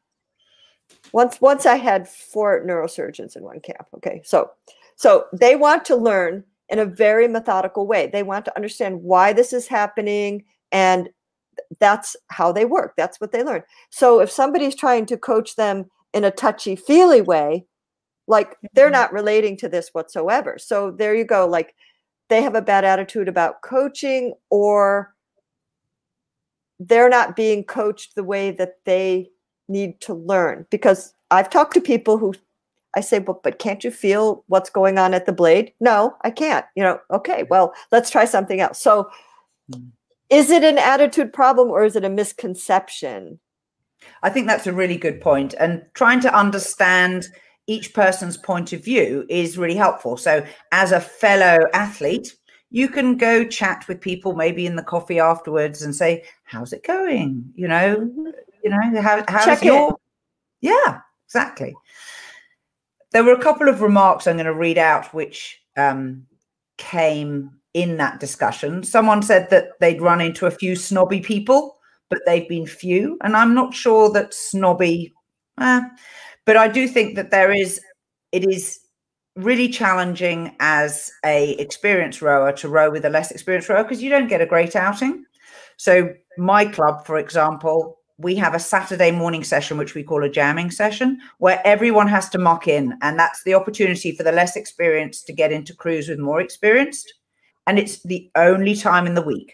once 1.13 1.39
once 1.41 1.65
I 1.65 1.75
had 1.75 2.07
four 2.07 2.63
neurosurgeons 2.65 3.35
in 3.35 3.43
one 3.43 3.59
camp. 3.59 3.87
Okay, 3.95 4.21
so 4.23 4.51
so 4.95 5.25
they 5.33 5.55
want 5.55 5.85
to 5.85 5.95
learn 5.95 6.43
in 6.69 6.79
a 6.79 6.85
very 6.85 7.27
methodical 7.27 7.85
way. 7.85 8.09
They 8.11 8.23
want 8.23 8.45
to 8.45 8.55
understand 8.55 9.01
why 9.01 9.33
this 9.33 9.53
is 9.53 9.67
happening, 9.67 10.43
and 10.71 11.09
that's 11.79 12.15
how 12.27 12.51
they 12.51 12.65
work. 12.65 12.93
That's 12.97 13.19
what 13.19 13.31
they 13.31 13.43
learn. 13.43 13.63
So 13.89 14.19
if 14.19 14.31
somebody's 14.31 14.75
trying 14.75 15.05
to 15.07 15.17
coach 15.17 15.55
them 15.55 15.89
in 16.13 16.23
a 16.23 16.31
touchy 16.31 16.75
feely 16.75 17.21
way, 17.21 17.65
like 18.27 18.57
they're 18.73 18.87
mm-hmm. 18.87 18.93
not 18.93 19.13
relating 19.13 19.57
to 19.57 19.69
this 19.69 19.89
whatsoever. 19.93 20.57
So 20.57 20.91
there 20.91 21.15
you 21.15 21.25
go. 21.25 21.45
Like 21.47 21.75
they 22.29 22.41
have 22.41 22.55
a 22.55 22.61
bad 22.61 22.85
attitude 22.85 23.27
about 23.27 23.61
coaching, 23.61 24.33
or 24.49 25.13
they're 26.79 27.09
not 27.09 27.35
being 27.35 27.63
coached 27.63 28.15
the 28.15 28.23
way 28.23 28.51
that 28.51 28.77
they 28.85 29.29
need 29.67 29.99
to 30.01 30.13
learn 30.13 30.65
because 30.69 31.13
I've 31.29 31.49
talked 31.49 31.73
to 31.75 31.81
people 31.81 32.17
who 32.17 32.33
I 32.95 33.01
say, 33.01 33.19
but 33.19 33.43
but 33.43 33.59
can't 33.59 33.83
you 33.83 33.91
feel 33.91 34.43
what's 34.47 34.69
going 34.69 34.97
on 34.97 35.13
at 35.13 35.25
the 35.25 35.31
blade? 35.31 35.73
No, 35.79 36.15
I 36.23 36.31
can't. 36.31 36.65
You 36.75 36.83
know, 36.83 36.99
okay, 37.11 37.43
well, 37.49 37.73
let's 37.91 38.09
try 38.09 38.25
something 38.25 38.59
else. 38.59 38.79
So 38.81 39.09
mm. 39.71 39.89
Is 40.31 40.49
it 40.49 40.63
an 40.63 40.77
attitude 40.79 41.33
problem 41.33 41.69
or 41.69 41.83
is 41.83 41.95
it 41.95 42.03
a 42.03 42.09
misconception? 42.09 43.39
I 44.23 44.29
think 44.29 44.47
that's 44.47 44.65
a 44.65 44.73
really 44.73 44.97
good 44.97 45.21
point. 45.21 45.53
And 45.59 45.83
trying 45.93 46.21
to 46.21 46.35
understand 46.35 47.27
each 47.67 47.93
person's 47.93 48.37
point 48.37 48.73
of 48.73 48.83
view 48.83 49.25
is 49.29 49.57
really 49.57 49.75
helpful. 49.75 50.17
So 50.17 50.43
as 50.71 50.91
a 50.91 50.99
fellow 50.99 51.59
athlete, 51.73 52.35
you 52.71 52.87
can 52.87 53.17
go 53.17 53.45
chat 53.45 53.85
with 53.87 54.01
people 54.01 54.33
maybe 54.33 54.65
in 54.65 54.77
the 54.77 54.83
coffee 54.83 55.19
afterwards 55.19 55.83
and 55.83 55.93
say, 55.93 56.23
How's 56.45 56.73
it 56.73 56.83
going? 56.83 57.51
You 57.53 57.67
know, 57.67 57.97
mm-hmm. 57.97 58.29
You 58.63 58.69
know, 58.69 59.01
how, 59.01 59.23
how's 59.27 59.45
Check 59.45 59.63
your. 59.63 59.89
It. 59.89 59.95
Yeah, 60.61 60.99
exactly. 61.27 61.75
There 63.11 63.23
were 63.23 63.33
a 63.33 63.41
couple 63.41 63.67
of 63.67 63.81
remarks 63.81 64.27
I'm 64.27 64.35
going 64.35 64.45
to 64.45 64.53
read 64.53 64.77
out 64.77 65.13
which 65.13 65.59
um, 65.75 66.27
came 66.77 67.51
in 67.73 67.97
that 67.97 68.19
discussion. 68.19 68.83
Someone 68.83 69.21
said 69.21 69.49
that 69.49 69.79
they'd 69.79 70.01
run 70.01 70.21
into 70.21 70.45
a 70.45 70.51
few 70.51 70.75
snobby 70.75 71.21
people, 71.21 71.77
but 72.09 72.19
they've 72.25 72.47
been 72.49 72.65
few. 72.65 73.17
And 73.23 73.35
I'm 73.35 73.53
not 73.53 73.73
sure 73.73 74.11
that 74.11 74.33
snobby, 74.33 75.13
eh, 75.59 75.81
but 76.45 76.57
I 76.57 76.67
do 76.67 76.87
think 76.87 77.15
that 77.15 77.31
there 77.31 77.51
is, 77.51 77.79
it 78.31 78.49
is 78.49 78.79
really 79.35 79.69
challenging 79.69 80.55
as 80.59 81.11
a 81.25 81.51
experienced 81.53 82.21
rower 82.21 82.51
to 82.51 82.67
row 82.67 82.91
with 82.91 83.05
a 83.05 83.09
less 83.09 83.31
experienced 83.31 83.69
rower 83.69 83.83
because 83.83 84.03
you 84.03 84.09
don't 84.09 84.27
get 84.27 84.41
a 84.41 84.45
great 84.45 84.75
outing. 84.75 85.23
So 85.77 86.13
my 86.37 86.65
club, 86.65 87.05
for 87.05 87.17
example, 87.17 87.97
we 88.17 88.35
have 88.35 88.53
a 88.53 88.59
Saturday 88.59 89.11
morning 89.11 89.43
session, 89.43 89.77
which 89.77 89.95
we 89.95 90.03
call 90.03 90.23
a 90.23 90.29
jamming 90.29 90.69
session, 90.69 91.19
where 91.39 91.61
everyone 91.65 92.07
has 92.07 92.29
to 92.29 92.37
muck 92.37 92.67
in. 92.67 92.95
And 93.01 93.17
that's 93.17 93.43
the 93.43 93.55
opportunity 93.55 94.15
for 94.15 94.23
the 94.23 94.31
less 94.31 94.55
experienced 94.55 95.25
to 95.27 95.33
get 95.33 95.51
into 95.51 95.75
crews 95.75 96.07
with 96.07 96.19
more 96.19 96.41
experienced. 96.41 97.13
And 97.71 97.79
it's 97.79 98.03
the 98.03 98.29
only 98.35 98.75
time 98.75 99.07
in 99.07 99.13
the 99.13 99.21
week. 99.21 99.53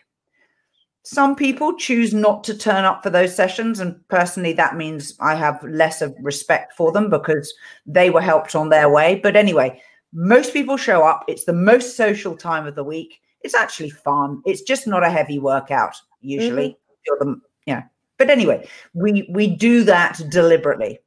Some 1.04 1.36
people 1.36 1.76
choose 1.76 2.16
not 2.16 2.44
to 2.46 2.58
turn 2.58 2.84
up 2.84 3.04
for 3.04 3.12
those 3.12 3.36
sessions. 3.36 3.80
And 3.80 3.96
personally, 4.08 4.54
that 4.54 4.76
means 4.76 5.14
I 5.20 5.36
have 5.36 5.64
less 5.64 6.02
of 6.02 6.16
respect 6.20 6.74
for 6.74 6.92
them 6.92 7.12
because 7.12 7.54
they 7.86 8.10
were 8.10 8.20
helped 8.20 8.56
on 8.56 8.70
their 8.70 8.90
way. 8.90 9.20
But 9.22 9.36
anyway, 9.36 9.80
most 10.14 10.52
people 10.52 10.78
show 10.78 11.04
up. 11.04 11.26
It's 11.28 11.44
the 11.44 11.54
most 11.54 11.96
social 11.96 12.36
time 12.36 12.66
of 12.66 12.74
the 12.74 12.84
week. 12.84 13.22
It's 13.42 13.54
actually 13.54 13.92
fun. 13.92 14.42
It's 14.48 14.64
just 14.64 14.88
not 14.88 15.06
a 15.06 15.12
heavy 15.12 15.38
workout, 15.38 15.96
usually. 16.20 16.70
Mm-hmm. 16.70 17.02
You're 17.06 17.20
the, 17.20 17.42
you 17.68 17.76
know, 17.76 17.84
but 18.18 18.32
anyway, 18.32 18.68
we 18.96 19.30
we 19.30 19.46
do 19.46 19.84
that 19.84 20.20
deliberately. 20.32 20.98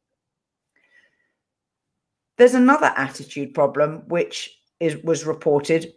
There's 2.36 2.54
another 2.54 2.94
attitude 2.96 3.52
problem 3.52 4.04
which 4.06 4.60
is 4.78 4.96
was 5.02 5.26
reported. 5.26 5.92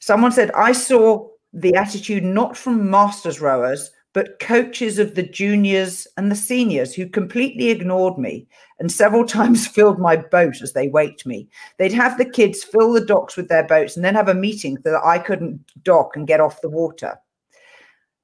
Someone 0.00 0.32
said, 0.32 0.50
I 0.52 0.72
saw 0.72 1.28
the 1.52 1.74
attitude 1.74 2.24
not 2.24 2.56
from 2.56 2.90
masters 2.90 3.40
rowers, 3.40 3.90
but 4.14 4.38
coaches 4.40 4.98
of 4.98 5.14
the 5.14 5.22
juniors 5.22 6.06
and 6.16 6.30
the 6.30 6.36
seniors 6.36 6.94
who 6.94 7.08
completely 7.08 7.70
ignored 7.70 8.18
me 8.18 8.46
and 8.78 8.90
several 8.90 9.24
times 9.38 9.66
filled 9.66 9.98
my 9.98 10.16
boat 10.16 10.62
as 10.62 10.72
they 10.72 10.88
waked 10.88 11.26
me. 11.26 11.48
They'd 11.78 11.92
have 11.92 12.16
the 12.18 12.24
kids 12.24 12.64
fill 12.64 12.92
the 12.92 13.04
docks 13.04 13.36
with 13.36 13.48
their 13.48 13.64
boats 13.64 13.96
and 13.96 14.04
then 14.04 14.14
have 14.14 14.28
a 14.28 14.34
meeting 14.34 14.76
so 14.82 14.90
that 14.92 15.04
I 15.04 15.18
couldn't 15.18 15.60
dock 15.82 16.16
and 16.16 16.26
get 16.26 16.40
off 16.40 16.60
the 16.62 16.68
water. 16.68 17.18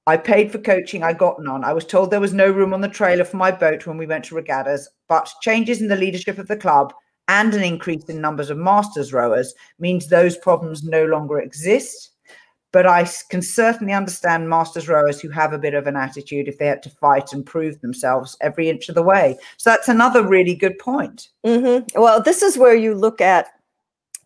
I 0.06 0.16
paid 0.18 0.52
for 0.52 0.58
coaching, 0.58 1.02
I 1.02 1.14
got 1.14 1.42
none. 1.42 1.64
I 1.64 1.72
was 1.72 1.86
told 1.86 2.10
there 2.10 2.20
was 2.20 2.34
no 2.34 2.50
room 2.50 2.74
on 2.74 2.82
the 2.82 2.88
trailer 2.88 3.24
for 3.24 3.38
my 3.38 3.50
boat 3.50 3.86
when 3.86 3.96
we 3.96 4.06
went 4.06 4.26
to 4.26 4.34
regattas, 4.34 4.88
but 5.08 5.32
changes 5.40 5.80
in 5.80 5.88
the 5.88 5.96
leadership 5.96 6.36
of 6.38 6.46
the 6.46 6.56
club 6.56 6.92
and 7.28 7.54
an 7.54 7.62
increase 7.62 8.04
in 8.04 8.20
numbers 8.20 8.50
of 8.50 8.58
masters 8.58 9.12
rowers 9.12 9.54
means 9.78 10.08
those 10.08 10.36
problems 10.36 10.84
no 10.84 11.04
longer 11.04 11.38
exist. 11.38 12.10
But 12.72 12.86
I 12.86 13.08
can 13.30 13.40
certainly 13.40 13.92
understand 13.92 14.48
masters 14.48 14.88
rowers 14.88 15.20
who 15.20 15.28
have 15.28 15.52
a 15.52 15.58
bit 15.58 15.74
of 15.74 15.86
an 15.86 15.96
attitude 15.96 16.48
if 16.48 16.58
they 16.58 16.66
had 16.66 16.82
to 16.82 16.90
fight 16.90 17.32
and 17.32 17.46
prove 17.46 17.80
themselves 17.80 18.36
every 18.40 18.68
inch 18.68 18.88
of 18.88 18.96
the 18.96 19.02
way. 19.02 19.38
So 19.58 19.70
that's 19.70 19.88
another 19.88 20.26
really 20.26 20.56
good 20.56 20.78
point. 20.80 21.28
Mm-hmm. 21.46 22.00
Well, 22.00 22.20
this 22.20 22.42
is 22.42 22.58
where 22.58 22.74
you 22.74 22.94
look 22.94 23.20
at 23.20 23.46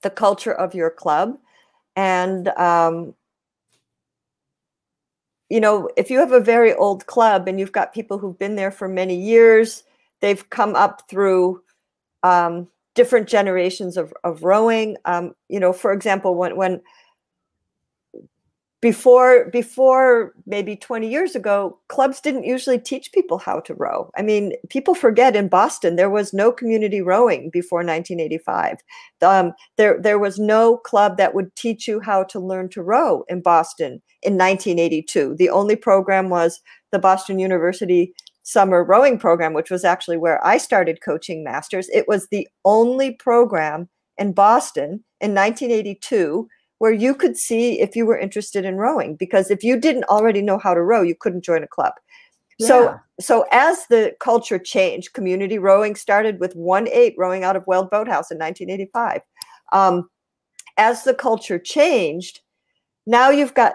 the 0.00 0.08
culture 0.08 0.54
of 0.54 0.74
your 0.74 0.90
club. 0.90 1.36
And, 1.94 2.48
um, 2.48 3.14
you 5.50 5.60
know, 5.60 5.90
if 5.98 6.10
you 6.10 6.18
have 6.18 6.32
a 6.32 6.40
very 6.40 6.72
old 6.72 7.04
club 7.06 7.48
and 7.48 7.60
you've 7.60 7.72
got 7.72 7.92
people 7.92 8.16
who've 8.16 8.38
been 8.38 8.56
there 8.56 8.70
for 8.70 8.88
many 8.88 9.14
years, 9.14 9.82
they've 10.20 10.48
come 10.48 10.74
up 10.74 11.08
through 11.10 11.60
um, 12.22 12.66
different 12.98 13.28
generations 13.28 13.96
of, 13.96 14.12
of 14.24 14.42
rowing. 14.42 14.96
Um, 15.04 15.32
you 15.48 15.60
know, 15.60 15.72
for 15.72 15.92
example, 15.92 16.34
when, 16.34 16.56
when 16.56 16.80
before 18.80 19.50
before 19.50 20.32
maybe 20.46 20.76
20 20.76 21.08
years 21.08 21.34
ago 21.34 21.78
clubs 21.88 22.20
didn't 22.20 22.44
usually 22.44 22.78
teach 22.78 23.12
people 23.12 23.38
how 23.38 23.60
to 23.60 23.74
row. 23.74 24.10
I 24.16 24.22
mean 24.22 24.52
people 24.68 24.94
forget 24.94 25.34
in 25.34 25.48
boston 25.48 25.96
there 25.96 26.10
was 26.10 26.32
no 26.32 26.52
community 26.52 27.00
rowing 27.00 27.50
before 27.50 27.78
1985 27.78 28.76
um, 29.22 29.52
there 29.78 30.00
there 30.00 30.18
was 30.18 30.38
no 30.38 30.76
club 30.76 31.16
that 31.16 31.34
would 31.34 31.54
teach 31.56 31.88
you 31.88 31.98
how 31.98 32.22
to 32.24 32.38
learn 32.38 32.68
to 32.68 32.82
row 32.82 33.24
in 33.28 33.42
boston 33.42 34.00
in 34.22 34.38
1982 34.38 35.34
the 35.38 35.50
only 35.50 35.74
program 35.74 36.28
was 36.28 36.60
the 36.92 37.00
boston 37.00 37.40
university 37.40 38.14
summer 38.48 38.82
rowing 38.82 39.18
program 39.18 39.52
which 39.52 39.70
was 39.70 39.84
actually 39.84 40.16
where 40.16 40.44
i 40.44 40.56
started 40.56 41.02
coaching 41.02 41.44
masters. 41.44 41.90
It 41.90 42.08
was 42.08 42.28
the 42.28 42.48
only 42.64 43.12
program 43.12 43.90
in 44.16 44.32
boston 44.32 45.04
in 45.20 45.34
1982 45.34 46.48
where 46.78 46.92
you 46.92 47.14
could 47.14 47.36
see 47.36 47.78
if 47.78 47.94
you 47.94 48.06
were 48.06 48.18
interested 48.18 48.64
in 48.64 48.76
rowing 48.76 49.16
because 49.16 49.50
if 49.50 49.62
you 49.62 49.78
didn't 49.78 50.04
already 50.04 50.40
know 50.40 50.56
how 50.56 50.72
to 50.72 50.82
row 50.82 51.02
you 51.02 51.14
couldn't 51.14 51.44
join 51.44 51.62
a 51.62 51.68
club. 51.68 51.92
Yeah. 52.58 52.68
so 52.68 53.00
so 53.20 53.44
as 53.52 53.86
the 53.88 54.16
culture 54.18 54.58
changed 54.58 55.12
community 55.12 55.58
rowing 55.58 55.94
started 55.94 56.40
with 56.40 56.56
1-8 56.56 57.14
rowing 57.18 57.44
out 57.44 57.54
of 57.54 57.66
weld 57.66 57.90
boathouse 57.90 58.30
in 58.30 58.38
1985 58.38 59.20
um, 59.74 60.08
as 60.78 61.04
the 61.04 61.12
culture 61.12 61.58
changed 61.58 62.40
now 63.06 63.28
you've 63.28 63.54
got 63.54 63.74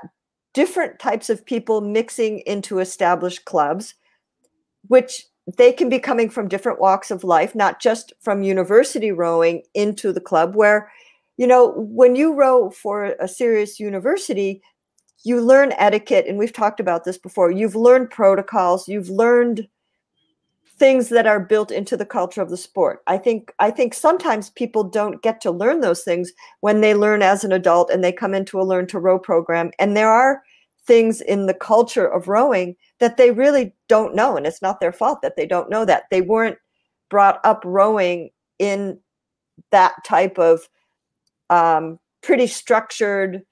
different 0.56 0.98
types 0.98 1.30
of 1.30 1.46
people 1.46 1.80
mixing 1.82 2.40
into 2.40 2.80
established 2.80 3.46
clubs 3.46 3.94
which 4.88 5.26
they 5.58 5.74
can 5.74 5.90
be 5.90 6.00
coming 6.00 6.30
from 6.30 6.48
different 6.48 6.80
walks 6.80 7.12
of 7.12 7.24
life 7.24 7.54
not 7.54 7.82
just 7.82 8.14
from 8.22 8.44
university 8.44 9.12
rowing 9.12 9.62
into 9.74 10.14
the 10.14 10.22
club 10.22 10.56
where 10.56 10.90
you 11.38 11.48
know, 11.48 11.74
when 11.76 12.16
you 12.16 12.34
row 12.34 12.70
for 12.70 13.16
a 13.20 13.28
serious 13.28 13.80
university, 13.80 14.62
you 15.24 15.42
learn 15.42 15.74
etiquette, 15.78 16.26
and 16.28 16.38
we've 16.38 16.54
talked 16.54 16.80
about 16.80 17.06
this 17.06 17.18
before. 17.18 17.50
You've 17.50 17.76
learned 17.76 18.12
protocols, 18.12 18.88
you've 18.88 19.10
learned 19.10 19.68
things 20.78 21.10
that 21.10 21.28
are 21.28 21.40
built 21.40 21.72
into 21.72 21.96
the 21.96 22.06
culture 22.06 22.42
of 22.42 22.50
the 22.50 22.58
sport. 22.58 23.02
I 23.08 23.18
think 23.18 23.54
I 23.60 23.72
think 23.72 23.94
sometimes 23.94 24.50
people 24.52 24.84
don't 24.84 25.22
get 25.22 25.40
to 25.42 25.52
learn 25.52 25.82
those 25.82 26.04
things 26.04 26.32
when 26.62 26.82
they 26.82 26.94
learn 26.94 27.22
as 27.22 27.44
an 27.44 27.52
adult 27.52 27.90
and 27.90 28.04
they 28.04 28.12
come 28.12 28.34
into 28.34 28.60
a 28.60 28.64
learn 28.64 28.88
to 28.88 29.00
row 29.00 29.18
program. 29.18 29.72
And 29.80 29.96
there 29.96 30.10
are 30.10 30.44
things 30.86 31.22
in 31.22 31.46
the 31.46 31.54
culture 31.54 32.08
of 32.08 32.28
rowing 32.28 32.76
that 33.00 33.18
they 33.18 33.32
really 33.32 33.74
don't 33.88 34.16
know. 34.16 34.36
And 34.36 34.46
it's 34.46 34.62
not 34.62 34.80
their 34.80 34.92
fault 34.92 35.22
that 35.22 35.36
they 35.36 35.46
don't 35.46 35.70
know 35.70 35.86
that. 35.86 36.04
They 36.12 36.22
weren't 36.22 36.58
brought 37.10 37.40
up 37.44 37.62
rowing 37.66 38.30
in 38.60 39.00
that 39.72 39.94
type 40.06 40.38
of 40.38 40.68
um, 41.50 42.00
pretty 42.22 42.48
structured 42.48 43.44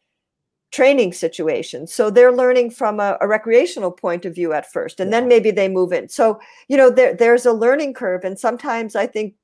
training 0.71 1.13
situation. 1.13 1.85
So 1.85 2.09
they're 2.09 2.31
learning 2.31 2.71
from 2.71 2.99
a, 2.99 3.17
a, 3.19 3.27
recreational 3.27 3.91
point 3.91 4.25
of 4.25 4.33
view 4.33 4.53
at 4.53 4.71
first, 4.71 4.99
and 4.99 5.11
yeah. 5.11 5.19
then 5.19 5.27
maybe 5.27 5.51
they 5.51 5.67
move 5.67 5.91
in. 5.91 6.07
So, 6.07 6.39
you 6.69 6.77
know, 6.77 6.89
there, 6.89 7.13
there's 7.13 7.45
a 7.45 7.51
learning 7.51 7.93
curve. 7.93 8.23
And 8.23 8.39
sometimes 8.39 8.95
I 8.95 9.05
think 9.05 9.35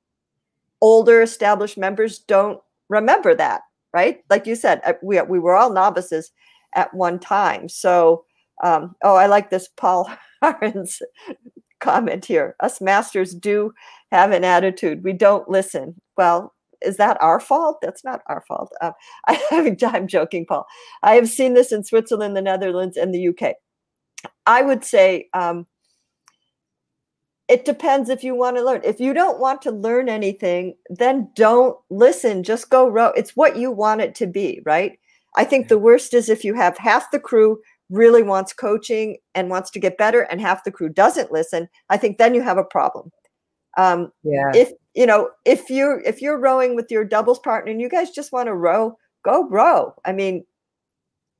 older 0.79 1.21
established 1.21 1.77
members 1.77 2.19
don't 2.19 2.61
remember 2.87 3.35
that, 3.35 3.63
right? 3.93 4.23
Like 4.29 4.47
you 4.47 4.55
said, 4.55 4.81
uh, 4.85 4.93
we, 5.03 5.21
we 5.21 5.39
were 5.39 5.55
all 5.55 5.73
novices 5.73 6.31
at 6.75 6.93
one 6.93 7.19
time. 7.19 7.69
So, 7.69 8.25
um, 8.63 8.95
oh, 9.03 9.15
I 9.15 9.27
like 9.27 9.49
this 9.49 9.67
Paul 9.67 10.09
Harren's 10.41 11.01
comment 11.79 12.25
here. 12.25 12.55
Us 12.59 12.81
masters 12.81 13.33
do 13.33 13.73
have 14.11 14.31
an 14.31 14.43
attitude. 14.43 15.03
We 15.03 15.13
don't 15.13 15.49
listen. 15.49 15.99
Well, 16.17 16.53
is 16.81 16.97
that 16.97 17.17
our 17.21 17.39
fault? 17.39 17.79
That's 17.81 18.03
not 18.03 18.21
our 18.27 18.43
fault. 18.47 18.71
Um, 18.81 18.93
I, 19.27 19.75
I'm 19.81 20.07
joking, 20.07 20.45
Paul. 20.45 20.65
I 21.03 21.15
have 21.15 21.29
seen 21.29 21.53
this 21.53 21.71
in 21.71 21.83
Switzerland, 21.83 22.35
the 22.35 22.41
Netherlands, 22.41 22.97
and 22.97 23.13
the 23.13 23.27
UK. 23.29 23.55
I 24.45 24.61
would 24.61 24.83
say 24.83 25.29
um, 25.33 25.67
it 27.47 27.65
depends 27.65 28.09
if 28.09 28.23
you 28.23 28.35
want 28.35 28.57
to 28.57 28.63
learn. 28.63 28.81
If 28.83 28.99
you 28.99 29.13
don't 29.13 29.39
want 29.39 29.61
to 29.63 29.71
learn 29.71 30.09
anything, 30.09 30.75
then 30.89 31.29
don't 31.35 31.77
listen. 31.89 32.43
Just 32.43 32.69
go 32.69 32.87
row. 32.87 33.11
It's 33.15 33.35
what 33.35 33.57
you 33.57 33.71
want 33.71 34.01
it 34.01 34.15
to 34.15 34.27
be, 34.27 34.61
right? 34.65 34.99
I 35.35 35.43
think 35.43 35.67
the 35.67 35.77
worst 35.77 36.13
is 36.13 36.29
if 36.29 36.43
you 36.43 36.53
have 36.55 36.77
half 36.77 37.11
the 37.11 37.19
crew 37.19 37.59
really 37.89 38.23
wants 38.23 38.53
coaching 38.53 39.17
and 39.35 39.49
wants 39.49 39.69
to 39.71 39.79
get 39.79 39.97
better, 39.97 40.21
and 40.23 40.41
half 40.41 40.63
the 40.63 40.71
crew 40.71 40.89
doesn't 40.89 41.31
listen. 41.31 41.69
I 41.89 41.97
think 41.97 42.17
then 42.17 42.33
you 42.33 42.41
have 42.41 42.57
a 42.57 42.63
problem. 42.63 43.11
Um, 43.77 44.11
yeah. 44.23 44.51
If 44.53 44.71
you 44.95 45.05
know, 45.05 45.29
if 45.45 45.69
you're 45.69 46.01
if 46.01 46.21
you're 46.21 46.39
rowing 46.39 46.75
with 46.75 46.89
your 46.89 47.05
doubles 47.05 47.39
partner 47.39 47.71
and 47.71 47.79
you 47.79 47.89
guys 47.89 48.09
just 48.11 48.31
want 48.31 48.47
to 48.47 48.55
row, 48.55 48.97
go 49.23 49.47
row. 49.47 49.93
I 50.03 50.11
mean, 50.11 50.45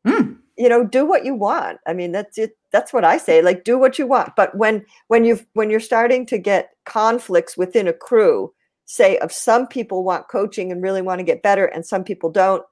mm. 0.06 0.38
you 0.58 0.70
know, 0.70 0.86
do 0.86 1.06
what 1.06 1.26
you 1.26 1.34
want. 1.34 1.80
I 1.88 1.94
mean, 1.94 2.12
that's 2.12 2.38
it. 2.38 2.52
That's 2.72 2.94
what 2.94 3.04
I 3.04 3.18
say. 3.18 3.42
Like, 3.42 3.64
do 3.64 3.78
what 3.78 3.98
you 3.98 4.06
want. 4.06 4.36
But 4.36 4.56
when 4.56 4.86
when 5.08 5.26
you 5.26 5.40
when 5.54 5.70
you're 5.70 5.80
starting 5.80 6.26
to 6.28 6.38
get 6.38 6.70
conflicts 6.86 7.58
within 7.58 7.88
a 7.88 7.94
crew, 7.94 8.54
say 8.86 9.18
of 9.18 9.32
some 9.32 9.68
people 9.68 10.04
want 10.04 10.30
coaching 10.30 10.72
and 10.72 10.84
really 10.84 11.02
want 11.02 11.20
to 11.20 11.26
get 11.26 11.42
better, 11.42 11.66
and 11.66 11.86
some 11.86 12.04
people 12.04 12.30
don't, 12.30 12.64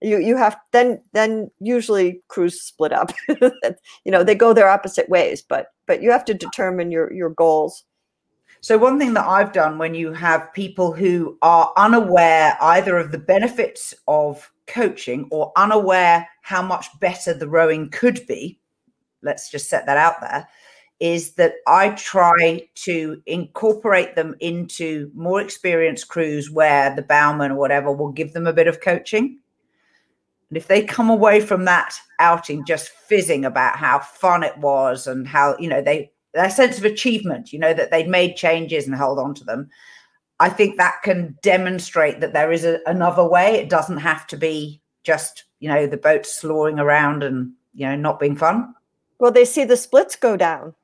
you 0.00 0.18
you 0.18 0.36
have 0.36 0.56
then 0.72 1.02
then 1.12 1.50
usually 1.60 2.22
crews 2.28 2.60
split 2.60 2.92
up. 2.92 3.12
you 3.28 4.12
know, 4.12 4.24
they 4.24 4.34
go 4.34 4.52
their 4.52 4.68
opposite 4.68 5.08
ways. 5.08 5.42
But 5.42 5.68
but 5.86 6.02
you 6.02 6.10
have 6.10 6.24
to 6.26 6.34
determine 6.34 6.90
your 6.90 7.12
your 7.12 7.30
goals 7.30 7.84
so, 8.60 8.78
one 8.78 8.98
thing 8.98 9.14
that 9.14 9.26
I've 9.26 9.52
done 9.52 9.78
when 9.78 9.94
you 9.94 10.12
have 10.12 10.52
people 10.52 10.92
who 10.92 11.38
are 11.42 11.72
unaware 11.76 12.56
either 12.60 12.96
of 12.96 13.12
the 13.12 13.18
benefits 13.18 13.94
of 14.08 14.50
coaching 14.66 15.28
or 15.30 15.52
unaware 15.56 16.28
how 16.42 16.62
much 16.62 16.86
better 16.98 17.32
the 17.32 17.48
rowing 17.48 17.90
could 17.90 18.26
be, 18.26 18.58
let's 19.22 19.50
just 19.50 19.68
set 19.68 19.86
that 19.86 19.98
out 19.98 20.20
there, 20.20 20.48
is 20.98 21.34
that 21.34 21.54
I 21.68 21.90
try 21.90 22.68
to 22.86 23.22
incorporate 23.26 24.16
them 24.16 24.34
into 24.40 25.10
more 25.14 25.40
experienced 25.40 26.08
crews 26.08 26.50
where 26.50 26.94
the 26.94 27.02
bowman 27.02 27.52
or 27.52 27.56
whatever 27.56 27.92
will 27.92 28.10
give 28.10 28.32
them 28.32 28.46
a 28.46 28.52
bit 28.52 28.66
of 28.66 28.80
coaching. 28.80 29.38
And 30.48 30.56
if 30.56 30.68
they 30.68 30.82
come 30.82 31.10
away 31.10 31.40
from 31.40 31.64
that 31.64 31.94
outing 32.18 32.64
just 32.64 32.88
fizzing 32.88 33.44
about 33.44 33.76
how 33.76 33.98
fun 33.98 34.42
it 34.42 34.56
was 34.58 35.06
and 35.06 35.26
how, 35.26 35.56
you 35.58 35.68
know, 35.68 35.82
they 35.82 36.12
their 36.34 36.50
sense 36.50 36.76
of 36.78 36.84
achievement, 36.84 37.52
you 37.52 37.58
know, 37.58 37.72
that 37.72 37.90
they'd 37.90 38.08
made 38.08 38.36
changes 38.36 38.86
and 38.86 38.94
held 38.94 39.18
on 39.18 39.34
to 39.34 39.44
them. 39.44 39.68
I 40.38 40.50
think 40.50 40.76
that 40.76 41.02
can 41.02 41.36
demonstrate 41.42 42.20
that 42.20 42.34
there 42.34 42.52
is 42.52 42.64
a, 42.64 42.78
another 42.86 43.26
way. 43.26 43.54
It 43.54 43.70
doesn't 43.70 43.96
have 43.98 44.26
to 44.28 44.36
be 44.36 44.80
just, 45.02 45.44
you 45.60 45.68
know, 45.68 45.86
the 45.86 45.96
boat 45.96 46.26
slowing 46.26 46.78
around 46.78 47.22
and, 47.22 47.52
you 47.74 47.86
know, 47.86 47.96
not 47.96 48.20
being 48.20 48.36
fun. 48.36 48.74
Well, 49.18 49.32
they 49.32 49.46
see 49.46 49.64
the 49.64 49.78
splits 49.78 50.14
go 50.14 50.36
down. 50.36 50.74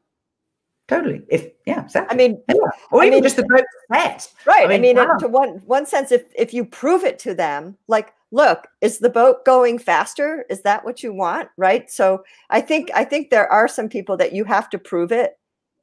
Totally. 0.88 1.22
If 1.28 1.48
yeah, 1.66 1.84
exactly. 1.84 2.14
I 2.14 2.16
mean, 2.16 2.42
yeah. 2.48 2.56
or 2.90 3.02
I 3.02 3.06
even 3.06 3.16
mean, 3.18 3.22
just 3.22 3.36
the 3.36 3.44
boat 3.44 3.64
set. 3.92 4.32
Right. 4.46 4.64
I 4.64 4.68
mean, 4.68 4.96
I 4.96 5.00
mean 5.00 5.08
wow. 5.08 5.16
to 5.18 5.28
one 5.28 5.48
one 5.66 5.86
sense, 5.86 6.12
if 6.12 6.24
if 6.34 6.52
you 6.52 6.64
prove 6.64 7.04
it 7.04 7.18
to 7.20 7.34
them, 7.34 7.76
like 7.88 8.12
look 8.32 8.66
is 8.80 8.98
the 8.98 9.10
boat 9.10 9.44
going 9.44 9.78
faster 9.78 10.44
is 10.50 10.62
that 10.62 10.84
what 10.84 11.02
you 11.02 11.12
want 11.12 11.48
right 11.56 11.90
so 11.90 12.22
i 12.50 12.60
think 12.60 12.90
i 12.94 13.04
think 13.04 13.30
there 13.30 13.50
are 13.52 13.68
some 13.68 13.88
people 13.88 14.16
that 14.16 14.32
you 14.32 14.44
have 14.44 14.68
to 14.68 14.78
prove 14.78 15.12
it 15.12 15.34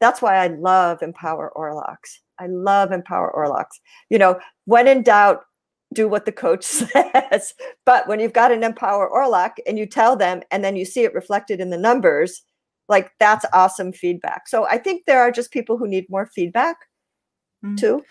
that's 0.02 0.22
why 0.22 0.38
I 0.38 0.48
love 0.48 1.02
Empower 1.02 1.52
Oarlocks. 1.58 2.20
I 2.40 2.48
love 2.48 2.94
Empower 2.94 3.34
Oarlocks. 3.36 3.82
You 4.10 4.18
know, 4.18 4.40
when 4.64 4.88
in 4.88 5.04
doubt, 5.04 5.42
do 5.94 6.08
what 6.08 6.24
the 6.24 6.32
coach 6.32 6.64
says. 6.64 7.54
But 7.86 8.08
when 8.08 8.22
you've 8.22 8.32
got 8.32 8.54
an 8.54 8.64
Empower 8.64 9.10
Oarlock 9.10 9.58
and 9.68 9.78
you 9.78 9.86
tell 9.86 10.16
them, 10.16 10.42
and 10.52 10.64
then 10.64 10.78
you 10.78 10.86
see 10.86 11.04
it 11.04 11.14
reflected 11.14 11.60
in 11.60 11.70
the 11.70 11.78
numbers, 11.78 12.44
like 12.90 13.12
that's 13.20 13.46
awesome 13.54 13.94
feedback 13.94 14.48
so 14.48 14.66
i 14.66 14.78
think 14.78 15.06
there 15.06 15.22
are 15.22 15.32
just 15.32 15.52
people 15.52 15.78
who 15.78 15.88
need 15.88 16.06
more 16.10 16.26
feedback 16.26 16.76
mm. 17.64 17.78
too 17.78 18.04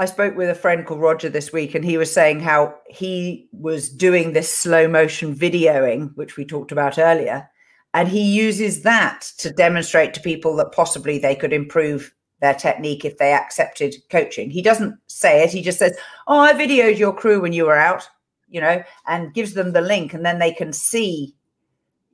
I 0.00 0.06
spoke 0.06 0.34
with 0.34 0.48
a 0.48 0.54
friend 0.54 0.86
called 0.86 1.02
Roger 1.02 1.28
this 1.28 1.52
week, 1.52 1.74
and 1.74 1.84
he 1.84 1.98
was 1.98 2.10
saying 2.10 2.40
how 2.40 2.74
he 2.88 3.46
was 3.52 3.90
doing 3.90 4.32
this 4.32 4.50
slow 4.50 4.88
motion 4.88 5.36
videoing, 5.36 6.16
which 6.16 6.38
we 6.38 6.46
talked 6.46 6.72
about 6.72 6.98
earlier. 6.98 7.46
And 7.92 8.08
he 8.08 8.22
uses 8.22 8.80
that 8.80 9.30
to 9.36 9.50
demonstrate 9.50 10.14
to 10.14 10.22
people 10.22 10.56
that 10.56 10.72
possibly 10.72 11.18
they 11.18 11.34
could 11.34 11.52
improve 11.52 12.14
their 12.40 12.54
technique 12.54 13.04
if 13.04 13.18
they 13.18 13.34
accepted 13.34 13.94
coaching. 14.08 14.48
He 14.48 14.62
doesn't 14.62 14.98
say 15.06 15.44
it, 15.44 15.50
he 15.50 15.60
just 15.60 15.78
says, 15.78 15.98
Oh, 16.26 16.38
I 16.38 16.54
videoed 16.54 16.96
your 16.96 17.12
crew 17.12 17.42
when 17.42 17.52
you 17.52 17.66
were 17.66 17.76
out, 17.76 18.08
you 18.48 18.62
know, 18.62 18.82
and 19.06 19.34
gives 19.34 19.52
them 19.52 19.74
the 19.74 19.82
link, 19.82 20.14
and 20.14 20.24
then 20.24 20.38
they 20.38 20.54
can 20.54 20.72
see, 20.72 21.34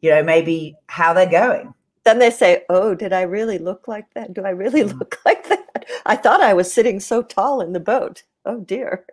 you 0.00 0.10
know, 0.10 0.24
maybe 0.24 0.74
how 0.88 1.12
they're 1.12 1.30
going. 1.30 1.72
Then 2.02 2.18
they 2.18 2.30
say, 2.30 2.64
Oh, 2.68 2.96
did 2.96 3.12
I 3.12 3.22
really 3.22 3.58
look 3.58 3.86
like 3.86 4.12
that? 4.14 4.34
Do 4.34 4.42
I 4.42 4.50
really 4.50 4.82
mm. 4.82 4.98
look 4.98 5.20
like? 5.24 5.35
I 6.06 6.16
thought 6.16 6.40
I 6.40 6.54
was 6.54 6.72
sitting 6.72 7.00
so 7.00 7.22
tall 7.22 7.60
in 7.60 7.72
the 7.72 7.80
boat. 7.80 8.22
Oh 8.44 8.60
dear. 8.60 9.04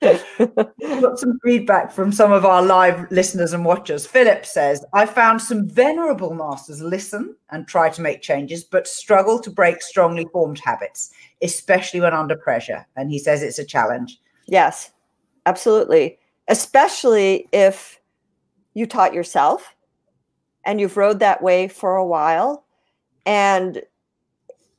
got 0.00 1.18
some 1.18 1.38
feedback 1.44 1.92
from 1.92 2.10
some 2.10 2.32
of 2.32 2.44
our 2.44 2.62
live 2.62 3.10
listeners 3.10 3.52
and 3.52 3.64
watchers. 3.64 4.06
Philip 4.06 4.46
says, 4.46 4.84
I 4.94 5.04
found 5.06 5.42
some 5.42 5.68
venerable 5.68 6.32
masters 6.32 6.80
listen 6.80 7.36
and 7.50 7.66
try 7.66 7.90
to 7.90 8.00
make 8.00 8.22
changes, 8.22 8.64
but 8.64 8.88
struggle 8.88 9.38
to 9.40 9.50
break 9.50 9.82
strongly 9.82 10.26
formed 10.32 10.60
habits, 10.60 11.12
especially 11.42 12.00
when 12.00 12.14
under 12.14 12.36
pressure. 12.36 12.86
And 12.96 13.10
he 13.10 13.18
says 13.18 13.42
it's 13.42 13.58
a 13.58 13.64
challenge. 13.64 14.18
Yes, 14.46 14.92
absolutely. 15.46 16.18
Especially 16.48 17.48
if 17.52 18.00
you 18.74 18.86
taught 18.86 19.12
yourself 19.12 19.74
and 20.64 20.80
you've 20.80 20.96
rowed 20.96 21.18
that 21.18 21.42
way 21.42 21.68
for 21.68 21.96
a 21.96 22.06
while 22.06 22.64
and 23.26 23.82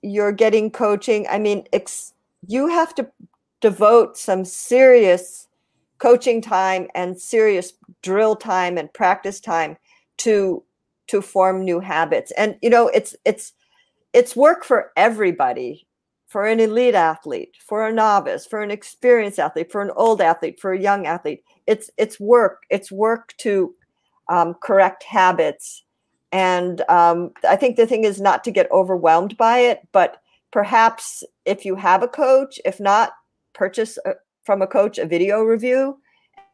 you're 0.02 0.32
getting 0.32 0.72
coaching. 0.72 1.28
I 1.30 1.40
mean, 1.40 1.66
ex- 1.74 2.14
you 2.48 2.68
have 2.68 2.96
to 2.96 3.10
devote 3.62 4.18
some 4.18 4.44
serious 4.44 5.48
coaching 6.00 6.42
time 6.42 6.88
and 6.96 7.20
serious 7.20 7.74
drill 8.02 8.36
time 8.36 8.78
and 8.78 8.92
practice 8.94 9.40
time 9.40 9.78
to 10.18 10.64
to 11.08 11.22
form 11.22 11.64
new 11.64 11.80
habits. 11.80 12.32
And 12.38 12.58
you 12.62 12.70
know, 12.70 12.88
it's 12.88 13.16
it's 13.26 13.54
it's 14.14 14.36
work 14.36 14.64
for 14.64 14.92
everybody 14.98 15.88
for 16.28 16.46
an 16.48 16.62
elite 16.62 16.96
athlete, 16.96 17.58
for 17.60 17.86
a 17.86 17.92
novice, 17.92 18.46
for 18.46 18.62
an 18.62 18.72
experienced 18.72 19.38
athlete, 19.38 19.70
for 19.70 19.82
an 19.82 19.92
old 19.98 20.22
athlete, 20.22 20.60
for 20.60 20.72
a 20.72 20.80
young 20.80 21.06
athlete. 21.06 21.44
It's 21.68 21.90
it's 21.98 22.20
work. 22.20 22.64
It's 22.70 22.92
work 22.92 23.34
to 23.40 23.76
um, 24.30 24.56
correct 24.62 25.04
habits 25.04 25.84
and 26.32 26.82
um, 26.90 27.32
I 27.48 27.56
think 27.56 27.76
the 27.76 27.86
thing 27.86 28.04
is 28.04 28.22
not 28.22 28.44
to 28.46 28.52
get 28.52 28.72
overwhelmed 28.72 29.36
by 29.38 29.60
it, 29.60 29.88
but 29.92 30.22
perhaps 30.52 31.24
if 31.46 31.66
you 31.66 31.76
have 31.76 32.04
a 32.04 32.08
coach, 32.08 32.60
if 32.64 32.80
not, 32.80 33.12
purchase 33.54 33.98
a, 34.06 34.14
from 34.44 34.62
a 34.62 34.68
coach 34.68 34.98
a 34.98 35.06
video 35.06 35.44
review 35.44 36.00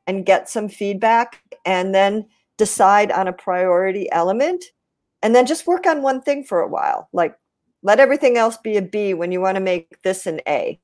and 0.08 0.26
get 0.26 0.50
some 0.50 0.68
feedback 0.68 1.42
and 1.66 1.94
then 1.94 2.26
decide 2.58 3.12
on 3.12 3.28
a 3.28 3.34
priority 3.34 4.12
element 4.12 4.64
and 5.22 5.36
then 5.36 5.46
just 5.46 5.68
work 5.68 5.86
on 5.86 6.02
one 6.02 6.22
thing 6.22 6.44
for 6.44 6.62
a 6.62 6.68
while. 6.68 7.08
Like 7.14 7.38
let 7.84 8.00
everything 8.00 8.38
else 8.38 8.58
be 8.58 8.78
a 8.78 8.82
B 8.82 9.14
when 9.14 9.32
you 9.32 9.42
want 9.42 9.56
to 9.56 9.62
make 9.62 10.02
this 10.02 10.26
an 10.26 10.42
A. 10.48 10.80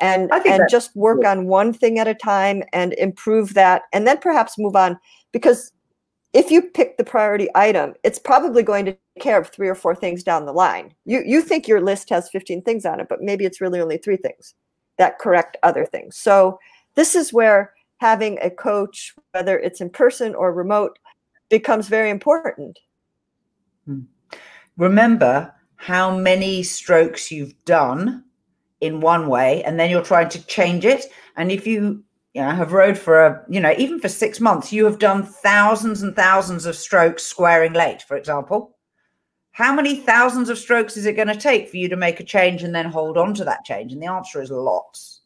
And 0.00 0.32
and 0.46 0.62
just 0.70 0.96
work 0.96 1.26
on 1.26 1.46
one 1.46 1.74
thing 1.74 1.98
at 1.98 2.08
a 2.08 2.14
time 2.14 2.62
and 2.72 2.94
improve 2.94 3.52
that 3.52 3.82
and 3.92 4.06
then 4.06 4.16
perhaps 4.16 4.56
move 4.56 4.74
on 4.74 4.98
because 5.30 5.72
if 6.32 6.50
you 6.50 6.62
pick 6.62 6.96
the 6.96 7.04
priority 7.04 7.48
item, 7.54 7.94
it's 8.04 8.18
probably 8.18 8.62
going 8.62 8.84
to 8.84 8.92
take 8.92 9.22
care 9.22 9.40
of 9.40 9.48
three 9.48 9.68
or 9.68 9.74
four 9.74 9.94
things 9.94 10.22
down 10.22 10.46
the 10.46 10.52
line. 10.52 10.94
You 11.04 11.22
you 11.26 11.42
think 11.42 11.66
your 11.66 11.80
list 11.80 12.08
has 12.10 12.28
15 12.30 12.62
things 12.62 12.84
on 12.86 13.00
it, 13.00 13.08
but 13.08 13.22
maybe 13.22 13.44
it's 13.44 13.60
really 13.60 13.80
only 13.80 13.98
three 13.98 14.16
things 14.16 14.54
that 14.98 15.18
correct 15.18 15.56
other 15.62 15.84
things. 15.84 16.16
So 16.16 16.58
this 16.94 17.14
is 17.14 17.32
where 17.32 17.72
having 17.98 18.38
a 18.40 18.50
coach, 18.50 19.14
whether 19.32 19.58
it's 19.58 19.80
in 19.80 19.90
person 19.90 20.34
or 20.34 20.52
remote, 20.52 20.98
becomes 21.48 21.88
very 21.88 22.10
important. 22.10 22.78
Hmm. 23.86 24.00
Remember 24.76 25.52
how 25.76 26.16
many 26.16 26.62
strokes 26.62 27.32
you've 27.32 27.64
done 27.64 28.24
in 28.80 29.00
one 29.00 29.28
way, 29.28 29.62
and 29.64 29.80
then 29.80 29.90
you're 29.90 30.02
trying 30.02 30.28
to 30.30 30.46
change 30.46 30.84
it. 30.84 31.06
And 31.36 31.50
if 31.50 31.66
you 31.66 32.04
know, 32.34 32.50
have 32.50 32.72
rowed 32.72 32.96
for 32.96 33.24
a, 33.24 33.44
you 33.48 33.60
know, 33.60 33.74
even 33.76 33.98
for 33.98 34.08
six 34.08 34.40
months, 34.40 34.72
you 34.72 34.84
have 34.84 34.98
done 34.98 35.24
thousands 35.24 36.02
and 36.02 36.14
thousands 36.14 36.64
of 36.64 36.76
strokes 36.76 37.24
squaring 37.24 37.72
late, 37.72 38.02
for 38.02 38.16
example. 38.16 38.76
How 39.52 39.74
many 39.74 39.96
thousands 39.96 40.48
of 40.48 40.58
strokes 40.58 40.96
is 40.96 41.06
it 41.06 41.16
going 41.16 41.28
to 41.28 41.36
take 41.36 41.68
for 41.68 41.76
you 41.76 41.88
to 41.88 41.96
make 41.96 42.20
a 42.20 42.24
change 42.24 42.62
and 42.62 42.74
then 42.74 42.86
hold 42.86 43.18
on 43.18 43.34
to 43.34 43.44
that 43.44 43.64
change? 43.64 43.92
And 43.92 44.00
the 44.00 44.06
answer 44.06 44.40
is 44.40 44.50
lots. 44.50 45.20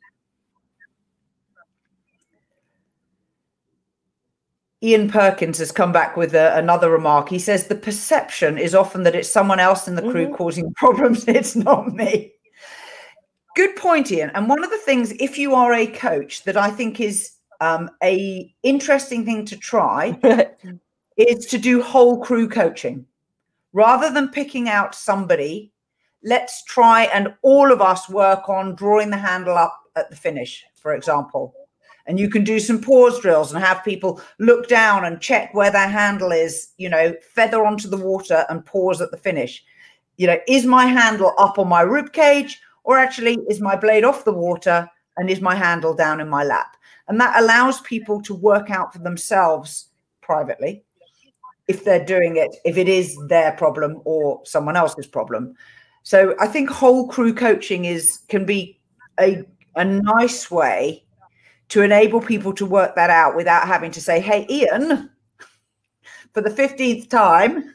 Ian 4.82 5.10
Perkins 5.10 5.58
has 5.58 5.72
come 5.72 5.92
back 5.92 6.14
with 6.16 6.34
a, 6.34 6.56
another 6.56 6.90
remark. 6.90 7.30
He 7.30 7.38
says 7.38 7.66
the 7.66 7.74
perception 7.74 8.58
is 8.58 8.74
often 8.74 9.02
that 9.04 9.14
it's 9.14 9.30
someone 9.30 9.60
else 9.60 9.88
in 9.88 9.94
the 9.94 10.02
crew 10.02 10.26
mm-hmm. 10.26 10.34
causing 10.34 10.74
problems. 10.76 11.26
It's 11.26 11.56
not 11.56 11.94
me. 11.94 12.32
Good 13.54 13.76
point, 13.76 14.10
Ian. 14.10 14.30
And 14.34 14.48
one 14.48 14.64
of 14.64 14.70
the 14.70 14.78
things, 14.78 15.12
if 15.20 15.38
you 15.38 15.54
are 15.54 15.72
a 15.72 15.86
coach, 15.86 16.42
that 16.44 16.56
I 16.56 16.70
think 16.70 17.00
is 17.00 17.30
um, 17.60 17.88
a 18.02 18.52
interesting 18.62 19.24
thing 19.24 19.44
to 19.46 19.56
try 19.56 20.18
is 21.16 21.46
to 21.46 21.58
do 21.58 21.80
whole 21.80 22.20
crew 22.20 22.48
coaching 22.48 23.06
rather 23.72 24.10
than 24.12 24.28
picking 24.28 24.68
out 24.68 24.94
somebody. 24.94 25.72
Let's 26.24 26.64
try 26.64 27.04
and 27.04 27.34
all 27.42 27.70
of 27.70 27.80
us 27.80 28.08
work 28.08 28.48
on 28.48 28.74
drawing 28.74 29.10
the 29.10 29.18
handle 29.18 29.56
up 29.56 29.78
at 29.94 30.10
the 30.10 30.16
finish, 30.16 30.64
for 30.74 30.94
example. 30.94 31.54
And 32.06 32.18
you 32.18 32.28
can 32.28 32.44
do 32.44 32.58
some 32.58 32.80
pause 32.80 33.20
drills 33.20 33.52
and 33.52 33.62
have 33.62 33.84
people 33.84 34.20
look 34.38 34.68
down 34.68 35.04
and 35.04 35.20
check 35.20 35.54
where 35.54 35.70
their 35.70 35.88
handle 35.88 36.32
is, 36.32 36.72
you 36.76 36.88
know, 36.88 37.14
feather 37.34 37.64
onto 37.64 37.88
the 37.88 37.96
water 37.96 38.44
and 38.48 38.66
pause 38.66 39.00
at 39.00 39.10
the 39.10 39.16
finish. 39.16 39.62
You 40.16 40.26
know, 40.26 40.38
is 40.48 40.66
my 40.66 40.86
handle 40.86 41.34
up 41.38 41.58
on 41.58 41.68
my 41.68 41.80
rib 41.80 42.12
cage 42.12 42.60
or 42.84 42.98
actually, 42.98 43.38
is 43.48 43.60
my 43.60 43.76
blade 43.76 44.04
off 44.04 44.24
the 44.24 44.32
water 44.32 44.88
and 45.16 45.30
is 45.30 45.40
my 45.40 45.54
handle 45.54 45.94
down 45.94 46.20
in 46.20 46.28
my 46.28 46.44
lap? 46.44 46.76
And 47.08 47.20
that 47.20 47.40
allows 47.40 47.80
people 47.80 48.20
to 48.22 48.34
work 48.34 48.70
out 48.70 48.92
for 48.92 48.98
themselves 49.00 49.88
privately 50.20 50.84
if 51.66 51.84
they're 51.84 52.04
doing 52.04 52.36
it, 52.36 52.54
if 52.64 52.76
it 52.76 52.88
is 52.88 53.18
their 53.28 53.52
problem 53.52 54.00
or 54.04 54.40
someone 54.44 54.76
else's 54.76 55.06
problem. 55.06 55.54
So 56.02 56.34
I 56.38 56.46
think 56.46 56.68
whole 56.68 57.08
crew 57.08 57.32
coaching 57.32 57.86
is 57.86 58.20
can 58.28 58.44
be 58.44 58.78
a 59.18 59.44
a 59.76 59.84
nice 59.84 60.50
way 60.50 61.04
to 61.70 61.82
enable 61.82 62.20
people 62.20 62.52
to 62.52 62.66
work 62.66 62.94
that 62.94 63.10
out 63.10 63.34
without 63.34 63.66
having 63.66 63.90
to 63.92 64.00
say, 64.00 64.20
"Hey, 64.20 64.46
Ian, 64.50 65.10
for 66.34 66.42
the 66.42 66.50
15th 66.50 67.08
time, 67.08 67.73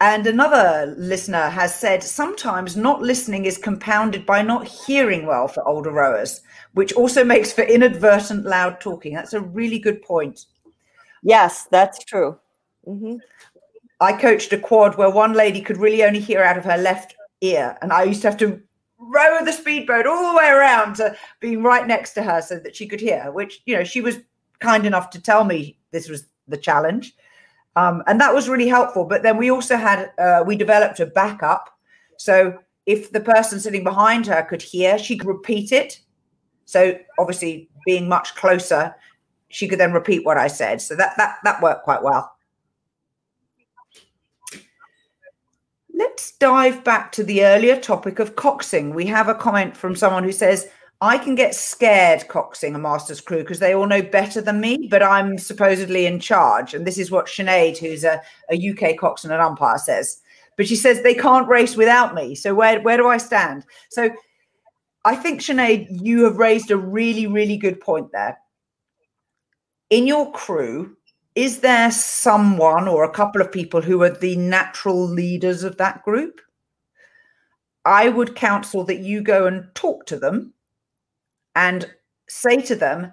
And 0.00 0.26
another 0.26 0.94
listener 0.96 1.48
has 1.48 1.74
said 1.74 2.04
sometimes 2.04 2.76
not 2.76 3.02
listening 3.02 3.46
is 3.46 3.58
compounded 3.58 4.24
by 4.24 4.42
not 4.42 4.66
hearing 4.66 5.26
well 5.26 5.48
for 5.48 5.66
older 5.66 5.90
rowers, 5.90 6.40
which 6.74 6.92
also 6.92 7.24
makes 7.24 7.52
for 7.52 7.62
inadvertent 7.62 8.44
loud 8.44 8.80
talking. 8.80 9.14
That's 9.14 9.32
a 9.32 9.40
really 9.40 9.80
good 9.80 10.00
point. 10.02 10.46
Yes, 11.22 11.66
that's 11.70 12.04
true. 12.04 12.38
Mm-hmm. 12.86 13.16
I 14.00 14.12
coached 14.12 14.52
a 14.52 14.58
quad 14.58 14.96
where 14.96 15.10
one 15.10 15.32
lady 15.32 15.60
could 15.60 15.78
really 15.78 16.04
only 16.04 16.20
hear 16.20 16.42
out 16.42 16.56
of 16.56 16.64
her 16.64 16.78
left 16.78 17.16
ear, 17.40 17.76
and 17.82 17.92
I 17.92 18.04
used 18.04 18.22
to 18.22 18.28
have 18.28 18.38
to 18.38 18.62
row 18.98 19.44
the 19.44 19.52
speedboat 19.52 20.06
all 20.06 20.30
the 20.30 20.38
way 20.38 20.48
around 20.48 20.94
to 20.96 21.16
being 21.40 21.64
right 21.64 21.86
next 21.86 22.12
to 22.12 22.22
her 22.22 22.40
so 22.40 22.60
that 22.60 22.76
she 22.76 22.86
could 22.86 23.00
hear, 23.00 23.32
which, 23.32 23.62
you 23.66 23.74
know, 23.74 23.82
she 23.82 24.00
was 24.00 24.18
kind 24.60 24.86
enough 24.86 25.10
to 25.10 25.20
tell 25.20 25.44
me 25.44 25.78
this 25.90 26.08
was 26.08 26.26
the 26.46 26.56
challenge. 26.56 27.14
Um, 27.78 28.02
and 28.08 28.20
that 28.20 28.34
was 28.34 28.48
really 28.48 28.66
helpful. 28.66 29.04
But 29.04 29.22
then 29.22 29.36
we 29.36 29.50
also 29.50 29.76
had, 29.76 30.10
uh, 30.18 30.42
we 30.44 30.56
developed 30.56 30.98
a 30.98 31.06
backup. 31.06 31.64
So 32.16 32.58
if 32.86 33.12
the 33.12 33.20
person 33.20 33.60
sitting 33.60 33.84
behind 33.84 34.26
her 34.26 34.42
could 34.42 34.62
hear, 34.62 34.98
she 34.98 35.16
could 35.16 35.28
repeat 35.28 35.70
it. 35.70 36.00
So 36.64 36.98
obviously, 37.20 37.70
being 37.86 38.08
much 38.08 38.34
closer, 38.34 38.94
she 39.48 39.68
could 39.68 39.78
then 39.78 39.92
repeat 39.92 40.24
what 40.24 40.38
I 40.38 40.48
said. 40.48 40.82
So 40.82 40.96
that 40.96 41.12
that 41.18 41.36
that 41.44 41.62
worked 41.62 41.84
quite 41.84 42.02
well. 42.02 42.32
Let's 45.94 46.32
dive 46.32 46.82
back 46.82 47.12
to 47.12 47.24
the 47.24 47.44
earlier 47.44 47.78
topic 47.78 48.18
of 48.18 48.34
coxing. 48.34 48.92
We 48.92 49.06
have 49.06 49.28
a 49.28 49.34
comment 49.34 49.76
from 49.76 49.96
someone 49.96 50.24
who 50.24 50.32
says, 50.32 50.68
I 51.00 51.16
can 51.16 51.36
get 51.36 51.54
scared 51.54 52.26
coxing 52.28 52.74
a 52.74 52.78
master's 52.78 53.20
crew 53.20 53.38
because 53.38 53.60
they 53.60 53.72
all 53.72 53.86
know 53.86 54.02
better 54.02 54.40
than 54.40 54.60
me, 54.60 54.88
but 54.90 55.02
I'm 55.02 55.38
supposedly 55.38 56.06
in 56.06 56.18
charge. 56.18 56.74
And 56.74 56.84
this 56.84 56.98
is 56.98 57.10
what 57.10 57.26
Sinead, 57.26 57.78
who's 57.78 58.02
a, 58.02 58.20
a 58.50 58.70
UK 58.70 58.96
coxswain 58.96 59.32
and 59.32 59.40
an 59.40 59.46
umpire, 59.46 59.78
says. 59.78 60.20
But 60.56 60.66
she 60.66 60.74
says 60.74 61.02
they 61.02 61.14
can't 61.14 61.48
race 61.48 61.76
without 61.76 62.16
me. 62.16 62.34
So 62.34 62.52
where, 62.52 62.80
where 62.80 62.96
do 62.96 63.06
I 63.06 63.18
stand? 63.18 63.64
So 63.90 64.10
I 65.04 65.14
think, 65.14 65.40
Sinead, 65.40 65.86
you 66.02 66.24
have 66.24 66.38
raised 66.38 66.72
a 66.72 66.76
really, 66.76 67.28
really 67.28 67.56
good 67.56 67.80
point 67.80 68.10
there. 68.10 68.36
In 69.90 70.08
your 70.08 70.32
crew, 70.32 70.96
is 71.36 71.60
there 71.60 71.92
someone 71.92 72.88
or 72.88 73.04
a 73.04 73.12
couple 73.12 73.40
of 73.40 73.52
people 73.52 73.80
who 73.80 74.02
are 74.02 74.10
the 74.10 74.34
natural 74.34 75.06
leaders 75.06 75.62
of 75.62 75.76
that 75.76 76.02
group? 76.02 76.40
I 77.84 78.08
would 78.08 78.34
counsel 78.34 78.82
that 78.86 78.98
you 78.98 79.22
go 79.22 79.46
and 79.46 79.72
talk 79.76 80.04
to 80.06 80.18
them 80.18 80.54
and 81.58 81.92
say 82.28 82.60
to 82.62 82.76
them, 82.76 83.10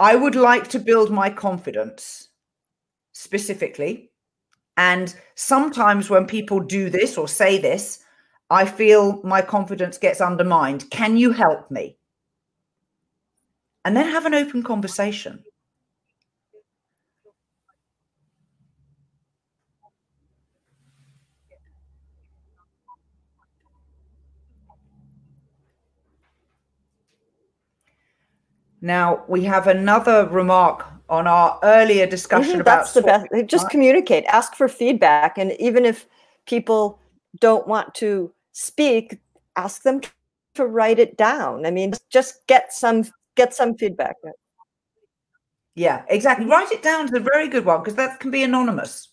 I 0.00 0.16
would 0.16 0.34
like 0.34 0.66
to 0.70 0.80
build 0.80 1.10
my 1.12 1.30
confidence 1.30 2.30
specifically. 3.12 4.10
And 4.76 5.14
sometimes 5.36 6.10
when 6.10 6.26
people 6.26 6.60
do 6.60 6.90
this 6.90 7.16
or 7.16 7.28
say 7.28 7.58
this, 7.58 8.04
I 8.50 8.66
feel 8.66 9.22
my 9.22 9.40
confidence 9.40 9.98
gets 9.98 10.20
undermined. 10.20 10.90
Can 10.90 11.16
you 11.16 11.30
help 11.30 11.70
me? 11.70 11.96
And 13.84 13.96
then 13.96 14.10
have 14.10 14.26
an 14.26 14.34
open 14.34 14.64
conversation. 14.64 15.45
Now 28.86 29.24
we 29.26 29.42
have 29.42 29.66
another 29.66 30.28
remark 30.28 30.86
on 31.08 31.26
our 31.26 31.58
earlier 31.64 32.06
discussion 32.06 32.52
mm-hmm, 32.52 32.60
about 32.60 32.78
that's 32.78 32.92
the 32.92 33.02
best. 33.02 33.26
Just 33.46 33.68
communicate, 33.68 34.24
ask 34.26 34.54
for 34.54 34.68
feedback, 34.68 35.38
and 35.38 35.50
even 35.58 35.84
if 35.84 36.06
people 36.46 37.00
don't 37.40 37.66
want 37.66 37.96
to 37.96 38.32
speak, 38.52 39.18
ask 39.56 39.82
them 39.82 40.00
to 40.54 40.66
write 40.66 41.00
it 41.00 41.16
down. 41.16 41.66
I 41.66 41.72
mean, 41.72 41.94
just 42.10 42.46
get 42.46 42.72
some 42.72 43.02
get 43.34 43.52
some 43.52 43.76
feedback. 43.76 44.14
Yeah, 45.74 46.04
exactly. 46.08 46.46
Write 46.46 46.70
it 46.70 46.84
down 46.84 47.06
is 47.06 47.12
a 47.12 47.18
very 47.18 47.48
good 47.48 47.64
one 47.64 47.80
because 47.80 47.96
that 47.96 48.20
can 48.20 48.30
be 48.30 48.44
anonymous. 48.44 49.08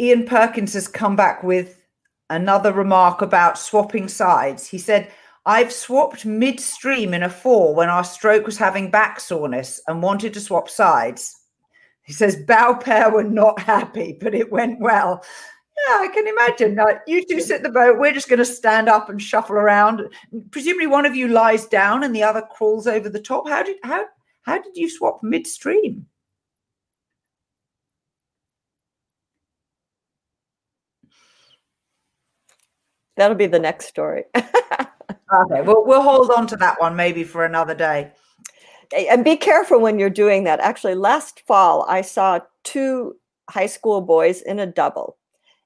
Ian 0.00 0.24
Perkins 0.24 0.74
has 0.74 0.86
come 0.86 1.16
back 1.16 1.42
with 1.42 1.83
another 2.34 2.72
remark 2.72 3.22
about 3.22 3.58
swapping 3.58 4.08
sides. 4.08 4.66
He 4.66 4.78
said, 4.78 5.10
I've 5.46 5.72
swapped 5.72 6.24
midstream 6.24 7.12
in 7.12 7.22
a 7.22 7.28
four 7.28 7.74
when 7.74 7.88
our 7.88 8.04
stroke 8.04 8.46
was 8.46 8.56
having 8.56 8.90
back 8.90 9.20
soreness 9.20 9.80
and 9.86 10.02
wanted 10.02 10.32
to 10.34 10.40
swap 10.40 10.70
sides. 10.70 11.36
He 12.02 12.12
says, 12.12 12.36
Bow 12.36 12.74
pair 12.74 13.10
were 13.10 13.24
not 13.24 13.60
happy, 13.60 14.16
but 14.20 14.34
it 14.34 14.50
went 14.50 14.80
well. 14.80 15.22
Yeah, 15.88 15.98
I 16.00 16.08
can 16.08 16.28
imagine. 16.28 16.78
Uh, 16.78 16.98
you 17.06 17.24
two 17.26 17.40
sit 17.40 17.62
the 17.62 17.68
boat. 17.68 17.98
We're 17.98 18.12
just 18.12 18.28
going 18.28 18.38
to 18.38 18.44
stand 18.44 18.88
up 18.88 19.08
and 19.08 19.20
shuffle 19.20 19.56
around. 19.56 20.02
Presumably, 20.50 20.86
one 20.86 21.04
of 21.04 21.16
you 21.16 21.28
lies 21.28 21.66
down 21.66 22.04
and 22.04 22.14
the 22.14 22.22
other 22.22 22.42
crawls 22.42 22.86
over 22.86 23.08
the 23.08 23.20
top. 23.20 23.48
How 23.48 23.62
did 23.62 23.76
how 23.82 24.04
how 24.42 24.62
did 24.62 24.76
you 24.76 24.88
swap 24.88 25.20
midstream? 25.22 26.06
That'll 33.16 33.36
be 33.36 33.46
the 33.46 33.58
next 33.58 33.86
story. 33.86 34.24
okay, 34.36 35.62
well, 35.62 35.84
we'll 35.86 36.02
hold 36.02 36.30
on 36.30 36.46
to 36.48 36.56
that 36.56 36.80
one 36.80 36.96
maybe 36.96 37.24
for 37.24 37.44
another 37.44 37.74
day. 37.74 38.12
And 38.96 39.24
be 39.24 39.36
careful 39.36 39.80
when 39.80 39.98
you're 39.98 40.10
doing 40.10 40.44
that. 40.44 40.60
Actually, 40.60 40.94
last 40.94 41.42
fall, 41.46 41.86
I 41.88 42.02
saw 42.02 42.40
two 42.64 43.16
high 43.50 43.66
school 43.66 44.00
boys 44.00 44.42
in 44.42 44.58
a 44.58 44.66
double, 44.66 45.16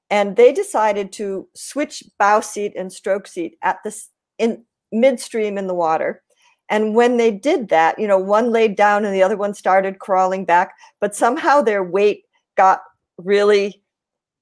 and 0.09 0.35
they 0.35 0.53
decided 0.53 1.11
to 1.13 1.47
switch 1.55 2.03
bow 2.17 2.39
seat 2.39 2.73
and 2.75 2.91
stroke 2.91 3.27
seat 3.27 3.57
at 3.61 3.77
this 3.83 4.09
in 4.37 4.63
midstream 4.91 5.57
in 5.57 5.67
the 5.67 5.73
water. 5.73 6.23
And 6.69 6.93
when 6.93 7.17
they 7.17 7.31
did 7.31 7.69
that, 7.69 7.97
you 7.97 8.07
know, 8.07 8.17
one 8.17 8.51
laid 8.51 8.75
down 8.75 9.03
and 9.03 9.13
the 9.13 9.23
other 9.23 9.37
one 9.37 9.53
started 9.55 9.99
crawling 9.99 10.45
back, 10.45 10.73
but 11.01 11.15
somehow 11.15 11.61
their 11.61 11.83
weight 11.83 12.25
got 12.57 12.81
really 13.17 13.81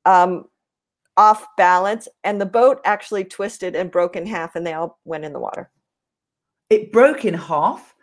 um, 0.05 0.45
off 1.17 1.47
balance 1.57 2.07
and 2.23 2.39
the 2.39 2.45
boat 2.45 2.79
actually 2.85 3.23
twisted 3.23 3.75
and 3.75 3.91
broke 3.91 4.15
in 4.15 4.25
half 4.25 4.55
and 4.55 4.65
they 4.65 4.73
all 4.73 4.99
went 5.03 5.25
in 5.25 5.33
the 5.33 5.39
water. 5.39 5.69
It 6.69 6.91
broke 6.91 7.25
in 7.25 7.33
half? 7.33 7.95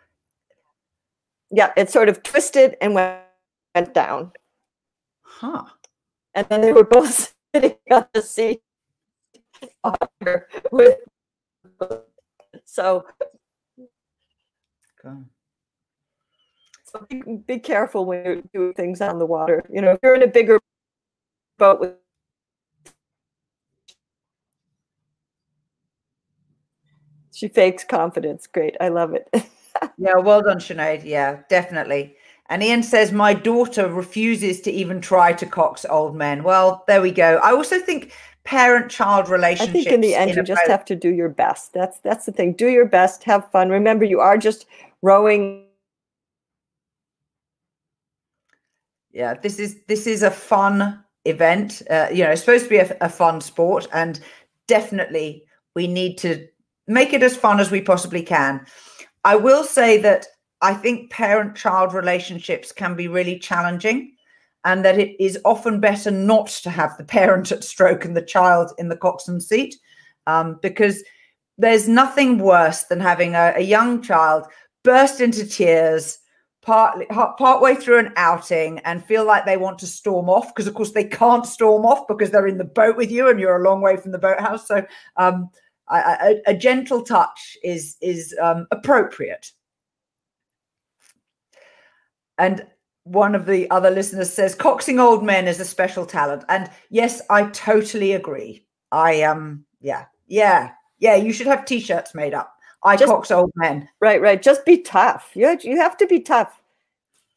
Yeah, 1.51 1.71
it 1.77 1.89
sort 1.89 2.09
of 2.09 2.21
twisted 2.23 2.75
and 2.81 2.93
went, 2.93 3.21
went 3.73 3.93
down. 3.93 4.31
Huh. 5.21 5.63
And 6.33 6.47
then 6.49 6.61
they 6.61 6.73
were 6.73 6.83
both 6.83 7.33
sitting 7.55 7.77
on 7.89 8.05
the 8.13 8.21
seat 8.21 8.61
with 10.71 10.97
so 12.65 13.05
so 16.83 17.05
be, 17.09 17.21
be 17.47 17.59
careful 17.59 18.05
when 18.05 18.23
you're 18.25 18.41
doing 18.53 18.73
things 18.73 19.01
on 19.01 19.19
the 19.19 19.25
water. 19.25 19.63
You 19.71 19.81
know, 19.81 19.91
if 19.91 19.99
you're 20.01 20.15
in 20.15 20.23
a 20.23 20.27
bigger 20.27 20.59
boat 21.57 21.79
with 21.79 21.93
She 27.35 27.49
fakes 27.49 27.83
confidence. 27.83 28.47
Great. 28.47 28.77
I 28.79 28.87
love 28.87 29.13
it. 29.13 29.27
yeah, 29.97 30.15
well 30.15 30.41
done, 30.41 30.59
Sinead. 30.59 31.03
Yeah, 31.03 31.39
definitely. 31.49 32.15
And 32.47 32.63
Ian 32.63 32.81
says, 32.81 33.11
My 33.11 33.33
daughter 33.33 33.91
refuses 33.91 34.61
to 34.61 34.71
even 34.71 35.01
try 35.01 35.33
to 35.33 35.45
cox 35.45 35.85
old 35.89 36.15
men. 36.15 36.43
Well, 36.43 36.85
there 36.87 37.01
we 37.01 37.11
go. 37.11 37.37
I 37.43 37.51
also 37.51 37.79
think 37.79 38.13
parent 38.45 38.89
child 38.89 39.27
relationships. 39.27 39.69
I 39.69 39.73
think 39.73 39.87
in 39.87 40.01
the 40.01 40.15
end, 40.15 40.31
in 40.31 40.37
you 40.37 40.43
just 40.43 40.65
have 40.67 40.85
to 40.85 40.95
do 40.95 41.09
your 41.09 41.27
best. 41.27 41.73
That's 41.73 41.99
that's 41.99 42.25
the 42.25 42.31
thing. 42.31 42.53
Do 42.53 42.69
your 42.69 42.85
best, 42.85 43.23
have 43.25 43.51
fun. 43.51 43.69
Remember, 43.69 44.05
you 44.05 44.21
are 44.21 44.37
just 44.37 44.65
rowing. 45.01 45.65
Yeah, 49.11 49.33
this 49.33 49.59
is 49.59 49.81
this 49.87 50.07
is 50.07 50.23
a 50.23 50.31
fun 50.31 51.03
event. 51.25 51.81
Uh, 51.89 52.07
you 52.13 52.23
know, 52.23 52.31
it's 52.31 52.41
supposed 52.41 52.65
to 52.65 52.69
be 52.69 52.77
a, 52.77 52.95
a 53.01 53.09
fun 53.09 53.41
sport, 53.41 53.87
and 53.91 54.21
definitely 54.67 55.43
we 55.73 55.87
need 55.87 56.17
to 56.19 56.47
make 56.87 57.13
it 57.13 57.23
as 57.23 57.35
fun 57.35 57.59
as 57.59 57.71
we 57.71 57.81
possibly 57.81 58.21
can. 58.21 58.65
I 59.23 59.35
will 59.35 59.63
say 59.63 59.97
that 60.01 60.27
I 60.61 60.73
think 60.73 61.11
parent 61.11 61.55
child 61.55 61.93
relationships 61.93 62.71
can 62.71 62.95
be 62.95 63.07
really 63.07 63.39
challenging 63.39 64.13
and 64.63 64.83
that 64.83 64.99
it 64.99 65.15
is 65.23 65.39
often 65.45 65.79
better 65.79 66.11
not 66.11 66.47
to 66.47 66.69
have 66.69 66.97
the 66.97 67.03
parent 67.03 67.51
at 67.51 67.63
stroke 67.63 68.03
and 68.03 68.17
the 68.17 68.21
child 68.21 68.71
in 68.77 68.89
the 68.89 68.97
coxswain 68.97 69.39
seat 69.39 69.75
um, 70.27 70.59
because 70.61 71.03
there's 71.57 71.87
nothing 71.87 72.39
worse 72.39 72.83
than 72.83 72.99
having 72.99 73.35
a, 73.35 73.53
a 73.55 73.61
young 73.61 74.01
child 74.01 74.45
burst 74.83 75.21
into 75.21 75.45
tears 75.45 76.19
partly 76.61 77.05
part 77.05 77.61
way 77.61 77.75
through 77.75 77.99
an 77.99 78.11
outing 78.15 78.79
and 78.79 79.05
feel 79.05 79.23
like 79.23 79.45
they 79.45 79.55
want 79.55 79.77
to 79.77 79.85
storm 79.85 80.27
off 80.27 80.47
because 80.47 80.65
of 80.65 80.73
course 80.73 80.91
they 80.91 81.03
can't 81.03 81.45
storm 81.45 81.85
off 81.85 82.07
because 82.07 82.31
they're 82.31 82.47
in 82.47 82.57
the 82.57 82.63
boat 82.63 82.97
with 82.97 83.11
you 83.11 83.29
and 83.29 83.39
you're 83.39 83.57
a 83.57 83.63
long 83.63 83.81
way 83.81 83.95
from 83.95 84.11
the 84.11 84.17
boathouse 84.17 84.67
so 84.67 84.83
um, 85.17 85.47
a, 85.91 86.41
a, 86.47 86.53
gentle 86.53 87.01
touch 87.01 87.57
is 87.63 87.97
is 88.01 88.35
um, 88.41 88.67
appropriate. 88.71 89.51
And 92.37 92.65
one 93.03 93.35
of 93.35 93.45
the 93.45 93.69
other 93.69 93.91
listeners 93.91 94.33
says, 94.33 94.55
"Coxing 94.55 94.99
old 94.99 95.23
men 95.23 95.47
is 95.47 95.59
a 95.59 95.65
special 95.65 96.05
talent," 96.05 96.43
and 96.49 96.69
yes, 96.89 97.21
I 97.29 97.43
totally 97.47 98.13
agree. 98.13 98.65
I 98.91 99.21
um, 99.21 99.65
yeah, 99.81 100.05
yeah, 100.27 100.71
yeah. 100.99 101.15
You 101.15 101.31
should 101.31 101.47
have 101.47 101.65
T-shirts 101.65 102.15
made 102.15 102.33
up. 102.33 102.51
I 102.83 102.95
just, 102.95 103.11
cox 103.11 103.31
old 103.31 103.51
men. 103.55 103.87
Right, 103.99 104.21
right. 104.21 104.41
Just 104.41 104.65
be 104.65 104.81
tough. 104.81 105.31
You 105.33 105.57
you 105.61 105.77
have 105.77 105.97
to 105.97 106.07
be 106.07 106.19
tough 106.19 106.61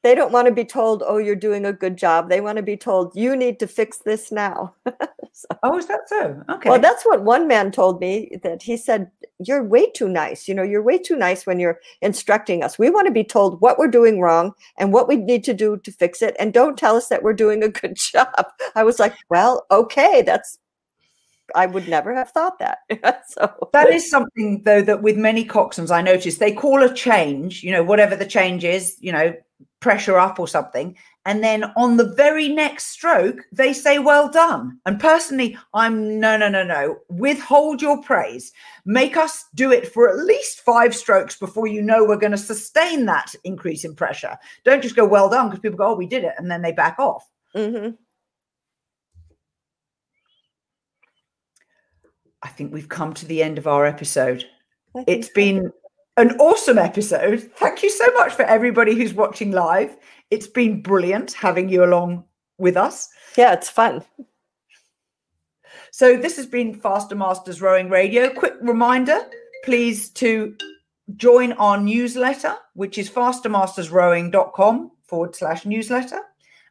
they 0.03 0.15
don't 0.15 0.33
want 0.33 0.47
to 0.47 0.55
be 0.55 0.65
told, 0.65 1.03
oh, 1.05 1.19
you're 1.19 1.35
doing 1.35 1.65
a 1.65 1.73
good 1.73 1.97
job. 1.97 2.29
They 2.29 2.41
want 2.41 2.57
to 2.57 2.63
be 2.63 2.77
told, 2.77 3.17
you 3.17 3.35
need 3.35 3.59
to 3.61 3.67
fix 3.67 3.99
this 3.99 4.31
now. 4.31 4.75
so, 5.33 5.49
oh, 5.65 5.77
is 5.77 5.87
that 5.87 6.09
so? 6.09 6.41
Okay. 6.49 6.71
Well, 6.71 6.81
that's 6.81 7.05
what 7.05 7.23
one 7.23 7.49
man 7.49 7.73
told 7.73 8.01
me 8.01 8.39
that 8.45 8.63
he 8.63 8.77
said, 8.77 9.11
you're 9.41 9.65
way 9.65 9.91
too 9.91 10.09
nice. 10.09 10.47
You 10.47 10.55
know, 10.55 10.63
you're 10.63 10.83
way 10.83 10.99
too 10.99 11.17
nice 11.17 11.47
when 11.47 11.59
you're 11.59 11.81
instructing 12.01 12.63
us. 12.63 12.79
We 12.79 12.91
want 12.91 13.07
to 13.07 13.13
be 13.13 13.25
told 13.25 13.61
what 13.61 13.79
we're 13.79 13.89
doing 13.89 14.21
wrong 14.21 14.53
and 14.79 14.93
what 14.93 15.09
we 15.09 15.17
need 15.17 15.43
to 15.45 15.55
do 15.55 15.79
to 15.79 15.93
fix 15.93 16.23
it. 16.23 16.37
And 16.39 16.53
don't 16.53 16.79
tell 16.79 16.97
us 16.97 17.09
that 17.09 17.25
we're 17.25 17.33
doing 17.33 17.63
a 17.65 17.69
good 17.69 17.97
job. 18.13 18.47
I 18.77 18.85
was 18.85 19.01
like, 19.01 19.15
well, 19.29 19.67
okay, 19.71 20.23
that's 20.23 20.59
I 21.55 21.67
would 21.67 21.89
never 21.89 22.15
have 22.15 22.31
thought 22.31 22.59
that. 22.59 22.79
so 23.29 23.69
that 23.73 23.89
is 23.89 24.11
something 24.11 24.63
though 24.65 24.83
that 24.83 25.03
with 25.03 25.17
many 25.17 25.47
coxswains 25.47 25.91
I 25.91 26.03
noticed 26.03 26.41
they 26.41 26.53
call 26.53 26.83
a 26.83 26.93
change, 26.93 27.63
you 27.63 27.73
know, 27.73 27.83
whatever 27.83 28.15
the 28.15 28.27
change 28.27 28.65
is, 28.65 28.97
you 29.01 29.13
know, 29.13 29.35
pressure 29.81 30.19
up 30.19 30.39
or 30.39 30.49
something. 30.49 30.97
And 31.25 31.45
then 31.45 31.65
on 31.77 31.99
the 31.99 32.15
very 32.15 32.49
next 32.49 32.87
stroke, 32.87 33.45
they 33.53 33.73
say, 33.73 33.99
well 33.99 34.31
done. 34.31 34.79
And 34.87 34.99
personally, 34.99 35.59
I'm 35.75 36.19
no, 36.19 36.37
no, 36.37 36.49
no, 36.49 36.65
no. 36.65 36.97
Withhold 37.11 37.83
your 37.83 38.03
praise. 38.03 38.53
Make 38.87 39.17
us 39.17 39.45
do 39.55 39.71
it 39.71 39.93
for 39.93 40.09
at 40.09 40.25
least 40.25 40.61
five 40.61 40.95
strokes 40.95 41.37
before 41.37 41.67
you 41.67 41.83
know 41.83 42.05
we're 42.05 42.17
going 42.17 42.33
to 42.33 42.39
sustain 42.39 43.05
that 43.07 43.35
increase 43.45 43.85
in 43.85 43.95
pressure. 43.95 44.39
Don't 44.65 44.83
just 44.83 44.97
go, 44.97 45.07
well 45.07 45.29
done, 45.29 45.49
because 45.49 45.61
people 45.61 45.79
go, 45.79 45.93
oh, 45.93 45.97
we 45.97 46.07
did 46.07 46.25
it. 46.25 46.35
And 46.39 46.51
then 46.51 46.63
they 46.63 46.73
back 46.73 46.99
off. 46.99 47.29
Mm-hmm. 47.55 47.91
I 52.43 52.49
think 52.49 52.73
we've 52.73 52.89
come 52.89 53.13
to 53.15 53.27
the 53.27 53.43
end 53.43 53.59
of 53.59 53.67
our 53.67 53.85
episode. 53.85 54.45
It's 55.07 55.29
been 55.29 55.73
an 56.19 56.33
awesome 56.39 56.79
episode. 56.79 57.51
Thank 57.57 57.83
you 57.83 57.91
so 57.91 58.07
much 58.15 58.33
for 58.33 58.43
everybody 58.43 58.95
who's 58.95 59.15
watching 59.15 59.53
live. 59.53 59.97
It's 60.31 60.49
been 60.49 60.83
brilliant 60.83 61.33
having 61.33 61.69
you 61.69 61.85
along 61.85 62.25
with 62.59 62.77
us. 62.77 63.09
Yeah, 63.37 63.53
it's 63.53 63.71
fun. 63.71 64.05
So, 65.93 66.17
this 66.17 66.37
has 66.37 66.47
been 66.47 66.75
Faster 66.75 67.15
Masters 67.15 67.63
Rowing 67.63 67.89
Radio. 67.89 68.31
Quick 68.35 68.55
reminder 68.61 69.21
please 69.65 70.11
to 70.11 70.57
join 71.17 71.53
our 71.53 71.81
newsletter, 71.81 72.55
which 72.75 72.99
is 72.99 73.11
fastermastersrowing.com 73.11 74.91
forward 75.05 75.35
slash 75.35 75.67
newsletter. 75.67 76.21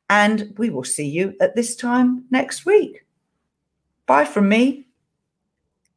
And 0.10 0.54
we 0.58 0.70
will 0.70 0.84
see 0.84 1.08
you 1.08 1.36
at 1.42 1.56
this 1.56 1.76
time 1.76 2.26
next 2.32 2.66
week. 2.66 3.06
Bye 4.06 4.26
from 4.26 4.48
me. 4.48 4.88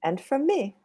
And 0.03 0.21
from 0.21 0.47
me. 0.47 0.77